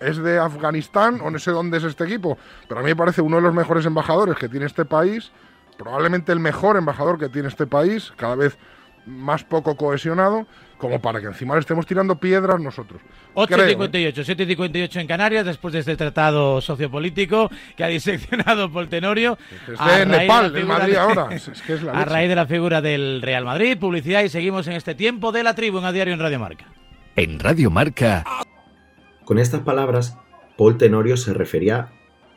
es 0.00 0.18
de 0.18 0.38
Afganistán 0.38 1.20
o 1.22 1.30
no 1.30 1.38
sé 1.38 1.50
dónde 1.52 1.78
es 1.78 1.84
este 1.84 2.04
equipo, 2.04 2.36
pero 2.68 2.80
a 2.80 2.82
mí 2.82 2.90
me 2.90 2.96
parece 2.96 3.22
uno 3.22 3.36
de 3.36 3.42
los 3.42 3.54
mejores 3.54 3.86
embajadores 3.86 4.36
que 4.36 4.48
tiene 4.50 4.66
este 4.66 4.84
país, 4.84 5.32
probablemente 5.78 6.30
el 6.32 6.40
mejor 6.40 6.76
embajador 6.76 7.18
que 7.18 7.28
tiene 7.30 7.48
este 7.48 7.66
país, 7.66 8.12
cada 8.16 8.34
vez 8.36 8.58
más 9.06 9.44
poco 9.44 9.76
cohesionado, 9.76 10.46
como 10.78 11.00
para 11.00 11.20
que 11.20 11.26
encima 11.26 11.54
le 11.54 11.60
estemos 11.60 11.86
tirando 11.86 12.18
piedras 12.18 12.60
nosotros. 12.60 13.00
Creo, 13.48 13.66
¿eh? 13.66 13.76
8.58, 13.78 14.14
7.58 14.14 15.00
en 15.00 15.06
Canarias, 15.06 15.44
después 15.46 15.72
de 15.72 15.80
este 15.80 15.96
tratado 15.96 16.60
sociopolítico 16.60 17.50
que 17.76 17.84
ha 17.84 17.88
diseccionado 17.88 18.70
Paul 18.72 18.88
Tenorio. 18.88 19.38
Es 19.72 19.80
a 19.80 19.98
de 19.98 20.06
Nepal, 20.06 20.46
el 20.46 20.52
figura 20.52 20.78
Madrid 20.78 20.92
de- 20.92 20.98
ahora. 20.98 21.28
Es- 21.34 21.48
es 21.48 21.62
que 21.62 21.74
es 21.74 21.82
la 21.82 21.92
a 21.92 21.98
leche. 22.00 22.10
raíz 22.10 22.28
de 22.28 22.34
la 22.36 22.46
figura 22.46 22.80
del 22.82 23.22
Real 23.22 23.44
Madrid, 23.44 23.78
publicidad 23.78 24.22
y 24.22 24.28
seguimos 24.28 24.66
en 24.66 24.74
este 24.74 24.94
tiempo 24.94 25.32
de 25.32 25.42
la 25.42 25.54
tribu 25.54 25.78
en 25.78 25.84
A 25.86 25.92
Diario 25.92 26.14
en 26.14 26.20
Radio 26.20 26.38
Marca. 26.38 26.66
En 27.16 27.38
Radio 27.40 27.70
Marca. 27.70 28.24
Con 29.24 29.38
estas 29.38 29.62
palabras, 29.62 30.16
Paul 30.58 30.78
Tenorio 30.78 31.16
se 31.16 31.32
refería 31.34 31.88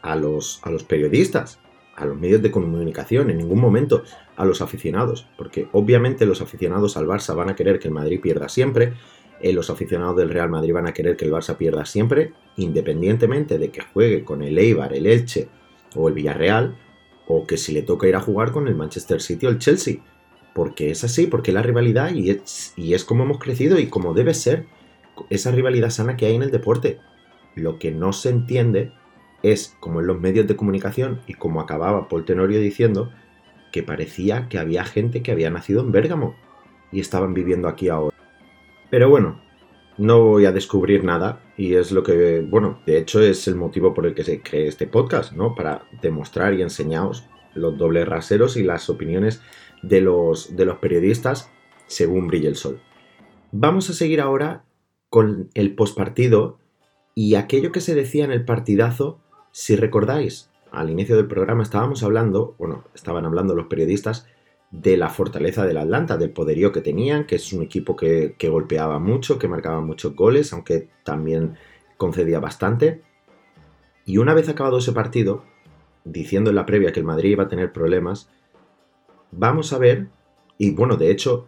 a 0.01 0.15
los, 0.15 0.61
a 0.63 0.69
los 0.69 0.83
periodistas, 0.83 1.59
a 1.99 2.05
los 2.05 2.17
medios 2.17 2.41
de 2.41 2.51
comunicación, 2.51 3.29
en 3.29 3.37
ningún 3.37 3.59
momento 3.59 4.03
a 4.35 4.45
los 4.45 4.61
aficionados, 4.61 5.27
porque 5.37 5.67
obviamente 5.73 6.25
los 6.25 6.41
aficionados 6.41 6.97
al 6.97 7.07
Barça 7.07 7.35
van 7.35 7.49
a 7.49 7.55
querer 7.55 7.77
que 7.77 7.89
el 7.89 7.93
Madrid 7.93 8.21
pierda 8.21 8.49
siempre, 8.49 8.93
eh, 9.41 9.53
los 9.53 9.69
aficionados 9.69 10.17
del 10.17 10.29
Real 10.29 10.49
Madrid 10.49 10.73
van 10.73 10.87
a 10.87 10.93
querer 10.93 11.15
que 11.15 11.25
el 11.25 11.31
Barça 11.31 11.55
pierda 11.57 11.85
siempre, 11.85 12.33
independientemente 12.57 13.57
de 13.57 13.69
que 13.69 13.81
juegue 13.81 14.23
con 14.23 14.41
el 14.41 14.57
Eibar, 14.57 14.93
el 14.93 15.05
Elche 15.05 15.47
o 15.95 16.07
el 16.07 16.13
Villarreal, 16.13 16.77
o 17.27 17.45
que 17.45 17.57
si 17.57 17.73
le 17.73 17.83
toca 17.83 18.07
ir 18.07 18.15
a 18.15 18.21
jugar 18.21 18.51
con 18.51 18.67
el 18.67 18.75
Manchester 18.75 19.21
City 19.21 19.45
o 19.45 19.49
el 19.49 19.59
Chelsea. 19.59 19.97
Porque 20.53 20.89
es 20.89 21.03
así, 21.03 21.27
porque 21.27 21.51
la 21.51 21.61
rivalidad 21.61 22.13
y 22.13 22.31
es, 22.31 22.73
y 22.75 22.93
es 22.93 23.05
como 23.05 23.23
hemos 23.23 23.39
crecido 23.39 23.79
y 23.79 23.87
como 23.87 24.13
debe 24.13 24.33
ser 24.33 24.65
esa 25.29 25.51
rivalidad 25.51 25.89
sana 25.89 26.17
que 26.17 26.25
hay 26.25 26.35
en 26.35 26.43
el 26.43 26.51
deporte. 26.51 26.99
Lo 27.55 27.77
que 27.77 27.91
no 27.91 28.13
se 28.13 28.29
entiende 28.29 28.91
es, 29.43 29.75
como 29.79 29.99
en 29.99 30.07
los 30.07 30.19
medios 30.19 30.47
de 30.47 30.55
comunicación 30.55 31.21
y 31.27 31.33
como 31.33 31.61
acababa 31.61 32.07
Paul 32.07 32.25
Tenorio 32.25 32.59
diciendo, 32.59 33.11
que 33.71 33.83
parecía 33.83 34.47
que 34.49 34.57
había 34.57 34.83
gente 34.83 35.21
que 35.21 35.31
había 35.31 35.49
nacido 35.49 35.81
en 35.81 35.91
Bérgamo 35.91 36.35
y 36.91 36.99
estaban 36.99 37.33
viviendo 37.33 37.67
aquí 37.67 37.89
ahora. 37.89 38.15
Pero 38.89 39.09
bueno, 39.09 39.41
no 39.97 40.23
voy 40.23 40.45
a 40.45 40.51
descubrir 40.51 41.03
nada 41.03 41.43
y 41.57 41.75
es 41.75 41.91
lo 41.91 42.03
que, 42.03 42.41
bueno, 42.41 42.81
de 42.85 42.97
hecho 42.97 43.21
es 43.21 43.47
el 43.47 43.55
motivo 43.55 43.93
por 43.93 44.05
el 44.05 44.15
que 44.15 44.23
se 44.23 44.41
cree 44.41 44.67
este 44.67 44.87
podcast, 44.87 45.33
¿no? 45.33 45.55
Para 45.55 45.83
demostrar 46.01 46.53
y 46.53 46.61
enseñaros 46.61 47.27
los 47.53 47.77
dobles 47.77 48.07
raseros 48.07 48.57
y 48.57 48.63
las 48.63 48.89
opiniones 48.89 49.41
de 49.83 50.01
los, 50.01 50.55
de 50.55 50.65
los 50.65 50.77
periodistas 50.77 51.51
según 51.87 52.27
brille 52.27 52.47
el 52.47 52.55
sol. 52.55 52.81
Vamos 53.51 53.89
a 53.89 53.93
seguir 53.93 54.21
ahora 54.21 54.63
con 55.09 55.49
el 55.53 55.75
postpartido 55.75 56.59
y 57.15 57.35
aquello 57.35 57.71
que 57.71 57.81
se 57.81 57.95
decía 57.95 58.23
en 58.23 58.31
el 58.31 58.45
partidazo, 58.45 59.19
si 59.51 59.75
recordáis, 59.75 60.49
al 60.71 60.89
inicio 60.89 61.15
del 61.15 61.27
programa 61.27 61.63
estábamos 61.63 62.03
hablando, 62.03 62.55
bueno, 62.57 62.83
estaban 62.93 63.25
hablando 63.25 63.55
los 63.55 63.67
periodistas 63.67 64.27
de 64.71 64.97
la 64.97 65.09
fortaleza 65.09 65.65
del 65.65 65.77
Atlanta, 65.77 66.17
del 66.17 66.31
poderío 66.31 66.71
que 66.71 66.81
tenían, 66.81 67.25
que 67.25 67.35
es 67.35 67.51
un 67.53 67.63
equipo 67.63 67.95
que, 67.95 68.35
que 68.37 68.49
golpeaba 68.49 68.99
mucho, 68.99 69.39
que 69.39 69.47
marcaba 69.47 69.81
muchos 69.81 70.15
goles, 70.15 70.53
aunque 70.53 70.89
también 71.03 71.55
concedía 71.97 72.39
bastante. 72.39 73.01
Y 74.05 74.17
una 74.17 74.33
vez 74.33 74.47
acabado 74.47 74.77
ese 74.77 74.91
partido, 74.91 75.43
diciendo 76.03 76.51
en 76.51 76.55
la 76.55 76.65
previa 76.65 76.91
que 76.91 76.99
el 76.99 77.05
Madrid 77.05 77.31
iba 77.31 77.45
a 77.45 77.49
tener 77.49 77.71
problemas, 77.73 78.29
vamos 79.31 79.73
a 79.73 79.79
ver, 79.79 80.07
y 80.57 80.71
bueno, 80.71 80.97
de 80.97 81.11
hecho, 81.11 81.47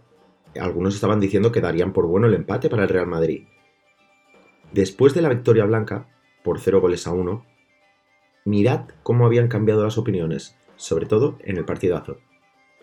algunos 0.60 0.96
estaban 0.96 1.20
diciendo 1.20 1.52
que 1.52 1.62
darían 1.62 1.94
por 1.94 2.08
bueno 2.08 2.28
el 2.28 2.34
empate 2.34 2.70
para 2.70 2.84
el 2.84 2.90
Real 2.90 3.08
Madrid. 3.08 3.46
Después 4.72 5.14
de 5.14 5.22
la 5.22 5.30
victoria 5.30 5.66
blanca, 5.66 6.08
por 6.44 6.60
0 6.60 6.82
goles 6.82 7.06
a 7.08 7.12
1, 7.12 7.46
mirad 8.46 8.82
cómo 9.04 9.26
habían 9.26 9.48
cambiado 9.48 9.84
las 9.84 9.98
opiniones, 9.98 10.56
sobre 10.76 11.06
todo 11.06 11.38
en 11.44 11.58
el 11.58 11.66
partidazo. 11.66 12.18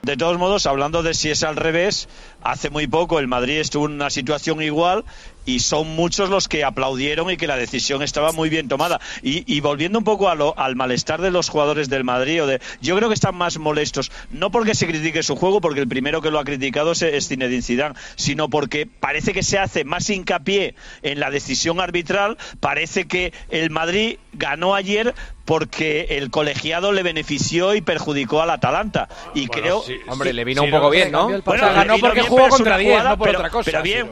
De 0.03 0.17
todos 0.17 0.39
modos, 0.39 0.67
hablando 0.67 1.03
de 1.03 1.13
si 1.13 1.31
es 1.31 1.43
al 1.43 1.57
revés, 1.57 2.09
hace 2.41 2.71
muy 2.71 2.87
poco 2.87 3.19
el 3.19 3.27
Madrid 3.27 3.59
estuvo 3.59 3.87
en 3.87 3.93
una 3.93 4.11
situación 4.11 4.63
igual 4.63 5.05
y 5.49 5.61
son 5.61 5.89
muchos 5.97 6.29
los 6.29 6.47
que 6.47 6.63
aplaudieron 6.63 7.31
y 7.31 7.37
que 7.39 7.47
la 7.47 7.57
decisión 7.57 8.03
estaba 8.03 8.33
muy 8.33 8.51
bien 8.51 8.69
tomada. 8.69 9.01
Y, 9.23 9.45
y 9.53 9.61
volviendo 9.61 9.99
un 9.99 10.05
poco 10.05 10.29
a 10.29 10.35
lo- 10.35 10.57
al 10.59 10.77
malestar 10.77 11.23
de 11.23 11.31
los 11.31 11.49
jugadores 11.49 11.89
del 11.89 12.05
Madrid, 12.05 12.43
o 12.43 12.47
de, 12.47 12.61
yo 12.83 12.95
creo 12.97 13.09
que 13.09 13.15
están 13.15 13.35
más 13.35 13.57
molestos, 13.59 14.13
no 14.31 14.51
porque 14.51 14.75
se 14.75 14.87
critique 14.87 15.23
su 15.23 15.37
juego, 15.37 15.61
porque 15.63 15.81
el 15.81 15.89
primero 15.89 16.21
que 16.21 16.31
lo 16.31 16.39
ha 16.39 16.45
criticado 16.45 16.93
es, 16.93 17.01
es 17.03 17.29
Zinedine 17.29 17.63
Zidane, 17.63 17.95
sino 18.17 18.51
porque 18.51 18.87
parece 18.87 19.33
que 19.33 19.43
se 19.43 19.59
hace 19.59 19.85
más 19.85 20.11
hincapié 20.11 20.75
en 21.03 21.19
la 21.19 21.31
decisión 21.31 21.81
arbitral, 21.81 22.37
parece 22.61 23.07
que 23.07 23.33
el 23.51 23.71
Madrid 23.71 24.19
ganó 24.35 24.75
ayer 24.75 25.15
porque 25.47 26.09
el 26.11 26.31
colegiado 26.31 26.93
le 26.93 27.03
benefició 27.03 27.75
y 27.75 27.81
perjudicó 27.81 28.43
al 28.43 28.51
Atalanta. 28.51 29.09
Y 29.35 29.47
creo. 29.49 29.83
Hombre, 30.09 30.35
le 30.35 30.45
vino 30.45 30.63
un 30.63 30.71
poco 30.71 30.91
bien, 30.91 31.11
¿no? 31.11 31.29
Bueno, 31.43 31.73
ganó 31.73 31.99
porque 31.99 32.21
jugó 32.21 32.49
contra 32.51 32.75
una 32.75 32.77
10, 32.79 32.91
jugada, 32.93 33.11
no 33.11 33.17
por 33.19 33.27
pero- 33.29 33.39
otra 33.39 33.51
cosa, 33.51 33.71
Pero 33.71 33.83
bien, 33.83 34.09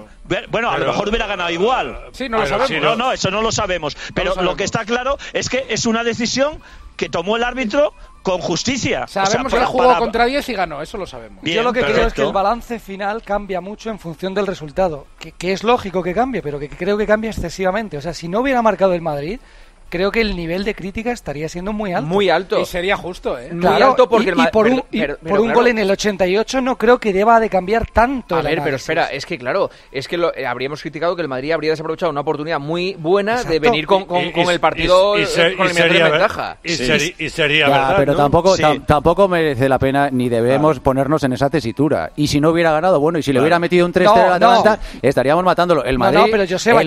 bueno, 0.50 0.70
a 0.70 0.78
lo 0.78 0.86
mejor 0.86 1.08
hubiera 1.08 1.26
ganado 1.26 1.50
igual. 1.50 1.98
Sí, 2.12 2.28
no 2.28 2.38
lo 2.38 2.46
sabemos. 2.46 2.82
No, 2.82 2.96
no, 2.96 3.12
eso 3.12 3.30
no 3.30 3.42
lo 3.42 3.52
sabemos. 3.52 3.96
Pero 4.14 4.30
lo 4.30 4.34
sabemos. 4.34 4.56
que 4.56 4.64
está 4.64 4.84
claro 4.84 5.16
es 5.32 5.48
que 5.48 5.66
es 5.68 5.86
una 5.86 6.04
decisión 6.04 6.60
que 6.96 7.08
tomó 7.10 7.36
el 7.36 7.44
árbitro 7.44 7.92
con 8.22 8.40
justicia. 8.40 9.04
O 9.04 9.06
sea, 9.08 9.26
Sabemos 9.26 9.52
que 9.52 9.64
jugó 9.66 9.84
para- 9.86 9.98
contra 9.98 10.24
10 10.24 10.48
y 10.48 10.54
ganó, 10.54 10.80
eso 10.82 10.96
lo 10.96 11.06
sabemos. 11.06 11.42
Bien, 11.42 11.58
Yo 11.58 11.62
lo 11.62 11.72
que 11.72 11.82
creo 11.82 12.06
es 12.06 12.14
que 12.14 12.22
el 12.22 12.32
balance 12.32 12.78
final 12.80 13.22
cambia 13.22 13.60
mucho 13.60 13.90
en 13.90 13.98
función 13.98 14.32
del 14.34 14.46
resultado. 14.46 15.06
Que, 15.18 15.32
que 15.32 15.52
es 15.52 15.62
lógico 15.62 16.02
que 16.02 16.14
cambie, 16.14 16.40
pero 16.42 16.58
que 16.58 16.68
creo 16.70 16.96
que 16.96 17.06
cambia 17.06 17.30
excesivamente. 17.30 17.98
O 17.98 18.00
sea, 18.00 18.14
si 18.14 18.28
no 18.28 18.40
hubiera 18.40 18.62
marcado 18.62 18.94
el 18.94 19.02
Madrid, 19.02 19.38
creo 19.88 20.10
que 20.10 20.20
el 20.20 20.34
nivel 20.36 20.64
de 20.64 20.74
crítica 20.74 21.12
estaría 21.12 21.48
siendo 21.48 21.72
muy 21.72 21.92
alto. 21.92 22.06
Muy 22.08 22.28
alto. 22.30 22.60
Y 22.60 22.66
sería 22.66 22.96
justo, 22.96 23.38
¿eh? 23.38 23.50
Muy 23.52 23.66
alto 23.82 24.08
porque 24.08 24.26
y, 24.26 24.28
el 24.30 24.38
y 24.38 24.46
por 24.52 24.66
un, 24.66 24.72
pero- 24.76 24.86
y 24.90 25.00
pero- 25.00 25.16
por 25.18 25.22
pero 25.28 25.40
un 25.42 25.46
claro. 25.48 25.60
gol 25.60 25.68
en 25.68 25.78
el 25.78 25.90
88 25.90 26.60
no 26.60 26.76
creo 26.76 26.98
que 26.98 27.12
deba 27.12 27.38
de 27.40 27.48
cambiar 27.48 27.86
tanto 27.86 28.36
A 28.36 28.40
el 28.40 28.46
ver, 28.46 28.60
pero 28.64 28.76
espera, 28.76 29.06
es 29.06 29.24
que 29.26 29.38
claro, 29.38 29.70
es 29.92 30.08
que 30.08 30.16
lo- 30.16 30.34
eh, 30.34 30.46
habríamos 30.46 30.80
criticado 30.82 31.14
que 31.16 31.22
el 31.22 31.28
Madrid 31.28 31.52
habría 31.52 31.70
desaprovechado 31.70 32.10
una 32.10 32.20
oportunidad 32.22 32.58
muy 32.58 32.94
buena 32.98 33.42
de 33.44 33.58
venir 33.58 33.86
con, 33.86 34.04
con- 34.04 34.24
Y- 34.24 34.28
y- 34.28 34.32
con 34.32 34.50
el 34.50 34.60
partido 34.60 35.18
y 35.18 35.26
ser- 35.26 35.56
con 35.56 35.68
en 35.68 35.74
sería 35.74 36.08
ventaja. 36.08 36.56
y 36.64 37.28
sería 37.28 37.68
Ya, 37.68 37.72
verdad, 37.78 37.94
pero 37.96 38.12
¿no? 38.12 38.18
tampoco, 38.18 38.56
Sí. 38.56 38.62
tampoco 38.86 39.28
merece 39.28 39.68
la 39.68 39.78
pena 39.78 40.10
ni 40.10 40.28
debemos 40.28 40.80
ponernos 40.80 41.22
en 41.24 41.32
esa 41.32 41.48
tesitura. 41.50 42.10
Y 42.16 42.26
si 42.26 42.40
no 42.40 42.50
hubiera 42.50 42.72
ganado, 42.72 43.00
bueno, 43.00 43.18
y 43.18 43.22
si 43.22 43.32
le 43.32 43.40
hubiera 43.40 43.58
metido 43.58 43.86
un 43.86 43.92
3-0 43.92 44.14
No, 44.14 44.26
al 44.26 44.32
Atalanta, 44.34 44.78
estaríamos 45.02 45.44
matándolo. 45.44 45.84
El 45.84 45.94
No, 45.94 46.00
Madrid, 46.00 46.18
no, 46.18 46.24
el, 46.26 46.30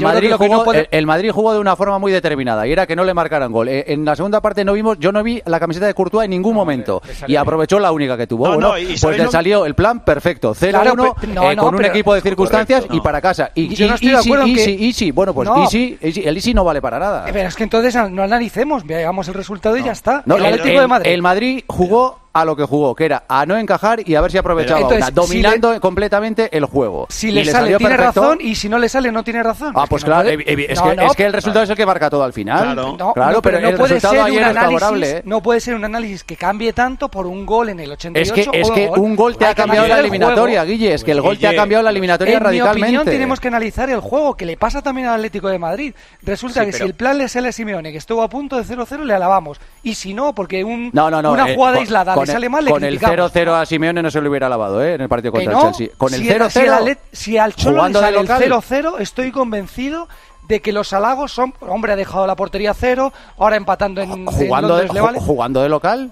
no 0.02 0.72
el, 0.74 0.88
el 0.92 1.06
Madrid 1.06 1.32
jugó 1.32 1.54
de 1.54 1.60
una 1.60 1.76
forma 1.76 2.00
muy 2.00 2.12
determinada 2.12 2.68
y 2.68 2.72
era 2.72 2.86
que 2.90 2.96
no 2.98 3.06
le 3.06 3.14
marcaran 3.14 3.52
gol. 3.52 3.70
Eh, 3.70 3.86
En 3.88 4.04
la 4.04 4.16
segunda 4.16 4.42
parte 4.42 4.66
no 4.66 4.74
vimos, 4.74 4.98
yo 5.00 5.14
no 5.14 5.24
vi 5.24 5.42
la 5.46 5.60
camiseta 5.62 5.86
de 5.86 5.94
Courtois 5.94 6.26
en 6.26 6.32
ningún 6.32 6.54
momento 6.56 7.02
y 7.28 7.36
aprovechó 7.38 7.80
la 7.80 7.92
única 7.94 8.18
que 8.18 8.28
tuvo. 8.28 8.48
No, 8.48 8.54
bueno, 8.56 8.68
no, 8.70 8.78
y 8.78 8.86
pues 8.88 9.00
¿sabéis 9.00 9.22
le 9.24 9.28
salió 9.30 9.66
el 9.66 9.76
plan 9.76 10.04
perfecto, 10.04 10.54
0-1 10.54 10.70
Claro, 10.82 11.16
pero- 11.22 11.34
no, 11.34 11.52
eh, 11.52 11.56
con 11.56 11.76
un 11.76 11.86
equipo 11.86 12.14
de 12.14 12.22
circunstancias 12.22 12.82
Correcto, 12.82 12.98
y 12.98 13.02
para 13.02 13.22
casa. 13.22 13.52
Y, 13.56 13.74
Yo 13.76 13.88
no 13.88 13.96
estoy 13.96 14.10
de 14.10 14.16
easy, 14.16 14.28
acuerdo 14.30 14.46
en 14.48 14.54
que- 14.56 14.62
easy, 14.62 14.86
easy. 14.88 15.12
Bueno, 15.12 15.34
pues 15.34 15.48
easy, 15.50 15.98
easy, 16.02 16.22
el 16.26 16.36
easy 16.36 16.54
no 16.54 16.64
vale 16.64 16.82
para 16.82 17.00
nada. 17.00 17.26
Pero 17.32 17.48
es 17.48 17.56
que 17.56 17.64
entonces 17.64 17.96
no 18.12 18.24
analicemos, 18.24 18.86
veamos 18.86 19.28
el 19.28 19.36
resultado 19.36 19.78
y 19.78 19.84
ya 19.84 19.92
está. 19.92 20.24
De 20.26 20.90
el 21.14 21.22
Madrid 21.22 21.64
jugó 21.68 22.20
a 22.42 22.46
lo 22.46 22.56
que 22.56 22.64
jugó, 22.64 22.96
que 22.96 23.06
era 23.06 23.24
a 23.28 23.46
no 23.46 23.58
encajar 23.58 24.02
y 24.08 24.16
a 24.16 24.22
ver 24.22 24.32
si 24.32 24.38
aprovechaba 24.38 24.80
Entonces, 24.82 24.98
una, 25.00 25.08
si 25.08 25.14
dominando 25.14 25.80
completamente 25.82 26.56
el 26.56 26.66
juego. 26.66 27.08
Si 27.10 27.30
Y 27.30 27.32
le, 27.32 27.46
sale, 27.46 27.76
tiene 27.78 27.96
perfecto. 27.96 28.22
razón 28.22 28.38
y 28.42 28.56
si 28.56 28.70
no 28.70 28.78
le 28.80 28.90
sale, 28.90 29.12
no 29.12 29.24
tiene 29.24 29.44
razón. 29.44 29.74
Ah, 29.76 29.84
Es 29.84 29.90
pues 29.90 30.04
claro, 30.04 30.30
es, 30.30 30.38
que, 30.46 30.66
es 30.72 31.20
el 31.20 31.34
resultado 31.34 31.64
es 31.64 31.70
el 31.70 31.76
que 31.76 31.86
marca 31.86 32.10
todo 32.10 32.24
al 32.24 32.34
final. 32.34 32.76
No, 32.76 33.14
claro, 33.14 33.32
no, 33.34 33.42
pero, 33.42 33.60
no 33.60 33.70
el 33.70 33.76
puede 33.76 33.94
resultado 33.96 34.14
ser 34.16 34.24
ayer 34.24 34.38
un 34.44 34.44
es 34.44 34.50
análisis, 34.58 34.80
favorable. 34.80 35.10
¿eh? 35.18 35.22
No 35.26 35.42
puede 35.42 35.60
ser 35.60 35.76
un 35.76 35.86
análisis 35.86 36.24
que 36.24 36.36
cambie 36.36 36.74
tanto 36.74 37.10
por 37.10 37.26
un 37.28 37.46
gol 37.46 37.70
en 37.70 37.80
el 37.80 37.92
88 37.92 38.22
Es 38.22 38.32
que, 38.50 38.60
es 38.62 38.72
que 38.72 38.90
un 39.00 39.16
gol 39.16 39.38
te 39.38 39.46
ha 39.46 39.54
cambiado 39.56 39.88
la 39.88 40.00
eliminatoria. 40.00 40.64
Guille. 40.64 40.94
Es 40.94 41.04
que 41.04 41.12
el 41.12 41.22
gol 41.22 41.38
te 41.38 41.48
ha 41.48 41.56
cambiado 41.56 41.84
la 41.84 41.90
eliminatoria 41.92 42.36
en 42.38 42.44
radicalmente. 42.44 42.80
mi 42.92 42.98
opinión, 42.98 43.06
tenemos 43.06 43.40
que 43.40 43.48
analizar 43.48 43.90
el 43.90 44.00
juego, 44.00 44.36
que 44.36 44.46
le 44.46 44.58
pasa 44.58 44.82
también 44.82 45.08
al 45.08 45.16
Atlético 45.16 45.50
de 45.50 45.60
Madrid. 45.60 45.94
Resulta 46.22 46.62
Sí, 46.62 46.66
que 46.68 46.72
pero- 46.74 46.86
si 46.86 46.90
el 46.90 46.96
plan 46.96 47.18
le 47.18 47.28
sale 47.28 47.50
a 47.50 47.52
Simeone, 47.52 47.92
que 47.92 47.98
estuvo 47.98 48.22
a 48.24 48.30
punto 48.30 48.58
de 48.58 48.64
0-0, 48.64 49.04
le 49.04 49.14
alabamos. 49.14 49.60
Y 49.84 49.96
si 49.96 50.14
no, 50.14 50.34
porque 50.34 50.64
un, 50.64 50.90
No, 50.94 51.10
no, 51.10 51.22
no. 51.22 51.32
una 51.34 51.50
eh, 51.52 51.56
jugada 51.56 51.76
con- 51.76 51.82
aislada 51.84 52.14
con 52.14 52.24
le 52.30 52.34
sale 52.34 52.50
mal, 52.50 52.66
le 52.66 52.72
Con 52.72 52.84
el 52.84 52.98
criticamos. 52.98 53.34
0-0 53.34 53.62
a 53.62 53.66
Simeone 53.66 54.02
no 54.02 54.10
se 54.12 54.22
lo 54.22 54.30
hubiera 54.30 54.50
lavado, 54.50 54.84
¿eh? 54.84 54.94
En 54.96 55.02
el 55.02 55.10
partido 55.10 55.32
contra 55.32 55.52
no, 55.52 55.60
el 55.68 55.74
Chelsea. 55.74 55.96
Con 55.98 56.14
el 56.14 56.20
si 56.22 56.28
0-0. 56.30 56.50
Si, 56.50 56.60
Atlet- 56.60 56.98
si 57.12 57.38
al 57.38 57.56
Cholo 57.56 57.84
le 57.88 57.94
de 57.94 58.00
sale 58.00 58.18
el 58.18 58.24
local. 58.24 58.44
0-0, 58.44 59.00
estoy 59.00 59.32
convencido 59.32 60.08
de 60.48 60.62
que 60.62 60.72
los 60.72 60.94
halagos 60.94 61.32
son, 61.32 61.54
hombre, 61.62 61.94
ha 61.94 61.96
dejado 61.96 62.26
la 62.26 62.36
portería 62.36 62.74
cero, 62.74 63.14
ahora 63.38 63.56
empatando 63.56 64.02
en, 64.02 64.12
en 64.12 64.26
jugando, 64.26 64.76
de, 64.78 64.84
Londres 64.88 64.94
le 64.94 65.00
ju- 65.00 65.04
vale. 65.04 65.20
jugando 65.20 65.62
de 65.62 65.70
local. 65.70 66.12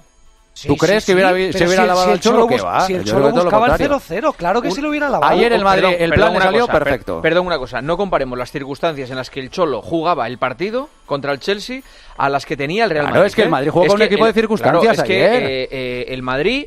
Sí, 0.58 0.66
¿Tú 0.66 0.74
sí, 0.74 0.80
crees 0.80 1.04
sí, 1.04 1.12
que 1.12 1.14
hubiera, 1.14 1.30
se 1.30 1.64
hubiera 1.66 1.82
si 1.82 1.86
lavado 1.88 2.06
si 2.06 2.12
el 2.14 2.20
Cholo? 2.20 2.36
Cholo 2.38 2.46
¿Qué 2.48 2.54
bus- 2.56 2.64
va? 2.64 2.80
si 2.80 2.94
el 2.94 3.04
Cholo 3.04 3.26
que 3.26 3.32
buscaba 3.32 3.66
el 3.66 3.70
contrario. 3.78 4.00
0-0, 4.00 4.34
claro 4.36 4.60
que 4.60 4.68
Un- 4.68 4.74
se 4.74 4.82
lo 4.82 4.88
hubiera 4.88 5.08
lavado. 5.08 5.32
Ayer 5.32 5.52
el 5.52 5.62
Madrid, 5.62 5.82
Perdón, 5.84 6.02
el 6.02 6.10
perdón 6.10 6.16
plan 6.26 6.36
una 6.36 6.44
salió 6.46 6.60
cosa, 6.62 6.72
per- 6.72 6.82
perfecto. 6.82 7.22
Perdón 7.22 7.46
una 7.46 7.58
cosa, 7.58 7.80
no 7.80 7.96
comparemos 7.96 8.36
las 8.36 8.50
circunstancias 8.50 9.08
en 9.10 9.16
las 9.16 9.30
que 9.30 9.38
el 9.38 9.50
Cholo 9.50 9.82
jugaba 9.82 10.26
el 10.26 10.38
partido 10.38 10.88
contra 11.06 11.30
el 11.30 11.38
Chelsea 11.38 11.82
a 12.16 12.28
las 12.28 12.44
que 12.44 12.56
tenía 12.56 12.82
el 12.84 12.90
Real 12.90 13.04
Claro, 13.04 13.14
Madrid. 13.20 13.26
es 13.28 13.34
que 13.36 13.42
el 13.42 13.46
¿eh? 13.46 13.50
Madrid 13.52 13.70
jugó 13.70 13.86
con 13.86 13.92
un 13.94 13.98
que 13.98 14.04
equipo 14.06 14.24
de 14.24 14.30
el- 14.30 14.34
circunstancias 14.34 14.82
claro, 14.82 15.02
es 15.02 15.06
que, 15.06 15.24
ayer. 15.28 15.42
eh, 15.44 15.68
eh, 15.70 16.04
el 16.08 16.22
Madrid, 16.22 16.66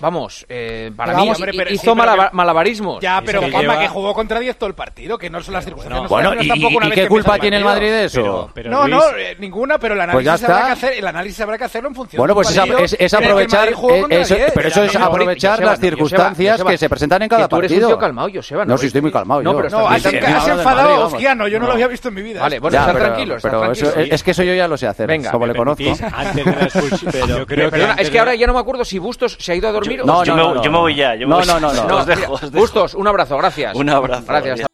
vamos, 0.00 0.46
eh, 0.48 0.90
para 0.96 1.12
Pero 1.12 1.18
mí 1.18 1.26
vamos, 1.28 1.36
hombre, 1.38 1.52
pero 1.56 1.70
hizo 1.70 1.80
sí, 1.80 1.86
pero 1.86 1.94
malaba- 1.96 2.30
que- 2.30 2.36
malabarismos. 2.36 3.00
Ya, 3.00 3.22
pero 3.24 3.40
que 3.40 3.50
lleva- 3.50 3.78
que 3.78 3.88
jugó 3.88 4.14
contra 4.14 4.40
10 4.40 4.56
todo 4.56 4.68
el 4.68 4.74
partido, 4.74 5.18
que 5.18 5.30
no 5.30 5.42
son 5.42 5.54
las 5.54 5.64
circunstancias. 5.64 6.08
Bueno, 6.08 6.34
no 6.34 6.40
es 6.40 6.46
¿y- 6.46 6.48
tampoco 6.48 6.72
y- 6.72 6.76
una 6.76 6.86
y 6.86 6.90
vez 6.90 6.98
qué 7.00 7.08
culpa 7.08 7.38
tiene 7.38 7.56
el. 7.58 7.64
Madrid 7.64 7.88
de 7.88 8.04
eso? 8.04 8.50
no, 8.66 8.88
no, 8.88 9.02
eh, 9.16 9.36
ninguna, 9.38 9.78
pero 9.78 9.94
el 9.94 10.00
Pues 10.10 10.26
análisis, 10.26 10.44
habrá 10.48 10.66
que 10.66 10.72
hacer, 10.72 10.92
el 10.94 11.06
análisis 11.06 11.40
habrá 11.40 11.58
que 11.58 11.64
hacerlo 11.64 11.88
en 11.88 11.94
función 11.94 12.18
Bueno, 12.18 12.34
pues 12.34 12.50
es, 12.50 12.56
partido 12.56 12.78
es- 12.78 12.96
es 12.98 13.14
aprovechar, 13.14 13.68
eh, 13.68 13.72
eso- 14.10 14.34
10. 14.34 14.52
pero 14.54 14.68
eso 14.68 14.82
es 14.84 14.96
aprovechar 14.96 15.52
Joseba, 15.52 15.70
las 15.72 15.80
circunstancias 15.80 16.52
Joseba, 16.54 16.70
que 16.70 16.78
se 16.78 16.88
presentan 16.88 17.22
en 17.22 17.28
cada 17.28 17.42
que 17.44 17.48
tú 17.48 17.56
eres 17.56 17.70
un 17.70 17.76
partido. 17.76 17.88
tío 17.88 17.98
calmado, 17.98 18.28
Joseba, 18.34 18.64
No, 18.64 18.72
no 18.72 18.78
sí, 18.78 18.86
estoy 18.86 19.00
muy 19.02 19.12
calmado. 19.12 19.42
No, 19.42 19.52
yo. 19.52 19.62
pero 19.62 19.88
has, 19.88 20.04
enfadado. 20.04 21.06
Ofiano, 21.06 21.48
yo 21.48 21.58
no, 21.58 21.66
lo 21.66 21.72
había 21.72 21.88
visto 21.88 22.08
en 22.08 22.14
mi 22.14 22.22
vida. 22.22 22.40
Vale, 22.40 22.58
bueno, 22.58 22.78
estás 22.78 22.94
pero- 23.42 23.72
es 23.98 24.22
que 24.22 24.30
eso 24.30 24.42
yo 24.42 24.54
ya 24.54 24.68
lo 24.68 24.76
sé 24.76 24.86
hacer, 24.86 25.06
Venga, 25.06 25.30
como 25.30 25.46
le 25.46 25.54
conozco. 25.54 25.82
permitís, 25.84 26.02
antes 26.12 26.44
de 26.44 26.52
la 26.56 26.62
expulsión, 26.64 27.12
pero 27.12 27.26
yo 27.26 27.46
creo 27.46 27.66
que 27.66 27.70
Perdona, 27.72 27.90
antes 27.92 28.06
es 28.06 28.10
que 28.10 28.18
ahora 28.18 28.34
ya 28.34 28.46
no 28.46 28.54
me 28.54 28.60
acuerdo 28.60 28.84
si 28.84 28.98
Bustos 28.98 29.36
se 29.38 29.52
ha 29.52 29.54
ido 29.54 29.68
a 29.68 29.72
dormir 29.72 29.87
No, 30.04 30.24
yo 30.24 30.70
me 30.70 30.78
voy 30.78 30.94
ya, 30.94 31.14
yo 31.14 31.26
me 31.26 31.30
no, 31.30 31.36
voy 31.38 31.46
no, 31.46 31.60
no, 31.60 31.72
no. 31.72 31.88
No, 31.88 31.96
Os 31.98 32.06
dejo, 32.06 32.20
mira, 32.20 32.30
os 32.30 32.40
dejo. 32.40 32.58
Bustos, 32.58 32.94
un 32.94 33.06
abrazo, 33.06 33.36
gracias. 33.36 33.74
Un 33.76 33.88
abrazo, 33.88 34.24
Gracias. 34.26 34.66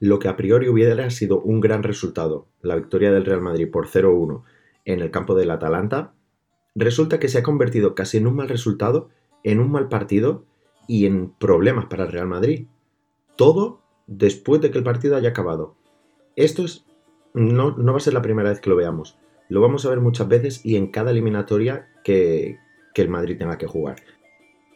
Lo 0.00 0.18
que 0.20 0.28
a 0.28 0.36
priori 0.36 0.68
hubiera 0.68 1.10
sido 1.10 1.40
un 1.40 1.60
gran 1.60 1.82
resultado, 1.82 2.46
la 2.62 2.76
victoria 2.76 3.10
del 3.10 3.24
Real 3.24 3.40
Madrid 3.40 3.68
por 3.70 3.88
0-1 3.88 4.44
en 4.84 5.00
el 5.00 5.10
campo 5.10 5.34
del 5.34 5.50
Atalanta, 5.50 6.12
resulta 6.76 7.18
que 7.18 7.28
se 7.28 7.38
ha 7.38 7.42
convertido 7.42 7.94
casi 7.96 8.18
en 8.18 8.28
un 8.28 8.36
mal 8.36 8.48
resultado, 8.48 9.10
en 9.42 9.58
un 9.58 9.72
mal 9.72 9.88
partido 9.88 10.44
y 10.86 11.06
en 11.06 11.30
problemas 11.30 11.86
para 11.86 12.04
el 12.04 12.12
Real 12.12 12.28
Madrid. 12.28 12.68
Todo 13.36 13.80
después 14.06 14.60
de 14.60 14.70
que 14.70 14.78
el 14.78 14.84
partido 14.84 15.16
haya 15.16 15.30
acabado. 15.30 15.74
Esto 16.36 16.64
es, 16.64 16.84
no, 17.34 17.72
no 17.76 17.92
va 17.92 17.98
a 17.98 18.00
ser 18.00 18.14
la 18.14 18.22
primera 18.22 18.50
vez 18.50 18.60
que 18.60 18.70
lo 18.70 18.76
veamos. 18.76 19.18
Lo 19.48 19.60
vamos 19.60 19.84
a 19.84 19.90
ver 19.90 20.00
muchas 20.00 20.28
veces 20.28 20.64
y 20.64 20.76
en 20.76 20.92
cada 20.92 21.10
eliminatoria 21.10 21.88
que, 22.04 22.58
que 22.94 23.02
el 23.02 23.08
Madrid 23.08 23.36
tenga 23.36 23.58
que 23.58 23.66
jugar. 23.66 23.96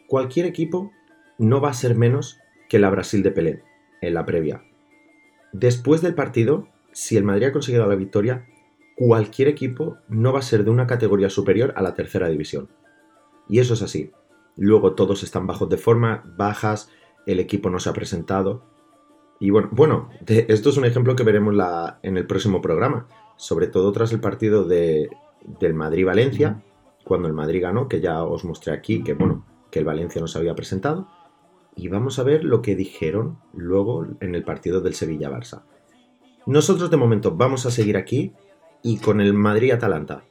Cualquier 0.07 0.45
equipo 0.45 0.91
no 1.37 1.61
va 1.61 1.69
a 1.69 1.73
ser 1.73 1.95
menos 1.95 2.39
que 2.69 2.79
la 2.79 2.89
Brasil 2.89 3.23
de 3.23 3.31
Pelé 3.31 3.63
en 4.01 4.13
la 4.13 4.25
previa. 4.25 4.63
Después 5.51 6.01
del 6.01 6.15
partido, 6.15 6.67
si 6.91 7.17
el 7.17 7.23
Madrid 7.23 7.47
ha 7.47 7.51
conseguido 7.51 7.87
la 7.87 7.95
victoria, 7.95 8.45
cualquier 8.95 9.47
equipo 9.47 9.97
no 10.07 10.33
va 10.33 10.39
a 10.39 10.43
ser 10.43 10.63
de 10.63 10.71
una 10.71 10.87
categoría 10.87 11.29
superior 11.29 11.73
a 11.75 11.81
la 11.81 11.93
tercera 11.93 12.27
división. 12.29 12.69
Y 13.49 13.59
eso 13.59 13.73
es 13.73 13.81
así. 13.81 14.11
Luego 14.55 14.93
todos 14.93 15.23
están 15.23 15.47
bajos 15.47 15.69
de 15.69 15.77
forma, 15.77 16.23
bajas, 16.37 16.89
el 17.25 17.39
equipo 17.39 17.69
no 17.69 17.79
se 17.79 17.89
ha 17.89 17.93
presentado. 17.93 18.63
Y 19.39 19.49
bueno, 19.49 19.69
bueno 19.71 20.09
de- 20.21 20.45
esto 20.49 20.69
es 20.69 20.77
un 20.77 20.85
ejemplo 20.85 21.15
que 21.15 21.23
veremos 21.23 21.53
la- 21.53 21.99
en 22.03 22.17
el 22.17 22.27
próximo 22.27 22.61
programa, 22.61 23.07
sobre 23.35 23.67
todo 23.67 23.91
tras 23.91 24.11
el 24.13 24.19
partido 24.19 24.63
de, 24.65 25.09
del 25.59 25.73
Madrid-Valencia, 25.73 26.61
cuando 27.03 27.27
el 27.27 27.33
Madrid 27.33 27.61
ganó, 27.61 27.87
que 27.87 27.99
ya 27.99 28.23
os 28.23 28.45
mostré 28.45 28.73
aquí, 28.73 29.03
que 29.03 29.13
bueno, 29.13 29.45
que 29.73 29.79
el 29.79 29.85
Valencia 29.85 30.21
no 30.21 30.27
se 30.27 30.37
había 30.37 30.53
presentado. 30.53 31.07
Y 31.75 31.87
vamos 31.87 32.19
a 32.19 32.23
ver 32.23 32.43
lo 32.43 32.61
que 32.61 32.75
dijeron 32.75 33.39
luego 33.53 34.05
en 34.19 34.35
el 34.35 34.43
partido 34.43 34.81
del 34.81 34.93
Sevilla-Barça. 34.93 35.63
Nosotros 36.45 36.91
de 36.91 36.97
momento 36.97 37.35
vamos 37.35 37.65
a 37.65 37.71
seguir 37.71 37.97
aquí 37.97 38.33
y 38.83 38.99
con 38.99 39.19
el 39.19 39.33
Madrid-Atalanta. 39.33 40.25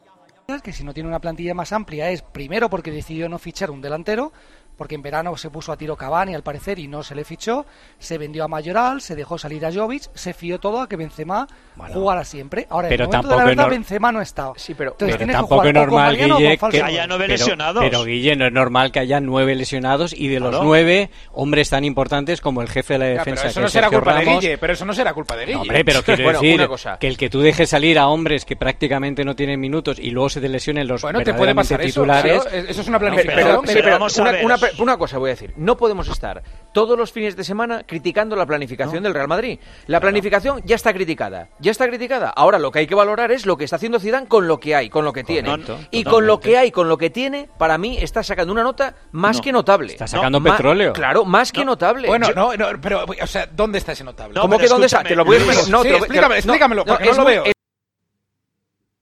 que 0.63 0.73
si 0.73 0.85
no 0.85 0.95
tiene 0.95 1.09
una 1.09 1.21
plantilla 1.21 1.55
más 1.55 1.73
amplia 1.73 2.11
es 2.11 2.23
primero 2.23 2.71
porque 2.71 2.93
decidió 2.93 3.29
no 3.29 3.41
fichar 3.41 3.73
un 3.73 3.81
delantero, 3.81 4.33
porque 4.77 4.95
en 4.95 5.03
verano 5.03 5.37
se 5.37 5.51
puso 5.51 5.73
a 5.73 5.77
tiro 5.77 5.97
Cavani 5.97 6.35
al 6.35 6.43
parecer 6.43 6.79
y 6.79 6.89
no 6.89 7.03
se 7.03 7.15
le 7.15 7.25
fichó, 7.25 7.67
se 7.99 8.19
vendió 8.19 8.45
a 8.45 8.49
Mayoral, 8.49 9.01
se 9.01 9.15
dejó 9.15 9.39
salir 9.39 9.65
a 9.67 9.73
Jovic, 9.73 10.03
se 10.15 10.33
fió 10.35 10.59
todo 10.59 10.81
a 10.81 10.89
que 10.89 10.97
Benzema 10.97 11.47
jugara 11.93 12.25
siempre. 12.25 12.67
Ahora, 12.71 12.89
en 12.89 12.91
pero 12.91 13.05
el 13.05 13.09
momento 13.09 13.29
de 13.29 13.31
tampoco 13.31 13.37
la 13.37 13.43
es 13.51 13.57
verdad, 13.57 13.67
nor- 13.67 13.71
Benzema 13.71 14.13
no 14.13 14.21
estaba. 14.21 14.53
Sí, 14.57 14.75
pero, 14.75 14.93
Entonces 14.93 15.17
pero 15.19 15.33
tampoco 15.33 15.65
es 15.65 15.75
normal, 15.75 16.17
Guille, 16.17 16.59
falso 16.59 16.77
que 16.79 16.83
haya 16.85 17.07
nueve 17.07 17.25
pero- 17.27 17.39
lesionados. 17.39 17.85
Pero, 17.85 18.05
Guille, 18.05 18.37
no 18.37 18.47
es 18.47 18.53
normal 18.53 18.93
que 18.93 18.99
haya 19.01 19.21
nueve 19.21 19.55
lesionados 19.55 20.13
y 20.13 20.29
de 20.29 20.41
los 20.41 20.63
nueve, 20.63 21.11
hombres 21.33 21.71
tan 21.71 21.85
importantes 21.85 22.41
como 22.41 22.63
el 22.63 22.69
jefe 22.69 22.95
de 22.95 22.99
la 22.99 23.05
Ya, 23.07 23.11
defensa. 23.19 23.43
pero 23.43 23.51
eso 23.51 23.61
que 23.61 23.65
no 23.65 23.69
será 23.71 23.87
Sergio 23.89 23.99
culpa 24.01 24.19
de. 24.19 24.25
Guille, 24.27 24.59
pero 24.59 24.73
eso 24.73 24.85
no 24.85 24.95
será 24.95 25.15
culpa 25.15 25.37
de 25.37 25.43
Guille. 25.47 25.55
No, 25.55 25.61
hombre, 25.63 25.85
pero 25.85 26.03
quiero 26.05 26.25
Bueno, 26.25 26.41
decir 26.41 26.55
una 26.59 26.69
cosa. 26.69 26.99
que 26.99 27.09
el 27.09 27.17
que 27.17 27.31
tú 27.31 27.41
dejes 27.41 27.69
salir 27.71 27.99
a 27.99 28.09
hombres 28.09 28.45
que 28.45 28.57
prácticamente 28.57 29.25
no 29.25 29.37
tienen 29.37 29.61
minutos 29.61 29.99
y 29.99 30.11
luego 30.11 30.29
se 30.29 30.41
te 30.41 30.49
lesionen 30.49 30.87
los 30.89 31.03
Bueno, 31.03 31.23
te 31.23 31.35
puede 31.35 31.55
pasar 31.55 31.81
eso, 31.81 31.89
titulares. 32.01 32.43
claro, 32.43 32.57
eso 32.69 32.81
es 32.81 32.89
una 32.89 32.99
planificación. 32.99 33.45
pero- 33.45 33.63
sí, 33.67 33.73
pero 33.75 33.91
vamos 33.93 34.19
a 34.19 34.23
una, 34.23 34.33
ver. 34.33 34.45
una- 34.45 34.59
una 34.79 34.97
cosa 34.97 35.19
voy 35.19 35.31
a 35.31 35.35
decir. 35.35 35.53
No 35.57 35.77
podemos 35.77 36.09
estar 36.09 36.43
todos 36.73 36.97
los 36.99 37.13
fines 37.13 37.37
de 37.37 37.45
semana 37.45 37.85
criticando 37.87 38.37
la 38.37 38.47
planificación 38.47 39.03
del 39.03 39.15
Real 39.15 39.29
Madrid. 39.29 39.59
La 39.87 40.01
planificación 40.01 40.63
ya 40.65 40.77
está 40.77 40.93
criticada. 40.93 41.49
Ya 41.61 41.71
está 41.71 41.87
criticada. 41.89 42.31
Ahora 42.31 42.59
lo 42.59 42.71
que 42.71 42.81
hay 42.81 42.87
que 42.87 42.95
valorar 42.95 43.33
es 43.33 43.47
lo 43.47 43.57
que 43.57 43.65
está 43.65 43.77
haciendo 43.77 44.01
Zidane 44.01 44.27
con 44.29 44.47
lo 44.49 44.59
que 44.59 44.75
hay, 44.75 44.89
con 44.91 45.05
lo 45.05 45.13
que 45.13 45.25
tiene. 45.25 45.49
Correcto, 45.51 45.79
y 45.91 46.05
con 46.05 46.27
lo 46.27 46.41
que 46.41 46.57
hay, 46.59 46.71
con 46.71 46.89
lo 46.89 46.99
que 46.99 47.11
tiene, 47.11 47.49
para 47.59 47.79
mí 47.79 47.99
está 47.99 48.23
sacando 48.23 48.53
una 48.53 48.63
nota 48.63 48.95
más 49.13 49.37
No, 49.37 49.43
que 49.43 49.53
notable. 49.53 49.93
está 49.93 50.07
sacando 50.07 50.43
petróleo. 50.43 50.93
Claro, 50.93 51.25
más 51.25 51.53
que 51.53 51.65
notable. 51.65 52.09
Bueno, 52.09 52.29
Yo- 52.29 52.35
no, 52.35 52.57
no, 52.57 52.81
pero, 52.81 53.05
o 53.05 53.27
sea, 53.27 53.47
¿dónde 53.47 53.79
está 53.79 53.93
ese 53.93 54.05
notable? 54.05 54.41
¿Cómo 54.41 54.59
que 54.59 54.69
dónde 54.69 54.87
está? 54.87 55.03
Te 55.03 55.15
lo 55.17 55.25
voy 55.25 55.37
a 55.37 55.39
explicar. 55.41 55.69
No, 55.71 55.83
Sí, 55.83 55.89
te 55.89 55.91
lo- 55.91 55.95
te 55.95 55.99
lo- 56.01 56.05
explícame, 56.05 56.35
explícamelo, 56.37 56.85
no, 56.85 56.93
porque 56.95 57.09
no 57.11 57.15
lo 57.17 57.25
veo. 57.25 57.45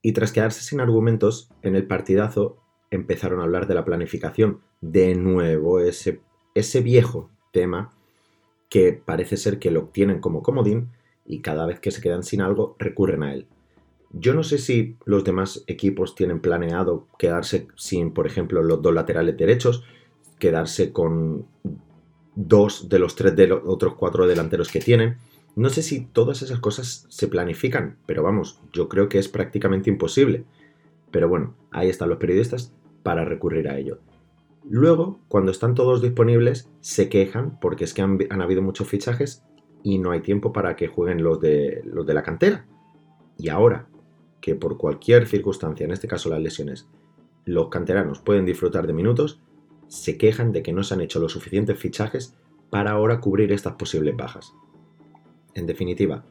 Y 0.02 0.12
tras 0.12 0.32
quedarse 0.32 0.62
sin 0.62 0.80
argumentos, 0.80 1.50
en 1.62 1.76
el 1.76 1.86
partidazo 1.86 2.59
empezaron 2.90 3.40
a 3.40 3.44
hablar 3.44 3.66
de 3.66 3.74
la 3.74 3.84
planificación. 3.84 4.60
De 4.80 5.14
nuevo, 5.14 5.80
ese, 5.80 6.20
ese 6.54 6.80
viejo 6.80 7.30
tema 7.52 7.92
que 8.68 8.92
parece 8.92 9.36
ser 9.36 9.58
que 9.58 9.70
lo 9.70 9.84
tienen 9.84 10.20
como 10.20 10.42
comodín 10.42 10.88
y 11.26 11.40
cada 11.40 11.66
vez 11.66 11.80
que 11.80 11.90
se 11.90 12.00
quedan 12.00 12.22
sin 12.22 12.40
algo 12.40 12.76
recurren 12.78 13.22
a 13.22 13.34
él. 13.34 13.46
Yo 14.12 14.34
no 14.34 14.42
sé 14.42 14.58
si 14.58 14.96
los 15.04 15.22
demás 15.24 15.62
equipos 15.66 16.14
tienen 16.14 16.40
planeado 16.40 17.06
quedarse 17.18 17.68
sin, 17.76 18.12
por 18.12 18.26
ejemplo, 18.26 18.62
los 18.62 18.82
dos 18.82 18.92
laterales 18.92 19.36
derechos, 19.36 19.84
quedarse 20.38 20.92
con 20.92 21.46
dos 22.34 22.88
de 22.88 22.98
los 22.98 23.14
tres 23.14 23.36
de 23.36 23.46
los 23.46 23.62
otros 23.64 23.94
cuatro 23.94 24.26
delanteros 24.26 24.70
que 24.70 24.80
tienen. 24.80 25.18
No 25.54 25.68
sé 25.68 25.82
si 25.82 26.00
todas 26.00 26.42
esas 26.42 26.58
cosas 26.58 27.06
se 27.08 27.28
planifican, 27.28 27.96
pero 28.06 28.22
vamos, 28.22 28.60
yo 28.72 28.88
creo 28.88 29.08
que 29.08 29.18
es 29.18 29.28
prácticamente 29.28 29.90
imposible. 29.90 30.44
Pero 31.10 31.28
bueno, 31.28 31.54
ahí 31.70 31.88
están 31.88 32.08
los 32.08 32.18
periodistas 32.18 32.72
para 33.02 33.24
recurrir 33.24 33.68
a 33.68 33.78
ello. 33.78 34.00
Luego, 34.68 35.20
cuando 35.28 35.50
están 35.50 35.74
todos 35.74 36.02
disponibles, 36.02 36.70
se 36.80 37.08
quejan 37.08 37.58
porque 37.60 37.84
es 37.84 37.94
que 37.94 38.02
han, 38.02 38.42
habido 38.42 38.62
muchos 38.62 38.88
fichajes 38.88 39.42
y 39.82 39.98
no 39.98 40.10
hay 40.10 40.20
tiempo 40.20 40.52
para 40.52 40.76
que 40.76 40.88
jueguen 40.88 41.22
los 41.22 41.40
de, 41.40 41.82
los 41.84 42.06
de 42.06 42.14
la 42.14 42.22
cantera. 42.22 42.66
Y 43.38 43.48
ahora, 43.48 43.88
que 44.40 44.54
por 44.54 44.76
cualquier 44.76 45.26
circunstancia, 45.26 45.84
en 45.84 45.92
este 45.92 46.08
caso 46.08 46.28
las 46.28 46.40
lesiones, 46.40 46.88
los 47.44 47.68
canteranos 47.68 48.20
pueden 48.20 48.44
disfrutar 48.44 48.86
de 48.86 48.92
minutos, 48.92 49.40
se 49.88 50.18
quejan 50.18 50.52
de 50.52 50.62
que 50.62 50.72
no 50.72 50.82
se 50.84 50.94
han 50.94 51.00
hecho 51.00 51.20
los 51.20 51.32
suficientes 51.32 51.78
fichajes 51.78 52.36
para 52.68 52.92
ahora 52.92 53.20
cubrir 53.20 53.52
estas 53.52 53.74
posibles 53.74 54.16
bajas. 54.16 54.52
En 55.54 55.66
definitiva, 55.66 56.24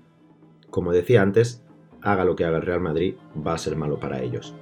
como 0.70 0.94
decía 0.94 1.22
antes, 1.22 1.64
haga 2.02 2.24
lo 2.24 2.36
que 2.36 2.46
haga 2.46 2.58
el 2.58 2.66
Real 2.66 2.80
Madrid, 2.80 3.16
va 3.46 3.54
a 3.54 3.58
ser 3.58 3.76
malo 3.76 4.00
para 4.00 4.22
ellos. 4.22 4.56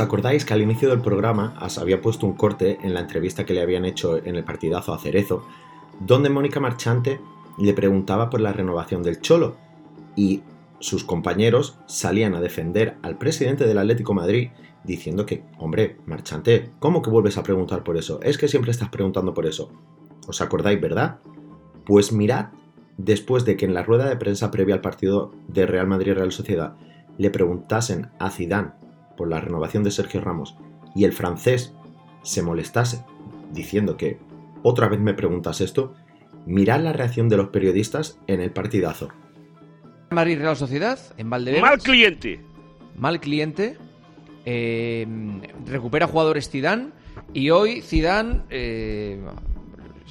¿Os 0.00 0.06
acordáis 0.06 0.46
que 0.46 0.54
al 0.54 0.62
inicio 0.62 0.88
del 0.88 1.02
programa 1.02 1.52
os 1.60 1.76
había 1.76 2.00
puesto 2.00 2.26
un 2.26 2.32
corte 2.32 2.78
en 2.82 2.94
la 2.94 3.00
entrevista 3.00 3.44
que 3.44 3.52
le 3.52 3.60
habían 3.60 3.84
hecho 3.84 4.16
en 4.16 4.34
el 4.34 4.44
partidazo 4.44 4.94
a 4.94 4.98
Cerezo, 4.98 5.44
donde 6.00 6.30
Mónica 6.30 6.58
Marchante 6.58 7.20
le 7.58 7.74
preguntaba 7.74 8.30
por 8.30 8.40
la 8.40 8.54
renovación 8.54 9.02
del 9.02 9.20
Cholo 9.20 9.58
y 10.16 10.40
sus 10.78 11.04
compañeros 11.04 11.76
salían 11.84 12.34
a 12.34 12.40
defender 12.40 12.96
al 13.02 13.18
presidente 13.18 13.66
del 13.66 13.76
Atlético 13.76 14.14
Madrid 14.14 14.48
diciendo 14.84 15.26
que, 15.26 15.44
hombre, 15.58 15.98
Marchante, 16.06 16.70
¿cómo 16.78 17.02
que 17.02 17.10
vuelves 17.10 17.36
a 17.36 17.42
preguntar 17.42 17.84
por 17.84 17.98
eso? 17.98 18.20
Es 18.22 18.38
que 18.38 18.48
siempre 18.48 18.70
estás 18.70 18.88
preguntando 18.88 19.34
por 19.34 19.44
eso. 19.44 19.70
¿Os 20.26 20.40
acordáis, 20.40 20.80
verdad? 20.80 21.18
Pues 21.84 22.10
mirad, 22.10 22.46
después 22.96 23.44
de 23.44 23.58
que 23.58 23.66
en 23.66 23.74
la 23.74 23.82
rueda 23.82 24.08
de 24.08 24.16
prensa 24.16 24.50
previa 24.50 24.76
al 24.76 24.80
partido 24.80 25.34
de 25.48 25.66
Real 25.66 25.88
Madrid-Real 25.88 26.32
Sociedad 26.32 26.74
le 27.18 27.28
preguntasen 27.28 28.08
a 28.18 28.30
Zidane 28.30 28.80
por 29.20 29.28
la 29.28 29.38
renovación 29.38 29.84
de 29.84 29.90
Sergio 29.90 30.22
Ramos 30.22 30.56
y 30.94 31.04
el 31.04 31.12
francés 31.12 31.74
se 32.22 32.40
molestase 32.40 33.04
diciendo 33.52 33.98
que 33.98 34.18
otra 34.62 34.88
vez 34.88 34.98
me 34.98 35.12
preguntas 35.12 35.60
esto, 35.60 35.94
mirad 36.46 36.80
la 36.80 36.94
reacción 36.94 37.28
de 37.28 37.36
los 37.36 37.48
periodistas 37.48 38.18
en 38.28 38.40
el 38.40 38.50
partidazo. 38.50 39.10
Madrid 40.10 40.38
Real 40.38 40.56
Sociedad 40.56 40.98
en 41.18 41.28
Valdebebas. 41.28 41.70
Mal 41.70 41.80
cliente. 41.80 42.40
Mal 42.96 43.20
cliente. 43.20 43.76
Eh, 44.46 45.06
recupera 45.66 46.06
jugadores 46.06 46.48
Zidane 46.48 46.88
y 47.34 47.50
hoy 47.50 47.82
Zidane 47.82 48.44
eh, 48.48 49.22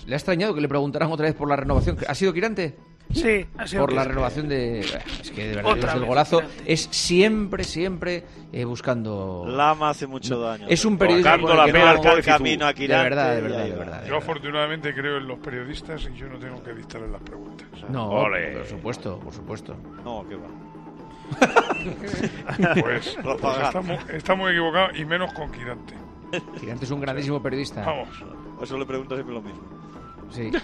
le 0.05 0.13
ha 0.13 0.17
extrañado 0.17 0.53
que 0.53 0.61
le 0.61 0.69
preguntaran 0.69 1.11
otra 1.11 1.25
vez 1.25 1.33
por 1.33 1.49
la 1.49 1.55
renovación. 1.55 1.97
¿Ha 2.07 2.13
sido 2.13 2.31
Quirante? 2.31 2.77
Sí, 3.11 3.45
ha 3.57 3.65
sido 3.65 3.81
por 3.83 3.93
la 3.93 4.03
renovación 4.03 4.47
de 4.47 4.81
es 4.81 5.31
que 5.31 5.47
de 5.49 5.55
verdad 5.55 5.71
Otra 5.73 5.89
es 5.89 5.93
el 5.95 5.99
vez, 6.01 6.09
golazo 6.09 6.41
es 6.65 6.81
siempre 6.91 7.63
siempre 7.63 8.23
eh, 8.53 8.63
buscando 8.65 9.45
Lama 9.47 9.89
hace 9.89 10.05
mucho 10.05 10.39
daño. 10.39 10.67
es 10.69 10.85
un 10.85 10.95
periodista 10.97 11.31
la 11.37 11.37
que 11.65 11.73
no- 11.73 12.01
por 12.03 12.17
el 12.19 12.23
camino 12.23 12.67
a 12.67 12.73
de 12.73 12.87
verdad 12.87 13.35
de 13.35 13.41
verdad 13.41 13.63
de 13.65 13.71
verdad 13.75 14.05
Yo 14.07 14.17
afortunadamente 14.17 14.93
creo 14.93 15.17
en 15.17 15.27
los 15.27 15.39
periodistas 15.39 16.07
y 16.13 16.15
yo 16.17 16.27
no 16.27 16.37
tengo 16.37 16.61
que 16.61 16.71
dictarles 16.73 17.09
las 17.09 17.21
preguntas. 17.21 17.67
no 17.89 18.09
Ole. 18.09 18.57
por 18.57 18.67
supuesto 18.67 19.19
por 19.19 19.33
supuesto 19.33 19.75
No, 20.05 20.23
qué 20.29 20.35
va. 20.35 20.47
Pues, 22.81 23.17
pues 23.23 23.57
estamos, 23.63 24.09
estamos 24.09 24.49
equivocados 24.51 24.97
y 24.99 25.05
menos 25.05 25.33
con 25.33 25.51
Quirante. 25.51 25.93
Quirante 26.59 26.85
es 26.85 26.91
un 26.91 27.01
grandísimo 27.01 27.41
periodista 27.41 27.81
Vamos. 27.83 28.09
Eso 28.61 28.77
le 28.77 28.85
pregunto 28.85 29.15
siempre 29.15 29.33
lo 29.33 29.41
mismo. 29.41 29.61
sí 30.29 30.51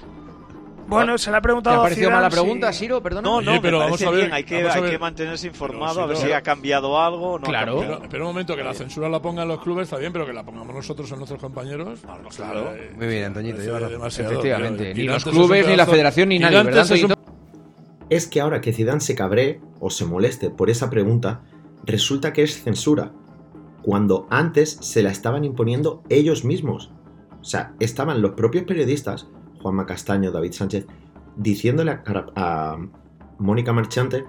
Bueno, 0.88 1.18
se 1.18 1.32
le 1.32 1.38
ha 1.38 1.40
¿Te 1.40 1.44
preguntado 1.44 1.76
ha 1.78 1.80
a 1.80 1.84
parecido 1.84 2.10
Zidane 2.10 2.16
mala 2.24 2.30
pregunta, 2.30 2.72
Siro? 2.74 3.02
Perdona. 3.02 3.28
No, 3.28 3.42
no, 3.42 3.52
Oye, 3.52 3.60
pero 3.62 3.80
me 3.80 3.84
vamos 3.86 4.02
a 4.02 4.10
ver, 4.12 4.20
bien. 4.20 4.34
Hay 4.34 4.44
que, 4.44 4.56
vamos 4.58 4.72
a 4.72 4.76
hay 4.76 4.82
ver. 4.84 4.92
que 4.92 5.00
mantenerse 5.00 5.48
informado 5.48 5.94
Pero 5.94 6.04
a 6.04 6.08
ver 6.08 6.18
si 6.18 6.32
ha 6.32 6.42
cambiado 6.42 7.00
algo 7.02 7.40
no 7.40 7.46
Claro. 7.46 7.72
ha 7.72 7.76
cambiado. 7.76 7.98
Pero, 8.00 8.10
pero 8.12 8.24
un 8.26 8.30
momento, 8.30 8.56
que 8.56 8.64
la 8.64 8.74
censura 8.74 9.10
la 9.10 9.22
pongan 9.22 9.48
los 9.48 9.62
clubes 9.62 9.84
está 9.86 9.98
bien, 9.98 10.14
pero 10.14 10.26
que 10.26 10.34
la 10.34 10.44
pongamos 10.44 10.76
nosotros 10.76 11.12
en 11.12 11.18
nuestros 11.18 11.42
compañeros. 11.42 12.02
claro. 12.36 12.74
eh, 12.76 12.92
Muy 12.96 13.08
bien, 13.08 13.26
Antoñito, 13.26 13.62
Efectivamente, 13.62 14.94
ni 14.94 15.04
los 15.04 15.24
clubes, 15.24 15.68
ni 15.68 15.76
la 15.76 15.86
federación, 15.86 16.30
ni 16.30 16.40
nadie, 16.40 16.64
¿verdad, 16.64 16.84
es 16.84 16.92
un 17.04 17.12
Antoñito? 17.12 17.16
Es 18.10 18.28
que 18.28 18.40
ahora 18.42 18.62
que 18.62 18.72
Zidane 18.72 19.02
se 19.02 19.16
cabree 19.16 19.60
o 19.80 19.90
se 19.90 20.06
moleste 20.06 20.52
por 20.52 20.70
esa 20.70 20.92
pregunta, 20.92 21.42
resulta 21.84 22.34
que 22.34 22.44
es 22.44 22.62
censura, 22.64 23.12
cuando 23.82 24.28
antes 24.30 24.78
se 24.82 25.02
la 25.04 25.10
estaban 25.10 25.44
imponiendo 25.44 26.04
ellos 26.10 26.44
mismos. 26.46 26.92
O 27.42 27.44
sea, 27.44 27.74
estaban 27.80 28.22
los 28.22 28.32
propios 28.32 28.66
periodistas, 28.66 29.28
Juanma 29.66 29.88
Castaño, 29.88 30.30
David 30.30 30.52
Sánchez, 30.52 30.86
diciéndole 31.36 32.00
a, 32.36 32.78
Mónica 33.40 33.74
Marchante 33.74 34.24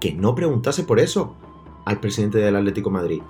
que 0.00 0.14
no 0.14 0.34
preguntase 0.34 0.84
por 0.84 1.00
eso 1.00 1.36
al 1.84 2.00
presidente 2.00 2.38
del 2.38 2.56
Atlético 2.56 2.88
Madrid. 2.88 3.20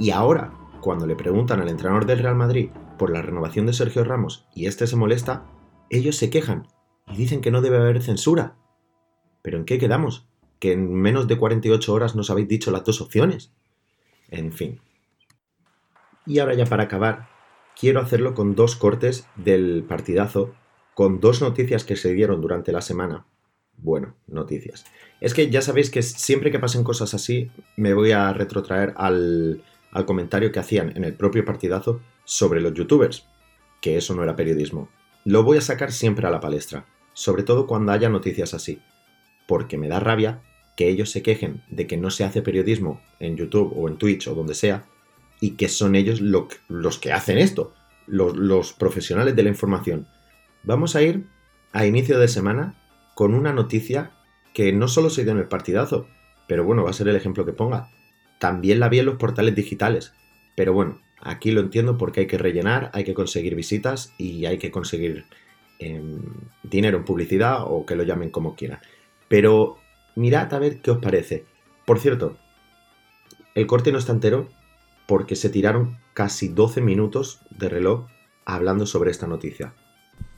Y 0.00 0.10
ahora, 0.10 0.52
cuando 0.80 1.06
le 1.06 1.14
preguntan 1.14 1.60
al 1.60 1.68
entrenador 1.68 2.06
del 2.06 2.18
Real 2.18 2.34
Madrid 2.34 2.70
por 2.98 3.10
la 3.10 3.22
renovación 3.22 3.66
de 3.66 3.72
Sergio 3.72 4.02
Ramos 4.02 4.48
y 4.52 4.66
este 4.66 4.88
se 4.88 4.96
molesta, 4.96 5.44
ellos 5.90 6.16
se 6.16 6.28
quejan 6.28 6.66
y 7.06 7.16
dicen 7.16 7.40
que 7.40 7.52
no 7.52 7.60
debe 7.60 7.76
haber 7.76 8.02
censura. 8.02 8.56
¿Pero 9.42 9.58
en 9.58 9.64
qué 9.64 9.78
quedamos? 9.78 10.26
Que 10.58 10.72
en 10.72 10.92
menos 10.92 11.28
de 11.28 11.38
48 11.38 11.94
horas 11.94 12.16
nos 12.16 12.30
habéis 12.30 12.48
dicho 12.48 12.72
las 12.72 12.82
dos 12.82 13.00
opciones. 13.00 13.52
En 14.28 14.50
fin. 14.50 14.80
Y 16.26 16.40
ahora 16.40 16.54
ya 16.54 16.64
para 16.64 16.82
acabar, 16.82 17.28
quiero 17.78 18.00
hacerlo 18.00 18.34
con 18.34 18.56
dos 18.56 18.74
cortes 18.74 19.28
del 19.36 19.84
partidazo, 19.88 20.52
con 20.96 21.20
dos 21.20 21.42
noticias 21.42 21.84
que 21.84 21.94
se 21.94 22.14
dieron 22.14 22.40
durante 22.40 22.72
la 22.72 22.80
semana. 22.80 23.26
Bueno, 23.76 24.16
noticias. 24.28 24.86
Es 25.20 25.34
que 25.34 25.50
ya 25.50 25.60
sabéis 25.60 25.90
que 25.90 26.00
siempre 26.00 26.50
que 26.50 26.58
pasen 26.58 26.84
cosas 26.84 27.12
así, 27.12 27.50
me 27.76 27.92
voy 27.92 28.12
a 28.12 28.32
retrotraer 28.32 28.94
al, 28.96 29.62
al 29.90 30.06
comentario 30.06 30.52
que 30.52 30.58
hacían 30.58 30.96
en 30.96 31.04
el 31.04 31.12
propio 31.12 31.44
partidazo 31.44 32.00
sobre 32.24 32.62
los 32.62 32.72
youtubers, 32.72 33.26
que 33.82 33.98
eso 33.98 34.14
no 34.14 34.22
era 34.22 34.36
periodismo. 34.36 34.88
Lo 35.26 35.42
voy 35.42 35.58
a 35.58 35.60
sacar 35.60 35.92
siempre 35.92 36.26
a 36.26 36.30
la 36.30 36.40
palestra, 36.40 36.86
sobre 37.12 37.42
todo 37.42 37.66
cuando 37.66 37.92
haya 37.92 38.08
noticias 38.08 38.54
así, 38.54 38.80
porque 39.46 39.76
me 39.76 39.88
da 39.88 40.00
rabia 40.00 40.40
que 40.78 40.88
ellos 40.88 41.10
se 41.10 41.22
quejen 41.22 41.62
de 41.68 41.86
que 41.86 41.98
no 41.98 42.10
se 42.10 42.24
hace 42.24 42.40
periodismo 42.40 43.02
en 43.20 43.36
YouTube 43.36 43.70
o 43.76 43.86
en 43.88 43.98
Twitch 43.98 44.28
o 44.28 44.34
donde 44.34 44.54
sea, 44.54 44.86
y 45.42 45.56
que 45.56 45.68
son 45.68 45.94
ellos 45.94 46.22
los 46.22 46.98
que 46.98 47.12
hacen 47.12 47.36
esto, 47.36 47.74
los, 48.06 48.34
los 48.34 48.72
profesionales 48.72 49.36
de 49.36 49.42
la 49.42 49.50
información. 49.50 50.08
Vamos 50.66 50.96
a 50.96 51.02
ir 51.02 51.26
a 51.72 51.86
inicio 51.86 52.18
de 52.18 52.26
semana 52.26 52.74
con 53.14 53.34
una 53.34 53.52
noticia 53.52 54.10
que 54.52 54.72
no 54.72 54.88
solo 54.88 55.10
se 55.10 55.22
dio 55.22 55.30
en 55.30 55.38
el 55.38 55.46
partidazo, 55.46 56.08
pero 56.48 56.64
bueno, 56.64 56.82
va 56.82 56.90
a 56.90 56.92
ser 56.92 57.06
el 57.06 57.14
ejemplo 57.14 57.46
que 57.46 57.52
ponga. 57.52 57.88
También 58.40 58.80
la 58.80 58.88
vi 58.88 58.98
en 58.98 59.06
los 59.06 59.14
portales 59.14 59.54
digitales. 59.54 60.12
Pero 60.56 60.72
bueno, 60.72 61.00
aquí 61.20 61.52
lo 61.52 61.60
entiendo 61.60 61.96
porque 61.96 62.20
hay 62.20 62.26
que 62.26 62.36
rellenar, 62.36 62.90
hay 62.94 63.04
que 63.04 63.14
conseguir 63.14 63.54
visitas 63.54 64.12
y 64.18 64.46
hay 64.46 64.58
que 64.58 64.72
conseguir 64.72 65.26
em, 65.78 66.20
dinero 66.64 66.98
en 66.98 67.04
publicidad 67.04 67.62
o 67.62 67.86
que 67.86 67.94
lo 67.94 68.02
llamen 68.02 68.30
como 68.30 68.56
quieran. 68.56 68.80
Pero 69.28 69.76
mirad 70.16 70.52
a 70.52 70.58
ver 70.58 70.80
qué 70.80 70.90
os 70.90 70.98
parece. 70.98 71.44
Por 71.84 72.00
cierto, 72.00 72.38
el 73.54 73.68
corte 73.68 73.92
no 73.92 73.98
está 73.98 74.10
entero 74.10 74.48
porque 75.06 75.36
se 75.36 75.48
tiraron 75.48 75.98
casi 76.12 76.48
12 76.48 76.80
minutos 76.80 77.40
de 77.50 77.68
reloj 77.68 78.08
hablando 78.44 78.84
sobre 78.84 79.12
esta 79.12 79.28
noticia. 79.28 79.72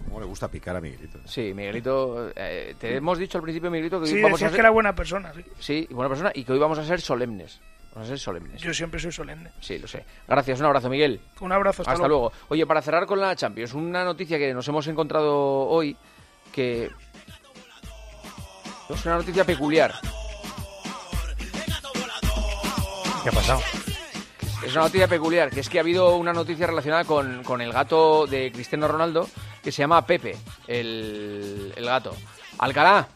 ¿Cómo 0.09 0.20
le 0.20 0.26
gusta 0.26 0.48
picar 0.48 0.74
a 0.74 0.80
Miguelito? 0.80 1.18
Sí, 1.26 1.52
Miguelito, 1.54 2.30
eh, 2.34 2.74
te 2.78 2.96
hemos 2.96 3.18
dicho 3.18 3.36
al 3.38 3.42
principio, 3.42 3.70
Miguelito, 3.70 3.98
que 3.98 4.04
hoy 4.04 4.11
Sí, 4.11 4.22
vamos 4.22 4.40
a 4.40 4.46
decías 4.46 4.50
ser... 4.52 4.56
que 4.56 4.61
era 4.61 4.70
buena 4.70 4.94
persona, 4.94 5.32
sí. 5.34 5.44
Sí, 5.59 5.88
buena 5.90 6.09
persona, 6.09 6.32
y 6.34 6.44
que 6.44 6.52
hoy 6.52 6.59
vamos 6.59 6.78
a 6.78 6.84
ser 6.84 7.00
solemnes. 7.00 7.61
Vamos 7.94 8.09
a 8.09 8.12
ser 8.12 8.18
solemnes. 8.18 8.61
Yo 8.61 8.72
siempre 8.72 8.98
soy 9.00 9.12
solemne. 9.12 9.50
Sí, 9.61 9.78
lo 9.78 9.86
sé. 9.86 10.04
Gracias, 10.26 10.61
un 10.61 10.66
abrazo, 10.66 10.88
Miguel. 10.88 11.20
Un 11.40 11.52
abrazo, 11.52 11.82
hasta, 11.82 11.92
Hasta 11.92 12.09
luego. 12.09 12.32
Oye, 12.48 12.64
para 12.66 12.80
cerrar 12.80 13.06
con 13.06 13.20
la 13.20 13.36
Champions, 13.36 13.74
una 13.74 14.04
noticia 14.04 14.38
que 14.38 14.54
nos 14.54 14.66
hemos 14.68 14.86
encontrado 14.86 15.36
hoy 15.66 15.96
que 16.52 16.90
es 18.88 19.04
una 19.04 19.16
noticia 19.16 19.44
peculiar. 19.44 19.92
¿Qué 23.22 23.28
ha 23.28 23.32
pasado? 23.32 23.61
Es 24.64 24.72
una 24.72 24.84
noticia 24.84 25.09
peculiar, 25.09 25.50
que 25.50 25.61
es 25.61 25.68
que 25.68 25.78
ha 25.78 25.82
habido 25.82 26.16
una 26.16 26.32
noticia 26.32 26.66
relacionada 26.66 27.04
con, 27.04 27.42
con 27.42 27.61
el 27.61 27.72
gato 27.72 28.26
de 28.26 28.50
Cristiano 28.52 28.88
Ronaldo 28.88 29.28
que 29.62 29.72
se 29.72 29.82
llama 29.82 30.04
Pepe, 30.06 30.36
el, 30.66 31.72
el 31.76 31.84
gato. 31.84 32.14
Alcalá, 32.59 33.09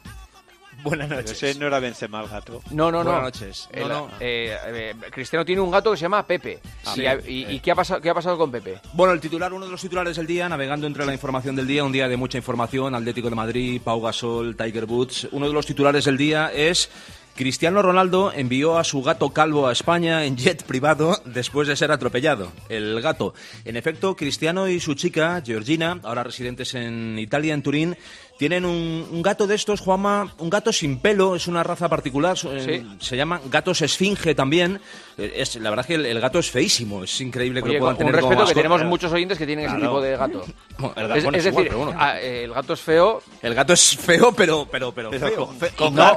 Buenas 0.83 1.09
noches. 1.09 1.41
Ese 1.41 1.57
no 1.61 1.69
era 1.69 1.79
Benzema 1.79 2.23
el 2.23 2.29
gato. 2.29 2.61
No, 2.73 2.91
no, 2.91 3.05
no. 3.05 3.13
Buenas 3.13 3.23
noches. 3.23 3.69
No, 3.73 3.81
El- 3.83 3.89
no. 3.89 4.09
eh, 4.19 4.57
eh, 4.67 4.95
Cristiano 5.13 5.45
tiene 5.45 5.61
un 5.61 5.71
gato 5.71 5.93
que 5.93 5.97
se 5.97 6.03
llama 6.03 6.27
Pepe. 6.27 6.59
Sí. 6.95 7.05
y, 7.29 7.47
y 7.55 7.61
qué, 7.61 7.71
ha 7.71 7.75
pasado, 7.77 8.01
qué 8.01 8.11
ha 8.11 8.15
pasado 8.15 8.37
con 8.37 8.51
Pepe? 8.51 8.81
Bueno, 8.95 9.13
el 9.13 9.21
titular, 9.21 9.53
uno 9.53 9.67
de 9.67 9.71
los 9.71 9.81
titulares 9.81 10.17
del 10.17 10.27
día, 10.27 10.49
navegando 10.49 10.89
entre 10.89 11.07
la 11.07 11.13
información 11.13 11.55
del 11.55 11.69
día, 11.69 11.85
un 11.85 11.93
día 11.93 12.09
de 12.09 12.17
mucha 12.17 12.39
información, 12.39 12.97
Atlético 12.97 13.29
de 13.31 13.37
Madrid, 13.37 13.81
Pau 13.85 14.01
Gasol, 14.01 14.57
Tiger 14.57 14.87
Woods. 14.87 15.29
Uno 15.31 15.47
de 15.47 15.53
los 15.53 15.67
titulares 15.67 16.05
del 16.07 16.17
día 16.17 16.51
es 16.53 16.91
Cristiano 17.35 17.81
Ronaldo 17.81 18.33
envió 18.35 18.79
a 18.79 18.85
su 18.85 19.03
gato 19.03 19.31
calvo 19.31 19.67
a 19.67 19.73
España 19.73 20.25
en 20.25 20.37
jet 20.37 20.65
privado 20.65 21.21
después 21.25 21.67
de 21.67 21.77
ser 21.77 21.91
atropellado. 21.91 22.53
El 22.69 23.01
gato. 23.01 23.35
En 23.65 23.77
efecto, 23.77 24.15
Cristiano 24.17 24.69
y 24.69 24.81
su 24.81 24.95
chica, 24.95 25.43
Georgina, 25.45 25.99
ahora 26.03 26.25
residentes 26.25 26.75
en 26.75 27.19
Italia, 27.19 27.55
en 27.55 27.63
Turín, 27.63 27.97
tienen 28.39 28.65
un, 28.65 29.07
un 29.11 29.23
gato 29.23 29.47
de 29.47 29.55
estos, 29.55 29.81
Juanma, 29.81 30.35
un 30.39 30.51
gato 30.51 30.73
sin 30.73 30.99
pelo, 30.99 31.37
es 31.37 31.47
una 31.47 31.63
raza 31.63 31.89
particular, 31.89 32.37
se 32.37 33.17
llaman 33.17 33.41
gatos 33.51 33.83
esfinge 33.83 34.35
también. 34.35 34.81
Es, 35.19 35.57
la 35.57 35.71
verdad 35.71 35.85
es 35.85 35.87
que 35.89 35.95
el, 35.97 36.07
el 36.07 36.21
gato 36.21 36.39
es 36.39 36.51
feísimo, 36.51 37.05
es 37.05 37.21
increíble 37.21 37.63
que 37.63 37.69
Oye, 37.69 37.75
lo 37.79 37.81
puedan 37.81 37.97
con 37.97 38.07
un 38.07 38.13
tener 38.13 38.21
como 38.23 38.31
respeto 38.33 38.39
que 38.39 38.55
mascota. 38.55 38.63
tenemos 38.77 38.85
muchos 38.91 39.13
oyentes 39.13 39.39
que 39.39 39.47
tienen 39.47 39.67
ese 39.67 39.77
Claro. 39.77 39.91
tipo 39.93 40.01
de 40.03 40.17
gato. 40.17 40.45
Bueno, 40.79 40.95
el 40.97 41.07
gato- 41.09 41.15
es, 41.15 41.25
es 41.25 41.25
es 41.35 41.47
igual, 41.47 41.65
decir, 41.65 41.69
pero 41.69 41.79
bueno. 41.85 41.99
ah, 42.03 42.21
eh, 42.21 42.45
el 42.45 42.53
gato 42.55 42.73
es 42.73 42.81
feo. 42.81 43.23
El 43.43 43.55
gato 43.55 43.73
es 43.75 43.97
feo, 43.97 44.33
pero 44.33 44.67
pero 44.71 44.93
pero, 44.93 45.11
Pero 45.11 45.29
feo. 45.29 45.47
Fe- 45.59 45.71
con 45.77 45.95
no, 45.95 46.17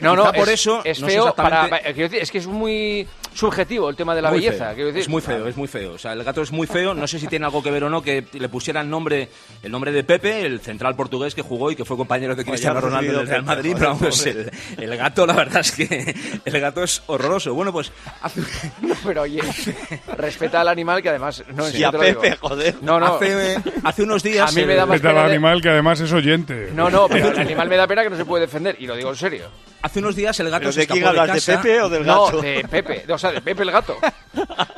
No, 0.00 0.14
no, 0.16 0.32
por 0.32 0.48
es- 0.48 0.54
eso 0.60 0.82
es 0.84 1.00
no 1.00 1.06
feo 1.08 1.34
para. 1.34 1.64
exactamente- 1.64 1.90
eh, 1.90 1.94
quiero 1.94 2.08
decir, 2.08 2.22
es 2.22 2.30
que 2.30 2.38
es 2.38 2.46
muy 2.46 3.08
subjetivo 3.34 3.88
el 3.88 3.96
tema 3.96 4.14
de 4.14 4.22
la 4.22 4.30
Muy 4.30 4.38
belleza. 4.40 4.74
decir. 4.74 4.96
Es 4.98 5.08
muy 5.08 5.20
feo, 5.22 5.48
es 5.48 5.56
muy 5.56 5.66
feo. 5.66 5.94
O 5.94 5.98
sea, 5.98 6.12
el 6.12 6.22
gato 6.22 6.42
es 6.42 6.52
muy 6.52 6.66
feo. 6.66 6.94
No 6.94 7.06
sé 7.08 7.18
si 7.18 7.26
tiene 7.26 7.46
algo 7.46 7.62
que 7.62 7.70
ver 7.70 7.82
o 7.84 7.90
no 7.90 8.02
que 8.02 8.24
le 8.32 8.48
pusiera 8.48 8.80
el 8.82 8.90
nombre, 8.90 9.30
el 9.62 9.72
nombre 9.72 9.90
de 9.90 10.04
Pepe, 10.04 10.44
el 10.46 10.60
central 10.60 10.94
portugués 10.94 11.34
que 11.34 11.42
jugó 11.42 11.70
y 11.70 11.76
que 11.76 11.84
fue 11.84 11.96
compañero 11.96 12.36
de 12.36 12.44
Cristiano 12.44 12.80
Ronaldo 12.80 13.18
del 13.18 13.26
Real 13.26 13.42
Madrid. 13.42 13.72
Pero 13.78 13.94
vamos, 13.94 14.26
el, 14.26 14.50
el 14.76 14.96
gato, 14.96 15.26
la 15.26 15.32
verdad 15.34 15.60
es 15.60 15.72
que 15.72 16.14
el 16.44 16.60
gato 16.60 16.82
es 16.84 17.02
horroroso. 17.06 17.54
Bueno, 17.54 17.72
pues 17.72 17.90
No, 18.82 18.94
pero 19.04 19.22
oye, 19.22 19.40
respeta 20.16 20.60
al 20.60 20.68
animal 20.68 21.02
que 21.02 21.08
además. 21.08 21.42
No, 21.54 21.66
en 21.66 21.72
Sí, 21.72 21.82
a 21.84 21.90
te 21.90 21.98
lo 21.98 22.02
digo. 22.04 22.20
Pepe, 22.20 22.36
joder. 22.36 22.74
No, 22.82 22.98
no. 23.00 23.16
hace, 23.16 23.56
hace 23.84 24.02
unos 24.02 24.22
días. 24.22 24.50
A 24.50 24.54
mí 24.58 24.64
me 24.66 24.74
da 24.74 24.86
más 24.86 24.94
Respeta 24.94 25.08
al 25.10 25.14
pena 25.16 25.26
de- 25.28 25.32
animal 25.34 25.60
que 25.62 25.68
además 25.70 26.00
es 26.00 26.12
oyente. 26.12 26.70
No, 26.74 26.90
no, 26.90 27.08
pero 27.08 27.28
el 27.28 27.38
animal 27.38 27.68
me 27.68 27.76
da 27.76 27.86
pena 27.86 28.02
que 28.02 28.10
no 28.10 28.16
se 28.16 28.24
puede 28.24 28.42
defender. 28.46 28.76
Y 28.78 28.86
lo 28.86 28.94
digo 28.96 29.10
en 29.10 29.16
serio. 29.16 29.48
Hace 29.82 29.98
unos 29.98 30.14
días 30.14 30.38
el 30.40 30.46
gato 30.50 30.60
¿Pero 30.60 30.72
se 30.72 30.80
de 30.80 30.86
quién 30.86 30.98
escapó 30.98 31.14
de 31.14 31.20
hablas, 31.20 31.46
de 31.46 31.52
casa. 31.52 31.62
Pepe 31.62 31.80
o 31.82 31.88
del 31.88 32.06
No, 32.06 32.26
gato? 32.26 32.40
de 32.40 32.66
Pepe. 32.70 33.12
O 33.12 33.18
sea, 33.18 33.32
de 33.32 33.40
Pepe 33.40 33.62
el 33.62 33.70
gato. 33.70 33.96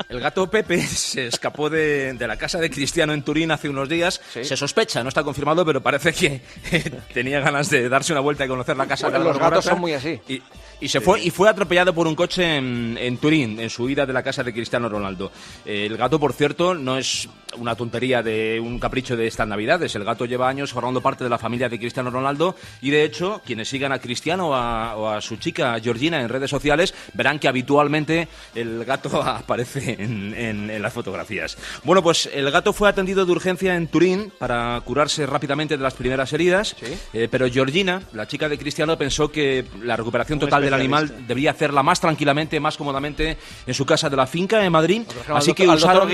El 0.08 0.20
gato 0.20 0.48
Pepe 0.48 0.80
se 0.80 1.26
escapó 1.26 1.68
de, 1.68 2.12
de 2.12 2.28
la 2.28 2.36
casa 2.36 2.58
de 2.60 2.70
Cristiano 2.70 3.12
en 3.12 3.22
Turín 3.24 3.50
hace 3.50 3.68
unos 3.68 3.88
días. 3.88 4.20
Se 4.32 4.56
sospecha, 4.56 5.02
no 5.02 5.08
está 5.08 5.24
confirmado, 5.24 5.64
pero 5.64 5.80
parece 5.82 6.12
que 6.12 6.40
tenía 7.12 7.40
ganas 7.40 7.68
de 7.68 7.88
darse 7.88 8.12
una 8.12 8.20
vuelta 8.20 8.44
y 8.44 8.48
conocer 8.48 8.76
la 8.76 8.86
casa 8.86 9.08
Bueno, 9.08 9.18
de 9.18 9.24
los 9.30 9.36
Álvaro 9.36 9.50
gatos 9.56 9.64
son 9.64 9.80
muy 9.80 9.92
así. 9.92 10.20
Y, 10.28 10.40
y 10.80 10.88
se 10.88 11.00
fue 11.00 11.22
y 11.22 11.30
fue 11.30 11.48
atropellado 11.48 11.94
por 11.94 12.06
un 12.06 12.14
coche 12.14 12.56
en, 12.56 12.96
en 13.00 13.16
Turín, 13.18 13.58
en 13.60 13.70
su 13.70 13.88
ida 13.88 14.04
de 14.06 14.12
la 14.12 14.22
casa 14.22 14.42
de 14.42 14.52
Cristiano 14.52 14.88
Ronaldo. 14.88 15.30
Eh, 15.64 15.86
el 15.86 15.96
gato, 15.96 16.18
por 16.20 16.32
cierto, 16.32 16.74
no 16.74 16.96
es 16.98 17.28
una 17.56 17.76
tontería 17.76 18.20
de 18.22 18.58
un 18.60 18.80
capricho 18.80 19.16
de 19.16 19.28
estas 19.28 19.46
navidades. 19.46 19.94
El 19.94 20.02
gato 20.04 20.24
lleva 20.26 20.48
años 20.48 20.72
formando 20.72 21.00
parte 21.00 21.22
de 21.22 21.30
la 21.30 21.38
familia 21.38 21.68
de 21.68 21.78
Cristiano 21.78 22.10
Ronaldo 22.10 22.56
y, 22.82 22.90
de 22.90 23.04
hecho, 23.04 23.40
quienes 23.46 23.68
sigan 23.68 23.92
a 23.92 24.00
Cristiano 24.00 24.48
o 24.48 24.54
a, 24.54 24.96
o 24.96 25.08
a 25.08 25.20
su 25.20 25.36
chica 25.36 25.78
Georgina 25.80 26.20
en 26.20 26.28
redes 26.28 26.50
sociales 26.50 26.92
verán 27.14 27.38
que 27.38 27.46
habitualmente 27.46 28.26
el 28.56 28.84
gato 28.84 29.22
aparece 29.22 29.96
en, 30.02 30.34
en- 30.34 30.70
en 30.70 30.82
las 30.82 30.92
fotografías. 30.92 31.56
Bueno, 31.84 32.02
pues 32.02 32.28
el 32.34 32.50
gato 32.50 32.72
fue 32.72 32.88
atendido 32.88 33.24
de 33.24 33.32
urgencia 33.32 33.76
en 33.76 33.86
Turín 33.86 34.32
para 34.38 34.80
curarse 34.84 35.24
rápidamente 35.26 35.76
de 35.76 35.82
las 35.82 35.94
primeras 35.94 36.32
heridas, 36.32 36.74
eh, 37.12 37.28
pero 37.30 37.48
Georgina, 37.48 38.02
la 38.14 38.26
chica 38.26 38.48
de 38.48 38.58
Cristiano, 38.58 38.98
pensó 38.98 39.30
que 39.30 39.64
la 39.82 39.94
recuperación 39.96 40.38
total 40.40 40.63
del 40.64 40.74
animal 40.74 41.26
debía 41.26 41.50
hacerla 41.50 41.82
más 41.82 42.00
tranquilamente, 42.00 42.60
más 42.60 42.76
cómodamente 42.76 43.38
en 43.66 43.74
su 43.74 43.86
casa 43.86 44.10
de 44.10 44.16
la 44.16 44.26
finca 44.26 44.64
en 44.64 44.72
Madrid. 44.72 45.02
Así 45.32 45.54
que 45.54 45.68
usaron, 45.68 46.08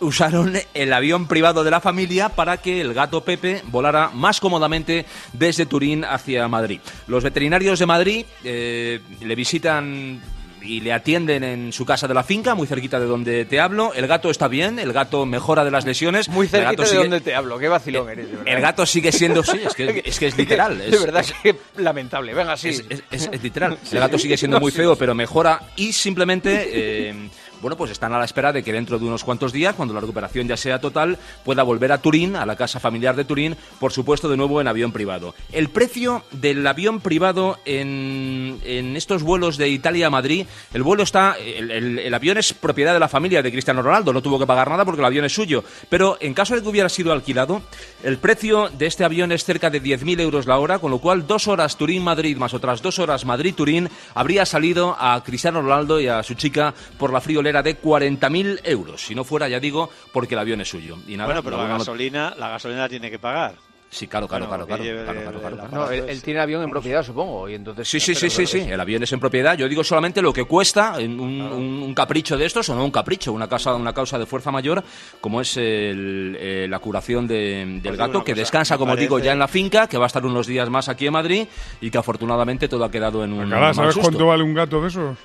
usaron 0.00 0.54
el 0.74 0.92
avión 0.92 1.26
privado 1.26 1.64
de 1.64 1.70
la 1.70 1.80
familia 1.80 2.28
para 2.28 2.56
que 2.56 2.80
el 2.80 2.94
gato 2.94 3.24
Pepe 3.24 3.62
volara 3.66 4.10
más 4.12 4.40
cómodamente 4.40 5.06
desde 5.32 5.66
Turín 5.66 6.04
hacia 6.04 6.46
Madrid. 6.48 6.80
Los 7.06 7.24
veterinarios 7.24 7.78
de 7.78 7.86
Madrid 7.86 8.26
eh, 8.44 9.00
le 9.20 9.34
visitan 9.34 10.20
y 10.64 10.80
le 10.80 10.92
atienden 10.92 11.44
en 11.44 11.72
su 11.72 11.84
casa 11.84 12.06
de 12.08 12.14
la 12.14 12.22
finca, 12.22 12.54
muy 12.54 12.66
cerquita 12.66 12.98
de 13.00 13.06
donde 13.06 13.44
te 13.44 13.60
hablo. 13.60 13.92
El 13.94 14.06
gato 14.06 14.30
está 14.30 14.48
bien, 14.48 14.78
el 14.78 14.92
gato 14.92 15.26
mejora 15.26 15.64
de 15.64 15.70
las 15.70 15.84
lesiones. 15.84 16.28
Muy 16.28 16.46
El 16.46 16.50
cerquita 16.50 16.70
gato 16.70 16.82
de 16.82 16.88
sigue- 16.88 17.02
donde 17.02 17.20
te 17.20 17.34
hablo. 17.34 17.58
Qué 17.58 17.68
vacilón 17.68 18.08
eres, 18.10 18.26
de. 18.30 18.50
El 18.50 18.60
gato 18.60 18.86
sigue 18.86 19.12
siendo, 19.12 19.42
sí, 19.42 19.58
es 19.66 19.74
que 19.74 20.02
es, 20.04 20.18
que 20.18 20.26
es 20.28 20.36
literal. 20.38 20.78
De 20.78 20.88
es- 20.88 21.00
verdad 21.04 21.20
es- 21.22 21.32
que 21.42 21.56
lamentable. 21.82 22.34
Venga, 22.34 22.56
sí. 22.56 22.68
es, 23.10 23.42
literal. 23.42 23.78
El 23.92 23.98
gato 23.98 24.18
sigue 24.18 24.36
siendo 24.36 24.60
muy 24.60 24.72
feo, 24.72 24.96
pero 24.96 25.14
mejora 25.14 25.60
y 25.76 25.92
simplemente, 25.92 26.68
eh, 27.10 27.14
bueno, 27.62 27.76
pues 27.76 27.90
están 27.90 28.12
a 28.12 28.18
la 28.18 28.24
espera 28.26 28.52
de 28.52 28.62
que 28.62 28.72
dentro 28.72 28.98
de 28.98 29.06
unos 29.06 29.24
cuantos 29.24 29.52
días, 29.52 29.74
cuando 29.74 29.94
la 29.94 30.00
recuperación 30.00 30.46
ya 30.48 30.56
sea 30.58 30.80
total, 30.80 31.16
pueda 31.44 31.62
volver 31.62 31.92
a 31.92 31.98
Turín, 31.98 32.36
a 32.36 32.44
la 32.44 32.56
casa 32.56 32.80
familiar 32.80 33.16
de 33.16 33.24
Turín, 33.24 33.56
por 33.80 33.92
supuesto 33.92 34.28
de 34.28 34.36
nuevo 34.36 34.60
en 34.60 34.68
avión 34.68 34.92
privado. 34.92 35.34
El 35.52 35.70
precio 35.70 36.24
del 36.32 36.66
avión 36.66 37.00
privado 37.00 37.58
en, 37.64 38.58
en 38.64 38.96
estos 38.96 39.22
vuelos 39.22 39.56
de 39.56 39.68
Italia 39.68 40.08
a 40.08 40.10
Madrid, 40.10 40.46
el 40.74 40.82
vuelo 40.82 41.02
está, 41.04 41.36
el, 41.38 41.70
el- 41.70 42.12
avión 42.14 42.36
es 42.38 42.52
propiedad 42.52 42.92
de 42.92 42.98
la 43.00 43.08
familia 43.08 43.42
de 43.42 43.50
Cristiano 43.52 43.80
Ronaldo, 43.82 44.12
no 44.12 44.20
tuvo 44.22 44.38
que 44.38 44.46
pagar 44.46 44.68
nada 44.68 44.84
porque 44.84 45.00
el 45.00 45.06
avión 45.06 45.24
es 45.24 45.32
suyo, 45.34 45.64
pero 45.88 46.16
en 46.20 46.34
caso 46.34 46.54
de 46.54 46.62
que 46.62 46.68
hubiera 46.68 46.88
sido 46.88 47.12
alquilado, 47.12 47.62
el 48.02 48.18
precio 48.18 48.68
de 48.68 48.86
este 48.86 49.04
avión 49.04 49.32
es 49.32 49.44
cerca 49.44 49.70
de 49.70 49.82
10.000 49.82 50.20
euros 50.20 50.46
la 50.46 50.58
hora, 50.58 50.78
con 50.78 50.90
lo 50.90 50.98
cual 50.98 51.26
dos 51.26 51.48
horas 51.48 51.76
Turín-Madrid 51.76 52.36
más 52.36 52.54
otras 52.54 52.82
dos 52.82 52.98
horas 52.98 53.24
Madrid-Turín 53.24 53.88
habría 54.14 54.44
salido 54.46 54.96
a 54.98 55.22
Cristiano 55.24 55.62
Ronaldo 55.62 56.00
y 56.00 56.08
a 56.08 56.22
su 56.22 56.34
chica 56.34 56.74
por 56.98 57.12
la 57.12 57.20
friolera 57.20 57.51
de 57.60 57.76
40.000 57.78 58.60
euros. 58.62 59.02
Si 59.04 59.14
no 59.16 59.24
fuera, 59.24 59.48
ya 59.48 59.58
digo, 59.58 59.90
porque 60.12 60.34
el 60.34 60.38
avión 60.38 60.60
es 60.60 60.68
suyo. 60.68 60.96
Y 61.08 61.16
nada, 61.16 61.26
Bueno, 61.26 61.42
pero 61.42 61.56
la 61.56 61.66
gasolina, 61.76 62.34
la 62.38 62.50
gasolina 62.50 62.88
tiene 62.88 63.10
que 63.10 63.18
pagar. 63.18 63.56
Sí, 63.90 64.06
claro, 64.08 64.26
claro, 64.26 64.46
Bueno, 64.46 64.64
claro, 64.66 65.38
claro. 65.38 65.68
No, 65.70 65.90
él, 65.90 66.06
él 66.08 66.22
tiene 66.22 66.40
avión 66.40 66.62
en 66.62 66.70
propiedad, 66.70 67.02
supongo. 67.02 67.46
Y 67.46 67.54
entonces, 67.56 67.86
Sí, 67.86 68.00
sí, 68.00 68.14
sí, 68.14 68.30
sí, 68.30 68.46
sí. 68.46 68.60
El 68.60 68.80
avión 68.80 69.02
es 69.02 69.12
en 69.12 69.20
propiedad. 69.20 69.54
Yo 69.54 69.68
digo 69.68 69.84
solamente 69.84 70.22
lo 70.22 70.32
que 70.32 70.44
cuesta 70.44 70.94
en 70.98 71.20
un, 71.20 71.42
un- 71.42 71.82
un 71.82 71.94
capricho 71.94 72.38
de 72.38 72.46
estos, 72.46 72.66
o 72.70 72.74
no 72.74 72.86
un 72.86 72.90
capricho, 72.90 73.34
una 73.34 73.46
causa, 73.50 73.74
una 73.74 73.92
causa 73.92 74.18
de 74.18 74.24
fuerza 74.24 74.50
mayor, 74.50 74.82
como 75.20 75.42
es 75.42 75.58
el- 75.58 76.38
eh, 76.40 76.66
la 76.70 76.78
curación 76.78 77.26
de- 77.26 77.66
del 77.66 77.82
digo 77.82 77.96
gato, 77.96 78.24
que 78.24 78.32
cosa, 78.32 78.40
descansa, 78.40 78.78
como 78.78 78.96
digo, 78.96 79.18
ya 79.18 79.32
en 79.32 79.38
la 79.38 79.46
finca, 79.46 79.86
que 79.86 79.98
va 79.98 80.04
a 80.04 80.06
estar 80.06 80.24
unos 80.24 80.46
días 80.46 80.70
más 80.70 80.88
aquí 80.88 81.06
en 81.08 81.12
Madrid 81.12 81.46
y 81.82 81.90
que 81.90 81.98
afortunadamente 81.98 82.68
todo 82.68 82.86
ha 82.86 82.90
quedado 82.90 83.22
en 83.24 83.34
un 83.34 83.50
¿sabes 83.50 83.76
susto. 83.92 84.00
cuánto 84.00 84.26
vale 84.28 84.42
un 84.42 84.54
gato 84.54 84.80
de 84.80 84.88
esos? 84.88 85.18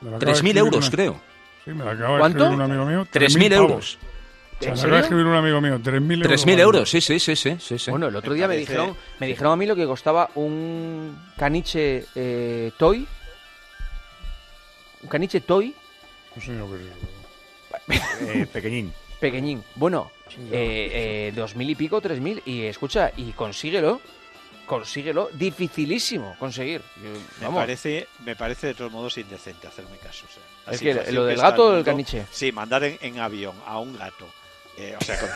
Me 0.00 0.10
lo 0.10 0.16
acaba 0.16 0.18
de 0.18 0.26
3.000 0.40 0.56
escribir 0.56 0.56
euros, 0.58 0.88
una- 0.88 0.90
creo. 0.90 1.20
Sí, 1.66 1.72
me 1.72 1.84
lo 1.84 1.90
acaba 1.90 2.14
de 2.14 2.18
¿Cuánto? 2.20 2.38
escribir 2.44 2.54
un 2.56 2.62
amigo 2.62 2.86
mío. 2.86 3.06
3.000 3.12 3.50
pavos. 3.50 3.70
euros. 3.70 3.98
¿En 4.62 4.72
me 4.72 4.80
acaba 4.80 4.94
de 4.96 5.00
escribir 5.02 5.26
un 5.26 5.34
amigo 5.34 5.60
mío. 5.60 5.78
3.000 5.78 6.12
euros. 6.24 6.30
3.000 6.46 6.46
vale. 6.46 6.62
euros, 6.62 6.90
sí, 6.90 7.00
sí, 7.02 7.18
sí, 7.20 7.36
sí, 7.36 7.78
sí. 7.78 7.90
Bueno, 7.90 8.06
el 8.06 8.16
otro 8.16 8.32
día 8.32 8.48
me 8.48 8.56
dijeron, 8.56 8.96
me 9.20 9.26
dijeron 9.26 9.52
a 9.52 9.56
mí 9.56 9.66
lo 9.66 9.76
que 9.76 9.84
costaba 9.84 10.30
un 10.36 11.18
caniche 11.36 12.06
eh, 12.14 12.70
toy. 12.78 13.06
Un 15.02 15.08
caniche 15.10 15.40
toy 15.42 15.74
No 16.34 16.42
sé 16.42 16.52
lo 16.54 16.68
que 16.70 16.76
es. 17.96 18.00
Eh, 18.22 18.46
pequeñín. 18.52 18.92
pequeñín. 19.20 19.62
Bueno, 19.74 20.10
eh, 20.50 21.28
eh, 21.28 21.32
dos 21.34 21.54
mil 21.56 21.68
y 21.68 21.74
pico, 21.74 22.00
tres 22.00 22.20
mil. 22.20 22.40
Y 22.46 22.62
escucha, 22.62 23.10
y 23.16 23.32
consíguelo. 23.32 24.00
Consíguelo. 24.66 25.28
Dificilísimo 25.34 26.34
conseguir. 26.38 26.80
Yo- 27.02 27.10
Me 27.40 27.46
vamos. 27.46 27.60
parece, 27.60 28.08
me 28.24 28.34
parece 28.36 28.68
de 28.68 28.74
todos 28.74 28.90
modos 28.90 29.18
indecente 29.18 29.66
hacerme 29.66 29.96
caso. 29.98 30.24
o 30.28 30.32
sea, 30.32 30.42
la 30.42 30.55
Es 30.70 30.80
que 30.80 30.94
lo 31.12 31.24
del 31.24 31.36
gato 31.38 31.66
o 31.66 31.70
el 31.70 31.76
del 31.76 31.84
caniche. 31.84 32.26
Sí, 32.30 32.52
mandar 32.52 32.84
en, 32.84 32.98
en 33.00 33.18
avión 33.18 33.54
a 33.66 33.78
un 33.78 33.96
gato. 33.96 34.26
eh, 34.78 34.96
o 35.00 35.04
sea, 35.04 35.18
con- 35.20 35.28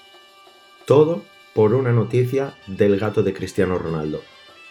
Todo 0.86 1.22
por 1.54 1.74
una 1.74 1.92
noticia 1.92 2.54
del 2.66 2.98
gato 2.98 3.22
de 3.22 3.32
Cristiano 3.32 3.78
Ronaldo. 3.78 4.22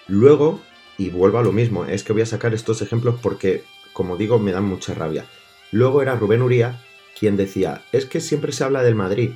Luego, 0.08 0.60
y 0.98 1.10
vuelvo 1.10 1.38
a 1.40 1.44
lo 1.44 1.52
mismo, 1.52 1.86
es 1.86 2.04
que 2.04 2.14
voy 2.14 2.22
a 2.24 2.26
sacar 2.26 2.54
estos 2.54 2.82
ejemplos 2.82 3.16
porque, 3.22 3.64
como 3.94 4.18
digo, 4.18 4.40
me 4.40 4.52
dan 4.52 4.66
mucha 4.66 4.94
rabia. 4.94 5.26
Luego 5.72 6.02
era 6.02 6.16
Rubén 6.16 6.42
Uría 6.42 6.80
quien 7.18 7.36
decía, 7.38 7.82
es 7.92 8.06
que 8.06 8.22
siempre 8.22 8.52
se 8.54 8.64
habla 8.64 8.82
del 8.82 8.96
Madrid. 8.96 9.32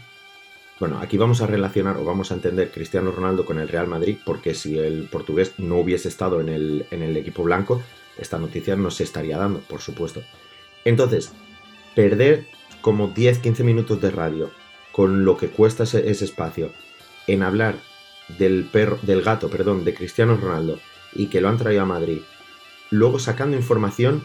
Bueno, 0.79 0.99
aquí 1.01 1.17
vamos 1.17 1.41
a 1.41 1.47
relacionar 1.47 1.97
o 1.97 2.03
vamos 2.05 2.31
a 2.31 2.33
entender 2.35 2.71
Cristiano 2.71 3.11
Ronaldo 3.11 3.45
con 3.45 3.59
el 3.59 3.67
Real 3.69 3.87
Madrid 3.87 4.17
porque 4.25 4.55
si 4.55 4.77
el 4.79 5.07
portugués 5.09 5.53
no 5.57 5.77
hubiese 5.77 6.07
estado 6.07 6.41
en 6.41 6.49
el, 6.49 6.85
en 6.91 7.03
el 7.03 7.15
equipo 7.17 7.43
blanco, 7.43 7.81
esta 8.17 8.37
noticia 8.39 8.75
no 8.75 8.89
se 8.89 9.03
estaría 9.03 9.37
dando, 9.37 9.59
por 9.59 9.81
supuesto. 9.81 10.23
Entonces, 10.85 11.31
perder 11.95 12.47
como 12.81 13.13
10-15 13.13 13.63
minutos 13.63 14.01
de 14.01 14.11
radio 14.11 14.51
con 14.91 15.25
lo 15.25 15.37
que 15.37 15.49
cuesta 15.49 15.83
ese, 15.83 16.09
espacio 16.09 16.71
en 17.27 17.43
hablar 17.43 17.75
del 18.37 18.65
perro, 18.71 18.99
del 19.01 19.21
gato, 19.21 19.49
perdón, 19.49 19.85
de 19.85 19.93
Cristiano 19.93 20.37
Ronaldo 20.37 20.79
y 21.13 21.27
que 21.27 21.41
lo 21.41 21.49
han 21.49 21.57
traído 21.57 21.81
a 21.81 21.85
Madrid, 21.85 22.19
luego 22.89 23.19
sacando 23.19 23.57
información 23.57 24.23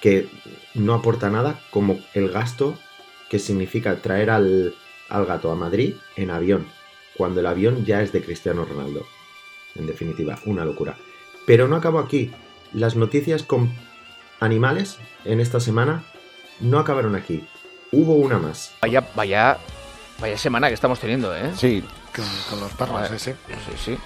que 0.00 0.28
no 0.74 0.94
aporta 0.94 1.30
nada, 1.30 1.60
como 1.70 2.00
el 2.14 2.30
gasto 2.30 2.78
que 3.30 3.38
significa 3.38 3.96
traer 4.02 4.30
al, 4.30 4.74
al 5.08 5.26
gato 5.26 5.50
a 5.50 5.56
Madrid 5.56 5.94
en 6.16 6.30
avión, 6.30 6.66
cuando 7.16 7.40
el 7.40 7.46
avión 7.46 7.84
ya 7.84 8.02
es 8.02 8.12
de 8.12 8.22
Cristiano 8.22 8.64
Ronaldo. 8.64 9.06
En 9.74 9.86
definitiva, 9.86 10.38
una 10.46 10.64
locura. 10.64 10.96
Pero 11.46 11.68
no 11.68 11.76
acabo 11.76 11.98
aquí. 11.98 12.30
Las 12.72 12.96
noticias 12.96 13.42
con 13.42 13.70
animales 14.40 14.98
en 15.24 15.40
esta 15.40 15.60
semana 15.60 16.04
no 16.60 16.78
acabaron 16.78 17.14
aquí. 17.16 17.46
Hubo 17.92 18.14
una 18.14 18.38
más. 18.38 18.72
Vaya, 18.82 19.06
vaya, 19.14 19.58
vaya 20.18 20.38
semana 20.38 20.68
que 20.68 20.74
estamos 20.74 20.98
teniendo, 21.00 21.34
¿eh? 21.36 21.52
Sí. 21.56 21.84
Con, 22.14 22.24
con 22.50 22.60
los 22.60 22.72
perros, 22.72 23.08
sí, 23.08 23.18
sí. 23.18 23.32
Sí, 23.48 23.96
sí. 23.96 23.98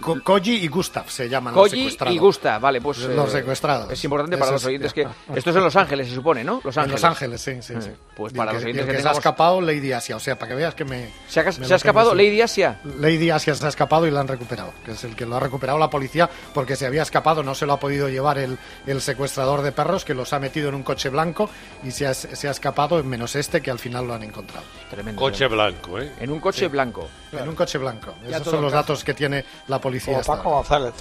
Co- 0.00 0.20
Koji 0.22 0.54
y 0.64 0.68
Gustav 0.68 1.08
se 1.10 1.28
llaman 1.28 1.54
los 1.54 1.62
Koji 1.64 1.76
secuestrados. 1.78 2.14
y 2.14 2.18
Gusta, 2.18 2.58
vale, 2.58 2.80
pues. 2.80 2.98
Los 2.98 3.28
eh, 3.28 3.32
secuestrados. 3.32 3.90
Es 3.92 4.02
importante 4.04 4.36
para 4.38 4.50
Esos- 4.52 4.62
los 4.62 4.68
oyentes 4.68 4.92
que. 4.92 5.02
Esto 5.34 5.50
es 5.50 5.56
en 5.56 5.62
Los 5.62 5.76
Ángeles, 5.76 6.08
se 6.08 6.14
supone, 6.14 6.42
¿no? 6.44 6.60
Los 6.64 6.76
En 6.76 6.82
Ángeles. 6.84 7.02
Los 7.02 7.10
Ángeles, 7.10 7.40
sí, 7.40 7.52
sí, 7.62 7.74
sí. 7.80 7.88
Eh, 7.90 7.96
Pues 8.16 8.32
Y 8.32 8.36
para 8.36 8.52
los 8.52 8.62
oyentes 8.62 8.82
que 8.84 8.86
que 8.86 8.92
se 8.92 8.98
ha 8.98 9.02
tengamos. 9.02 9.18
escapado, 9.18 9.60
Lady 9.60 9.92
Asia. 9.92 10.16
O 10.16 10.20
sea, 10.20 10.38
para 10.38 10.50
que 10.50 10.54
veas 10.56 10.74
que 10.74 10.84
me. 10.84 11.10
¿Se 11.28 11.40
ha, 11.40 11.44
me 11.44 11.52
se 11.52 11.72
ha 11.72 11.76
escapado 11.76 12.10
sí. 12.12 12.16
Lady 12.16 12.40
Asia? 12.42 12.80
Lady 12.98 13.30
Asia 13.30 13.54
se 13.54 13.64
ha 13.64 13.68
escapado 13.68 14.06
y 14.06 14.10
la 14.10 14.20
han 14.20 14.28
recuperado, 14.28 14.72
que 14.84 14.92
es 14.92 15.04
el 15.04 15.16
que 15.16 15.26
lo 15.26 15.36
ha 15.36 15.40
recuperado 15.40 15.78
la 15.78 15.88
policía 15.90 16.28
porque 16.54 16.76
se 16.76 16.86
había 16.86 17.02
escapado, 17.02 17.42
no 17.42 17.54
se 17.54 17.66
lo 17.66 17.72
ha 17.74 17.80
podido 17.80 18.08
llevar 18.08 18.38
el, 18.38 18.58
el 18.86 19.00
secuestrador 19.00 19.62
de 19.62 19.72
perros 19.72 20.04
que 20.04 20.14
los 20.14 20.32
ha 20.32 20.38
metido 20.38 20.68
en 20.68 20.74
un 20.74 20.82
coche 20.82 21.08
blanco 21.08 21.48
y 21.82 21.90
se 21.90 22.06
ha, 22.06 22.14
se 22.14 22.48
ha 22.48 22.50
escapado, 22.50 23.02
menos 23.02 23.34
este 23.36 23.60
que 23.62 23.70
al 23.70 23.78
final 23.78 24.06
lo 24.06 24.14
han 24.14 24.22
encontrado. 24.22 24.64
Tremendo. 24.90 25.18
Coche 25.20 25.46
blanco, 25.46 25.98
¿eh? 25.98 26.12
En 26.20 26.30
un 26.30 26.38
coche 26.40 26.68
blanco. 26.68 27.08
En 27.32 27.48
un 27.48 27.54
coche 27.54 27.78
blanco. 27.78 28.14
Ya 28.28 28.36
Esos 28.36 28.48
son 28.48 28.60
los 28.60 28.64
encaja. 28.72 28.82
datos 28.82 29.04
que 29.04 29.14
tiene 29.14 29.44
la 29.68 29.80
policía. 29.82 30.18
Hasta 30.18 30.36
Paco. 30.36 30.50
González. 30.50 30.94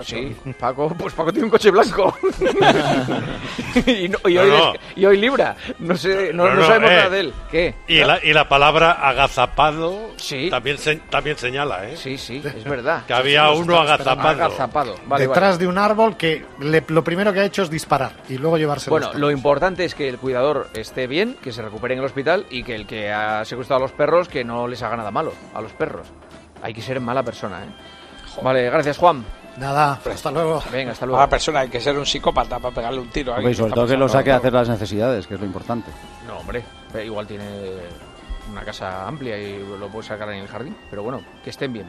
Sí, 0.00 0.34
Paco, 0.58 0.88
pues 0.98 1.14
Paco 1.14 1.30
tiene 1.32 1.44
un 1.44 1.50
coche 1.50 1.70
blanco. 1.70 2.12
y, 3.86 4.08
no- 4.08 4.18
y 4.28 4.34
No, 4.34 4.40
hoy, 4.42 4.48
no. 4.50 4.72
y 4.96 5.06
hoy 5.06 5.16
libra. 5.18 5.56
No 5.78 5.96
sé, 5.96 6.32
no, 6.32 6.44
No, 6.44 6.54
no 6.54 6.60
no, 6.60 6.66
sabemos 6.66 6.90
eh. 6.90 6.94
nada 6.96 7.10
de 7.10 7.20
él. 7.20 7.34
¿Qué? 7.50 7.74
Y 7.86 7.98
la, 8.00 8.18
y 8.24 8.32
la 8.32 8.48
palabra 8.48 8.92
agazapado 8.92 10.10
Sí. 10.16 10.48
también, 10.50 10.78
se- 10.78 10.96
también 10.96 11.36
señala, 11.36 11.88
¿eh? 11.88 11.96
Sí, 11.96 12.18
sí, 12.18 12.42
es 12.44 12.64
verdad. 12.64 13.04
Que 13.06 13.12
había 13.14 13.46
Sí, 13.48 13.54
sí, 13.56 13.60
uno 13.62 13.78
agazapado. 13.78 14.28
Agazapado. 14.28 14.94
Vale, 15.06 15.26
Detrás 15.28 15.50
vale. 15.54 15.58
de 15.58 15.66
un 15.68 15.78
árbol 15.78 16.16
que 16.16 16.44
le- 16.60 16.84
lo 16.88 17.04
primero 17.04 17.32
que 17.32 17.40
ha 17.40 17.44
hecho 17.44 17.62
es 17.62 17.70
disparar 17.70 18.12
y 18.28 18.38
luego 18.38 18.58
llevarse 18.58 18.90
Bueno, 18.90 19.12
lo 19.14 19.30
importante 19.30 19.84
es 19.84 19.94
que 19.94 20.08
el 20.08 20.18
cuidador 20.18 20.68
esté 20.74 21.06
bien, 21.06 21.36
que 21.42 21.52
se 21.52 21.62
recupere 21.62 21.94
en 21.94 22.00
el 22.00 22.06
hospital 22.06 22.46
y 22.50 22.64
que 22.64 22.74
el 22.74 22.86
que 22.86 23.12
ha 23.12 23.44
secuestrado 23.44 23.84
a 23.84 23.86
los 23.86 23.92
perros 23.92 24.28
que 24.28 24.42
no 24.42 24.66
les 24.66 24.82
haga 24.82 24.96
nada 24.96 25.10
malo 25.10 25.32
a 25.54 25.60
los 25.60 25.72
perros. 25.72 26.08
Hay 26.62 26.72
que 26.74 26.80
ser 26.82 27.00
mala 27.00 27.22
persona, 27.22 27.62
¿eh? 27.64 27.68
Vale, 28.42 28.70
gracias 28.70 28.98
Juan. 28.98 29.24
Nada, 29.58 29.98
hasta 30.04 30.30
luego. 30.30 30.62
Venga, 30.70 30.92
hasta 30.92 31.06
luego. 31.06 31.16
Mala 31.16 31.30
persona, 31.30 31.60
hay 31.60 31.68
que 31.68 31.80
ser 31.80 31.98
un 31.98 32.04
psicópata 32.04 32.58
para 32.58 32.74
pegarle 32.74 33.00
un 33.00 33.08
tiro. 33.08 33.32
a 33.32 33.36
Hombre, 33.36 33.52
y 33.52 33.54
sobre 33.54 33.72
todo 33.72 33.86
que 33.86 33.96
lo 33.96 34.08
saque 34.08 34.30
a 34.30 34.36
hacer 34.36 34.52
las 34.52 34.68
necesidades, 34.68 35.26
que 35.26 35.34
es 35.34 35.40
lo 35.40 35.46
importante. 35.46 35.90
No, 36.26 36.38
hombre, 36.38 36.62
eh, 36.94 37.04
igual 37.06 37.26
tiene 37.26 37.46
una 38.50 38.62
casa 38.62 39.08
amplia 39.08 39.38
y 39.38 39.58
lo 39.58 39.88
puede 39.88 40.06
sacar 40.06 40.30
en 40.30 40.40
el 40.40 40.48
jardín. 40.48 40.76
Pero 40.90 41.02
bueno, 41.02 41.22
que 41.42 41.50
estén 41.50 41.72
bien. 41.72 41.86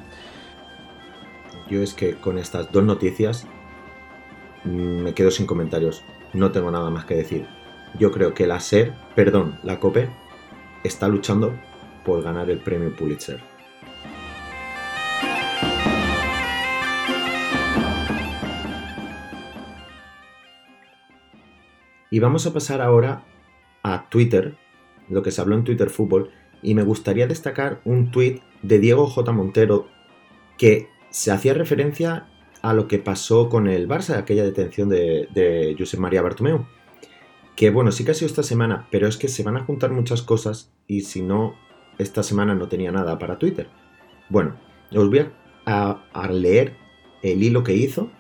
Yo 1.70 1.82
es 1.82 1.94
que 1.94 2.16
con 2.16 2.38
estas 2.38 2.72
dos 2.72 2.84
noticias 2.84 3.46
mm, 4.64 4.70
me 4.70 5.14
quedo 5.14 5.30
sin 5.30 5.46
comentarios. 5.46 6.04
No 6.34 6.52
tengo 6.52 6.72
nada 6.72 6.90
más 6.90 7.04
que 7.06 7.16
decir. 7.16 7.48
Yo 8.00 8.12
creo 8.12 8.34
que 8.34 8.48
la 8.48 8.60
SER, 8.60 8.94
perdón, 9.16 9.60
la 9.64 9.80
COPE, 9.80 10.10
está 10.84 11.08
luchando 11.08 11.54
por 12.06 12.22
ganar 12.22 12.50
el 12.50 12.60
premio 12.60 12.96
Pulitzer. 12.96 13.57
Y 22.10 22.20
vamos 22.20 22.46
a 22.46 22.54
pasar 22.54 22.82
ahora 22.82 23.24
a 23.84 24.10
Twitter, 24.10 24.58
lo 25.10 25.24
que 25.24 25.32
se 25.32 25.42
habló 25.42 25.56
en 25.56 25.64
Twitter 25.64 25.90
Fútbol, 25.90 26.32
y 26.62 26.74
me 26.74 26.84
gustaría 26.84 27.28
destacar 27.28 27.82
un 27.86 28.12
tuit 28.12 28.42
de 28.62 28.80
Diego 28.80 29.08
J. 29.08 29.32
Montero 29.32 29.88
que 30.58 30.90
se 31.10 31.32
hacía 31.32 31.54
referencia 31.54 32.28
a 32.62 32.74
lo 32.74 32.88
que 32.88 33.00
pasó 33.00 33.50
con 33.50 33.68
el 33.68 33.88
Barça, 33.88 34.18
aquella 34.18 34.44
detención 34.44 34.90
de, 34.90 35.28
de 35.34 35.76
Josep 35.78 36.00
María 36.00 36.22
Bartomeu. 36.22 36.66
Que 37.56 37.70
bueno, 37.70 37.92
sí 37.92 38.06
que 38.06 38.12
ha 38.12 38.14
sido 38.14 38.28
esta 38.28 38.44
semana, 38.44 38.88
pero 38.92 39.08
es 39.08 39.18
que 39.18 39.28
se 39.28 39.44
van 39.44 39.58
a 39.58 39.64
juntar 39.64 39.92
muchas 39.92 40.22
cosas 40.22 40.72
y 40.88 41.02
si 41.02 41.22
no, 41.22 41.56
esta 41.98 42.24
semana 42.24 42.56
no 42.56 42.68
tenía 42.68 42.92
nada 42.92 43.18
para 43.20 43.40
Twitter. 43.40 43.68
Bueno, 44.30 44.56
os 44.96 45.10
voy 45.10 45.26
a 45.66 46.30
leer 46.32 46.76
el 47.22 47.44
hilo 47.44 47.64
que 47.64 47.74
hizo 47.74 48.12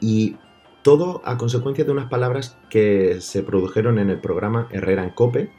y 0.00 0.36
todo 0.84 1.22
a 1.24 1.38
consecuencia 1.38 1.86
de 1.86 1.92
unas 1.92 2.10
palabras 2.10 2.58
que 2.68 3.22
se 3.22 3.42
produjeron 3.42 3.98
en 3.98 4.10
el 4.10 4.20
programa 4.20 4.68
Herrera 4.70 5.02
en 5.02 5.10
Cope, 5.10 5.50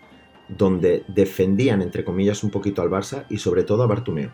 donde 0.48 1.04
defendían, 1.08 1.82
entre 1.82 2.06
comillas, 2.06 2.44
un 2.44 2.52
poquito 2.52 2.84
al 2.84 2.92
Barça 2.92 3.26
y 3.28 3.40
sobre 3.40 3.64
todo 3.64 3.82
a 3.82 3.88
Bartomeu. 3.88 4.30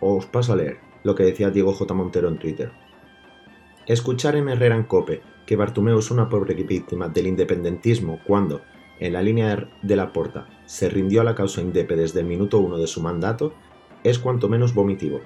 Os 0.00 0.26
paso 0.26 0.52
a 0.52 0.56
leer 0.56 0.80
lo 1.02 1.14
que 1.14 1.22
decía 1.22 1.48
Diego 1.48 1.72
J. 1.72 1.94
Montero 1.94 2.28
en 2.28 2.36
Twitter. 2.36 2.70
Escuchar 3.86 4.36
en 4.36 4.50
Herrera 4.50 4.76
en 4.76 4.82
Cope 4.82 5.22
que 5.46 5.56
Bartomeu 5.56 5.98
es 5.98 6.10
una 6.10 6.28
pobre 6.28 6.52
víctima 6.52 7.08
del 7.08 7.26
independentismo 7.26 8.20
cuando, 8.26 8.60
en 9.00 9.14
la 9.14 9.22
línea 9.22 9.70
de 9.80 9.96
la 9.96 10.12
porta, 10.12 10.46
se 10.66 10.90
rindió 10.90 11.22
a 11.22 11.24
la 11.24 11.34
causa 11.34 11.62
indepe 11.62 11.96
desde 11.96 12.20
el 12.20 12.26
minuto 12.26 12.58
uno 12.58 12.76
de 12.76 12.86
su 12.86 13.00
mandato, 13.00 13.54
es 14.04 14.18
cuanto 14.18 14.50
menos 14.50 14.74
vomitivo. 14.74 15.20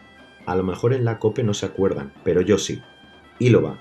A 0.47 0.55
lo 0.55 0.63
mejor 0.63 0.95
en 0.95 1.05
la 1.05 1.19
Cope 1.19 1.43
no 1.43 1.55
se 1.55 1.67
acuerdan, 1.67 2.13
pero 2.23 2.41
yo 2.41 2.57
sí. 2.57 2.81
Y 3.41 3.51
lo 3.51 3.63
va. 3.63 3.81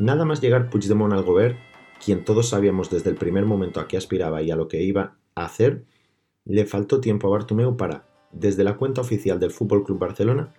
Nada 0.00 0.24
más 0.24 0.40
llegar 0.40 0.70
Puigdemont 0.70 1.12
al 1.12 1.24
gobierno, 1.24 1.60
quien 2.02 2.24
todos 2.24 2.48
sabíamos 2.48 2.88
desde 2.88 3.10
el 3.10 3.16
primer 3.16 3.44
momento 3.44 3.80
a 3.80 3.86
qué 3.86 3.98
aspiraba 3.98 4.40
y 4.40 4.50
a 4.50 4.56
lo 4.56 4.66
que 4.66 4.82
iba 4.82 5.18
a 5.34 5.44
hacer, 5.44 5.84
le 6.46 6.64
faltó 6.64 7.02
tiempo 7.02 7.28
a 7.28 7.32
Bartomeu 7.32 7.76
para, 7.76 8.06
desde 8.32 8.64
la 8.64 8.78
cuenta 8.78 9.02
oficial 9.02 9.38
del 9.38 9.50
Fútbol 9.50 9.84
Club 9.84 9.98
Barcelona, 9.98 10.54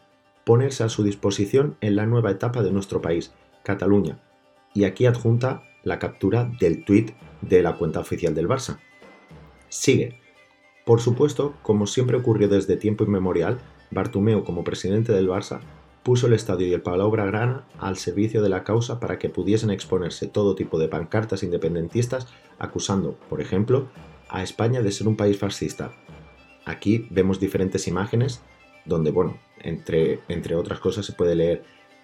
ponerse 0.46 0.84
a 0.84 0.90
su 0.90 1.04
disposición 1.04 1.76
en 1.82 1.96
la 1.96 2.06
nueva 2.06 2.30
etapa 2.30 2.62
de 2.62 2.72
nuestro 2.72 3.02
país, 3.02 3.34
Cataluña. 3.64 4.22
Y 4.76 4.84
aquí 4.84 5.08
adjunta 5.08 5.64
la 5.84 5.98
captura 5.98 6.52
del 6.60 6.86
tuit 6.86 7.10
de 7.42 7.64
la 7.64 7.78
cuenta 7.78 8.00
oficial 8.00 8.36
del 8.36 8.48
Barça. 8.48 8.78
Sigue. 9.70 10.20
Por 10.86 11.02
supuesto, 11.02 11.56
como 11.64 11.88
siempre 11.88 12.16
ocurrió 12.16 12.48
desde 12.48 12.78
tiempo 12.78 13.06
inmemorial, 13.06 13.58
Bartomeu, 13.90 14.44
como 14.44 14.64
presidente 14.64 15.14
del 15.14 15.28
Barça, 15.28 15.62
puso 16.04 16.28
el 16.28 16.34
estadio 16.34 16.68
y 16.68 16.74
el 16.74 16.82
Palau 16.82 17.12
Blaugrana 17.12 17.66
al 17.80 17.98
servicio 17.98 18.42
de 18.42 18.50
la 18.50 18.64
causa 18.64 19.00
para 19.00 19.20
que 19.20 19.30
pudiesen 19.30 19.70
exponerse 19.70 20.28
todo 20.28 20.56
tipo 20.56 20.80
de 20.80 20.88
pancartas 20.88 21.44
independentistas 21.44 22.28
acusando, 22.60 23.14
por 23.30 23.42
ejemplo, 23.42 23.88
a 24.30 24.44
España 24.44 24.82
de 24.82 24.92
ser 24.92 25.08
un 25.08 25.16
país 25.16 25.38
fascista. 25.38 25.94
Aquí 26.66 27.08
vemos 27.10 27.40
diferentes 27.40 27.88
imágenes 27.88 28.42
donde, 28.86 29.12
bueno, 29.12 29.38
entre, 29.60 30.22
entre 30.28 30.56
otras 30.56 30.80
cosas 30.80 31.06
se 31.06 31.14
puede 31.14 31.36
leer 31.36 31.64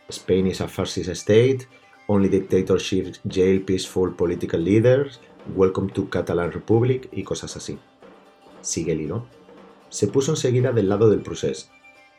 Spain 0.09 0.47
is 0.47 0.61
a 0.61 0.67
fascist 0.67 1.09
state, 1.09 1.67
only 2.07 2.29
dictatorships 2.29 3.19
jail 3.27 3.61
peaceful 3.61 4.15
political 4.15 4.63
leaders, 4.63 5.19
welcome 5.55 5.91
to 5.91 6.09
Catalan 6.09 6.51
Republic 6.51 7.09
y 7.11 7.23
cosas 7.23 7.57
así. 7.57 7.77
Sigue 8.61 8.93
el 8.93 9.01
hilo. 9.01 9.25
Se 9.89 10.07
puso 10.07 10.31
enseguida 10.31 10.71
del 10.71 10.89
lado 10.89 11.09
del 11.09 11.21
procés. 11.21 11.69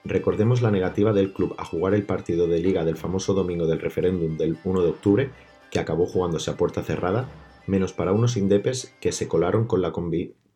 Recordemos 0.09 0.63
la 0.63 0.71
negativa 0.71 1.13
del 1.13 1.35
club 1.35 1.55
a 1.59 1.67
jugar 1.67 1.93
el 1.93 2.07
partido 2.07 2.47
de 2.47 2.61
liga 2.61 2.83
del 2.87 2.97
famoso 2.97 3.35
domingo 3.35 3.67
del 3.67 3.79
referéndum 3.79 4.39
del 4.39 4.57
1 4.65 4.81
de 4.81 4.89
octubre, 4.89 5.31
que 5.71 5.81
acabó 5.81 6.07
jugándose 6.07 6.51
a 6.51 6.57
puerta 6.57 6.83
cerrada, 6.83 7.29
menos 7.67 7.93
para 7.93 8.13
unos 8.13 8.39
indepes 8.39 8.97
que 9.03 9.13
se 9.13 9.29
colaron 9.29 9.67
con 9.67 9.83
la 9.83 9.93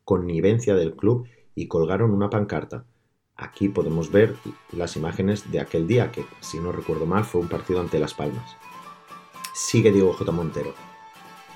connivencia 0.04 0.74
del 0.74 0.96
club 0.96 1.28
y 1.54 1.68
colgaron 1.68 2.12
una 2.12 2.30
pancarta. 2.30 2.86
Aquí 3.36 3.68
podemos 3.68 4.10
ver 4.10 4.36
las 4.72 4.96
imágenes 4.96 5.52
de 5.52 5.60
aquel 5.60 5.86
día, 5.86 6.10
que 6.10 6.24
si 6.40 6.58
no 6.58 6.72
recuerdo 6.72 7.04
mal 7.04 7.24
fue 7.24 7.42
un 7.42 7.48
partido 7.48 7.80
ante 7.80 7.98
Las 7.98 8.14
Palmas. 8.14 8.56
Sigue 9.52 9.92
Diego 9.92 10.14
J. 10.14 10.32
Montero. 10.32 10.72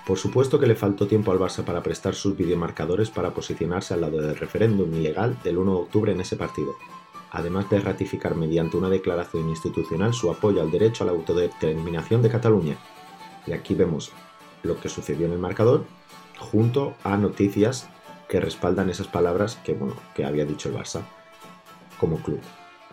Por 0.07 0.19
supuesto 0.19 0.61
que 0.61 0.67
le 0.67 0.75
faltó 0.75 1.07
tiempo 1.07 1.33
al 1.33 1.39
Barça 1.39 1.65
para 1.65 1.83
prestar 1.83 2.15
sus 2.15 2.37
videomarcadores 2.37 3.09
para 3.11 3.33
posicionarse 3.33 3.95
al 3.95 4.03
lado 4.03 4.21
del 4.21 4.37
referéndum 4.37 4.93
ilegal 4.93 5.39
del 5.43 5.57
1 5.57 5.73
de 5.73 5.81
octubre 5.81 6.13
en 6.13 6.21
ese 6.21 6.37
partido, 6.37 6.77
además 7.37 7.69
de 7.69 7.81
ratificar 7.81 8.35
mediante 8.35 8.79
una 8.79 8.89
declaración 8.89 9.51
institucional 9.51 10.15
su 10.15 10.31
apoyo 10.31 10.63
al 10.63 10.71
derecho 10.71 11.05
a 11.05 11.07
la 11.07 11.13
autodeterminación 11.13 12.23
de 12.23 12.31
Cataluña. 12.31 12.79
Y 13.47 13.53
aquí 13.53 13.75
vemos 13.75 14.11
lo 14.63 14.81
que 14.81 14.89
sucedió 14.89 15.27
en 15.27 15.33
el 15.33 15.39
marcador, 15.39 15.85
junto 16.39 16.95
a 17.05 17.19
noticias 17.19 17.89
que 18.27 18.41
respaldan 18.41 18.89
esas 18.89 19.09
palabras 19.09 19.57
que, 19.65 19.75
bueno, 19.75 19.97
que 20.15 20.25
había 20.25 20.47
dicho 20.47 20.71
el 20.71 20.77
Barça 20.77 21.03
como 22.01 22.17
club. 22.17 22.41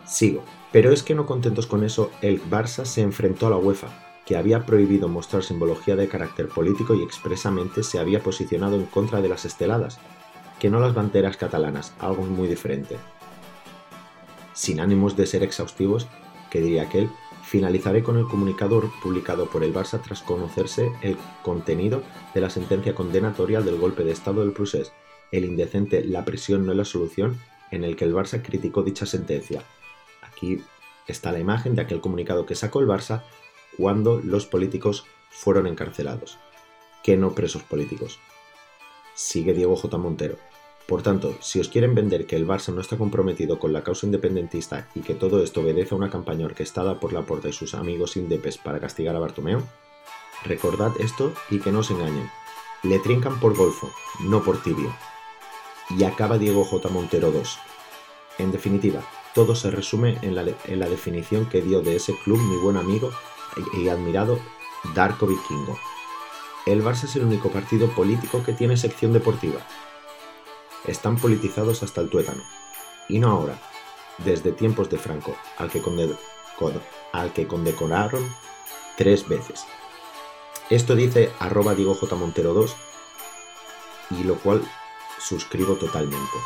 Sigo. 0.04 0.44
Pero 0.72 0.92
es 0.92 1.02
que 1.02 1.14
no 1.14 1.24
contentos 1.24 1.66
con 1.66 1.82
eso, 1.82 2.10
el 2.20 2.42
Barça 2.42 2.84
se 2.84 3.00
enfrentó 3.00 3.46
a 3.46 3.50
la 3.50 3.56
UEFA, 3.56 3.88
que 4.26 4.36
había 4.36 4.66
prohibido 4.66 5.08
mostrar 5.08 5.42
simbología 5.42 5.96
de 5.96 6.08
carácter 6.08 6.48
político 6.48 6.94
y 6.94 7.02
expresamente 7.02 7.82
se 7.82 7.98
había 7.98 8.22
posicionado 8.22 8.76
en 8.76 8.84
contra 8.84 9.22
de 9.22 9.28
las 9.30 9.46
esteladas, 9.46 9.98
que 10.58 10.68
no 10.68 10.80
las 10.80 10.94
banderas 10.94 11.38
catalanas, 11.38 11.94
algo 11.98 12.24
muy 12.24 12.46
diferente. 12.46 12.98
Sin 14.54 14.80
ánimos 14.80 15.16
de 15.16 15.26
ser 15.26 15.42
exhaustivos, 15.42 16.06
que 16.50 16.60
diría 16.60 16.82
aquel, 16.82 17.10
finalizaré 17.42 18.02
con 18.02 18.16
el 18.16 18.26
comunicado 18.26 18.90
publicado 19.02 19.50
por 19.50 19.64
el 19.64 19.74
Barça 19.74 20.00
tras 20.00 20.22
conocerse 20.22 20.92
el 21.02 21.18
contenido 21.42 22.02
de 22.34 22.40
la 22.40 22.50
sentencia 22.50 22.94
condenatoria 22.94 23.60
del 23.60 23.78
golpe 23.78 24.04
de 24.04 24.12
Estado 24.12 24.40
del 24.40 24.52
Prusés, 24.52 24.92
el 25.32 25.44
indecente 25.44 26.04
La 26.04 26.24
prisión 26.24 26.64
no 26.64 26.72
es 26.72 26.78
la 26.78 26.84
solución, 26.84 27.38
en 27.70 27.84
el 27.84 27.96
que 27.96 28.04
el 28.04 28.14
Barça 28.14 28.42
criticó 28.42 28.82
dicha 28.82 29.04
sentencia. 29.04 29.62
Aquí 30.22 30.62
está 31.08 31.32
la 31.32 31.40
imagen 31.40 31.74
de 31.74 31.82
aquel 31.82 32.00
comunicado 32.00 32.46
que 32.46 32.54
sacó 32.54 32.80
el 32.80 32.86
Barça 32.86 33.24
cuando 33.76 34.20
los 34.20 34.46
políticos 34.46 35.04
fueron 35.30 35.66
encarcelados, 35.66 36.38
que 37.02 37.16
no 37.16 37.34
presos 37.34 37.62
políticos. 37.64 38.20
Sigue 39.14 39.52
Diego 39.52 39.74
J. 39.76 39.98
Montero. 39.98 40.38
Por 40.86 41.02
tanto, 41.02 41.34
si 41.40 41.60
os 41.60 41.68
quieren 41.68 41.94
vender 41.94 42.26
que 42.26 42.36
el 42.36 42.46
Barça 42.46 42.72
no 42.72 42.82
está 42.82 42.98
comprometido 42.98 43.58
con 43.58 43.72
la 43.72 43.82
causa 43.82 44.04
independentista 44.04 44.88
y 44.94 45.00
que 45.00 45.14
todo 45.14 45.42
esto 45.42 45.62
obedece 45.62 45.94
a 45.94 45.98
una 45.98 46.10
campaña 46.10 46.44
orquestada 46.44 47.00
por 47.00 47.14
Laporta 47.14 47.48
y 47.48 47.54
sus 47.54 47.74
amigos 47.74 48.16
indepes 48.16 48.58
para 48.58 48.80
castigar 48.80 49.16
a 49.16 49.18
Bartomeu, 49.18 49.62
recordad 50.44 50.92
esto 51.00 51.32
y 51.50 51.60
que 51.60 51.72
no 51.72 51.78
os 51.78 51.90
engañen. 51.90 52.30
Le 52.82 52.98
trincan 52.98 53.40
por 53.40 53.56
golfo, 53.56 53.90
no 54.20 54.42
por 54.42 54.62
tibio. 54.62 54.94
Y 55.88 56.04
acaba 56.04 56.36
Diego 56.36 56.64
J. 56.64 56.90
Montero 56.90 57.30
2. 57.30 57.58
En 58.38 58.52
definitiva, 58.52 59.00
todo 59.34 59.54
se 59.54 59.70
resume 59.70 60.18
en 60.20 60.34
la, 60.34 60.44
en 60.66 60.80
la 60.80 60.88
definición 60.88 61.48
que 61.48 61.62
dio 61.62 61.80
de 61.80 61.96
ese 61.96 62.14
club 62.24 62.38
mi 62.38 62.58
buen 62.58 62.76
amigo 62.76 63.10
y 63.74 63.88
admirado 63.88 64.38
Darko 64.94 65.26
Vikingo. 65.26 65.78
El 66.66 66.82
Barça 66.82 67.04
es 67.04 67.16
el 67.16 67.24
único 67.24 67.50
partido 67.50 67.88
político 67.88 68.42
que 68.42 68.52
tiene 68.52 68.76
sección 68.76 69.14
deportiva. 69.14 69.60
Están 70.86 71.16
politizados 71.16 71.82
hasta 71.82 72.00
el 72.00 72.10
tuétano. 72.10 72.42
Y 73.08 73.18
no 73.18 73.30
ahora, 73.30 73.58
desde 74.24 74.52
tiempos 74.52 74.90
de 74.90 74.98
Franco, 74.98 75.36
al 75.58 75.70
que, 75.70 75.80
conde- 75.82 76.16
condecoraron 77.48 78.26
tres 78.96 79.28
veces. 79.28 79.64
Esto 80.70 80.94
dice 80.94 81.30
arroba 81.38 81.74
Diego 81.74 81.94
J. 81.94 82.14
Montero 82.16 82.54
2 82.54 82.74
y 84.10 84.24
lo 84.24 84.36
cual 84.36 84.62
suscribo 85.18 85.74
totalmente. 85.74 86.38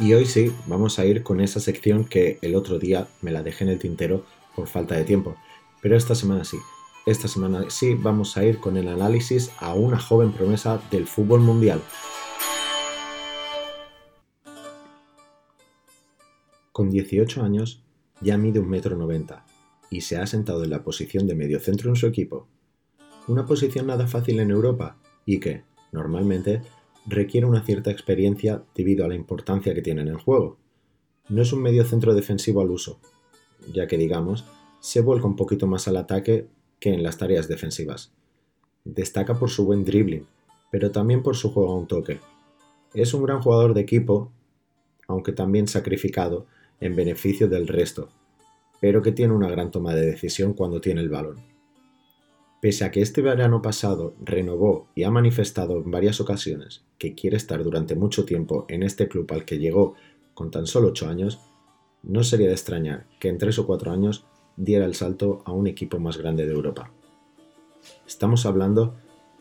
Y 0.00 0.12
hoy 0.12 0.26
sí, 0.26 0.52
vamos 0.66 0.98
a 0.98 1.06
ir 1.06 1.22
con 1.22 1.40
esa 1.40 1.60
sección 1.60 2.04
que 2.04 2.38
el 2.42 2.56
otro 2.56 2.78
día 2.78 3.06
me 3.22 3.30
la 3.30 3.42
dejé 3.42 3.64
en 3.64 3.70
el 3.70 3.78
tintero 3.78 4.24
por 4.56 4.66
falta 4.66 4.96
de 4.96 5.04
tiempo. 5.04 5.36
Pero 5.80 5.96
esta 5.96 6.14
semana 6.14 6.44
sí. 6.44 6.58
Esta 7.06 7.28
semana 7.28 7.68
sí 7.68 7.94
vamos 7.94 8.38
a 8.38 8.44
ir 8.46 8.60
con 8.60 8.78
el 8.78 8.88
análisis 8.88 9.52
a 9.58 9.74
una 9.74 9.98
joven 9.98 10.32
promesa 10.32 10.80
del 10.90 11.06
fútbol 11.06 11.40
mundial. 11.40 11.82
Con 16.72 16.90
18 16.90 17.42
años 17.42 17.82
ya 18.22 18.38
mide 18.38 18.58
un 18.58 18.70
metro 18.70 18.96
noventa 18.96 19.44
y 19.90 20.00
se 20.00 20.16
ha 20.16 20.26
sentado 20.26 20.64
en 20.64 20.70
la 20.70 20.82
posición 20.82 21.26
de 21.26 21.34
mediocentro 21.34 21.90
en 21.90 21.96
su 21.96 22.06
equipo. 22.06 22.48
Una 23.28 23.44
posición 23.44 23.86
nada 23.86 24.06
fácil 24.06 24.40
en 24.40 24.50
Europa 24.50 24.96
y 25.26 25.40
que, 25.40 25.62
normalmente, 25.92 26.62
requiere 27.04 27.46
una 27.46 27.62
cierta 27.62 27.90
experiencia 27.90 28.64
debido 28.74 29.04
a 29.04 29.08
la 29.08 29.14
importancia 29.14 29.74
que 29.74 29.82
tiene 29.82 30.00
en 30.00 30.08
el 30.08 30.16
juego. 30.16 30.56
No 31.28 31.42
es 31.42 31.52
un 31.52 31.60
mediocentro 31.60 32.14
defensivo 32.14 32.62
al 32.62 32.70
uso, 32.70 32.98
ya 33.74 33.86
que 33.86 33.98
digamos, 33.98 34.46
se 34.80 35.02
vuelca 35.02 35.26
un 35.26 35.36
poquito 35.36 35.66
más 35.66 35.86
al 35.86 35.98
ataque 35.98 36.48
que 36.84 36.92
en 36.92 37.02
las 37.02 37.16
tareas 37.16 37.48
defensivas. 37.48 38.12
Destaca 38.84 39.38
por 39.38 39.48
su 39.48 39.64
buen 39.64 39.86
dribbling, 39.86 40.26
pero 40.70 40.90
también 40.90 41.22
por 41.22 41.34
su 41.34 41.50
juego 41.50 41.72
a 41.72 41.78
un 41.78 41.86
toque. 41.86 42.20
Es 42.92 43.14
un 43.14 43.22
gran 43.22 43.40
jugador 43.40 43.72
de 43.72 43.80
equipo, 43.80 44.30
aunque 45.08 45.32
también 45.32 45.66
sacrificado 45.66 46.44
en 46.80 46.94
beneficio 46.94 47.48
del 47.48 47.68
resto, 47.68 48.10
pero 48.82 49.00
que 49.00 49.12
tiene 49.12 49.32
una 49.32 49.48
gran 49.48 49.70
toma 49.70 49.94
de 49.94 50.04
decisión 50.04 50.52
cuando 50.52 50.82
tiene 50.82 51.00
el 51.00 51.08
balón. 51.08 51.40
Pese 52.60 52.84
a 52.84 52.90
que 52.90 53.00
este 53.00 53.22
verano 53.22 53.62
pasado 53.62 54.12
renovó 54.22 54.88
y 54.94 55.04
ha 55.04 55.10
manifestado 55.10 55.78
en 55.78 55.90
varias 55.90 56.20
ocasiones 56.20 56.84
que 56.98 57.14
quiere 57.14 57.38
estar 57.38 57.64
durante 57.64 57.94
mucho 57.94 58.26
tiempo 58.26 58.66
en 58.68 58.82
este 58.82 59.08
club 59.08 59.26
al 59.32 59.46
que 59.46 59.58
llegó 59.58 59.94
con 60.34 60.50
tan 60.50 60.66
solo 60.66 60.88
8 60.88 61.08
años, 61.08 61.40
no 62.02 62.22
sería 62.24 62.48
de 62.48 62.52
extrañar 62.52 63.06
que 63.20 63.28
en 63.28 63.38
3 63.38 63.60
o 63.60 63.66
4 63.66 63.90
años 63.90 64.26
diera 64.56 64.84
el 64.84 64.94
salto 64.94 65.42
a 65.44 65.52
un 65.52 65.66
equipo 65.66 65.98
más 65.98 66.18
grande 66.18 66.46
de 66.46 66.52
Europa. 66.52 66.90
Estamos 68.06 68.46
hablando 68.46 68.94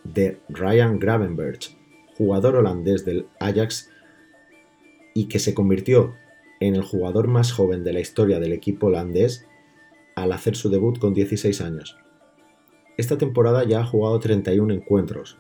de 0.04 0.40
Ryan 0.50 1.00
Gravenberch, 1.00 1.78
jugador 2.18 2.56
holandés 2.56 3.06
del 3.06 3.28
Ajax 3.40 3.90
y 5.14 5.28
que 5.28 5.40
se 5.40 5.54
convirtió 5.54 6.14
en 6.60 6.76
el 6.76 6.84
jugador 6.84 7.28
más 7.28 7.52
joven 7.52 7.84
de 7.84 7.94
la 7.94 8.00
historia 8.00 8.40
del 8.40 8.54
equipo 8.54 8.88
holandés 8.88 9.46
al 10.16 10.32
hacer 10.32 10.56
su 10.56 10.70
debut 10.70 11.00
con 11.00 11.14
16 11.14 11.62
años. 11.62 11.98
Esta 12.98 13.18
temporada 13.18 13.64
ya 13.64 13.82
ha 13.82 13.86
jugado 13.86 14.20
31 14.20 14.74
encuentros, 14.74 15.38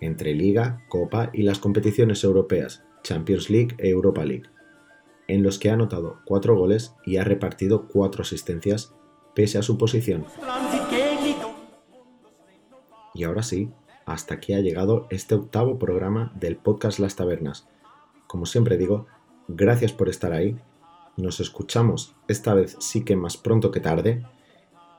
entre 0.00 0.34
Liga, 0.34 0.84
Copa 0.88 1.30
y 1.32 1.42
las 1.42 1.58
competiciones 1.58 2.24
europeas, 2.24 2.82
Champions 3.02 3.48
League 3.48 3.76
e 3.78 3.90
Europa 3.90 4.24
League, 4.24 4.48
en 5.28 5.42
los 5.42 5.58
que 5.58 5.70
ha 5.70 5.74
anotado 5.74 6.18
4 6.24 6.56
goles 6.56 6.94
y 7.04 7.16
ha 7.16 7.24
repartido 7.24 7.86
4 7.88 8.22
asistencias 8.22 8.92
pese 9.34 9.58
a 9.58 9.62
su 9.62 9.78
posición. 9.78 10.24
Y 13.14 13.24
ahora 13.24 13.42
sí, 13.42 13.70
hasta 14.06 14.34
aquí 14.34 14.54
ha 14.54 14.60
llegado 14.60 15.06
este 15.10 15.34
octavo 15.34 15.78
programa 15.78 16.32
del 16.34 16.56
podcast 16.56 16.98
Las 16.98 17.16
Tabernas. 17.16 17.68
Como 18.26 18.46
siempre 18.46 18.76
digo, 18.76 19.06
gracias 19.48 19.92
por 19.92 20.08
estar 20.08 20.32
ahí. 20.32 20.56
Nos 21.16 21.40
escuchamos 21.40 22.14
esta 22.28 22.54
vez 22.54 22.76
sí 22.80 23.04
que 23.04 23.16
más 23.16 23.36
pronto 23.36 23.70
que 23.70 23.80
tarde. 23.80 24.24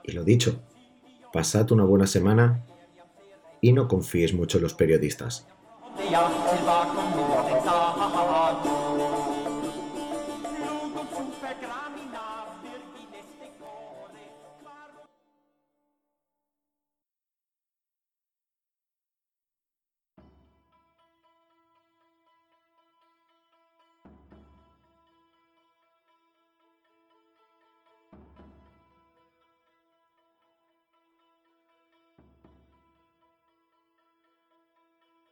Y 0.04 0.12
lo 0.12 0.24
dicho, 0.24 0.62
pasad 1.34 1.72
una 1.72 1.84
buena 1.84 2.08
semana 2.08 2.66
y 3.62 3.74
no 3.74 3.88
confíes 3.88 4.34
mucho 4.34 4.58
en 4.58 4.64
los 4.64 4.74
periodistas. 4.74 5.48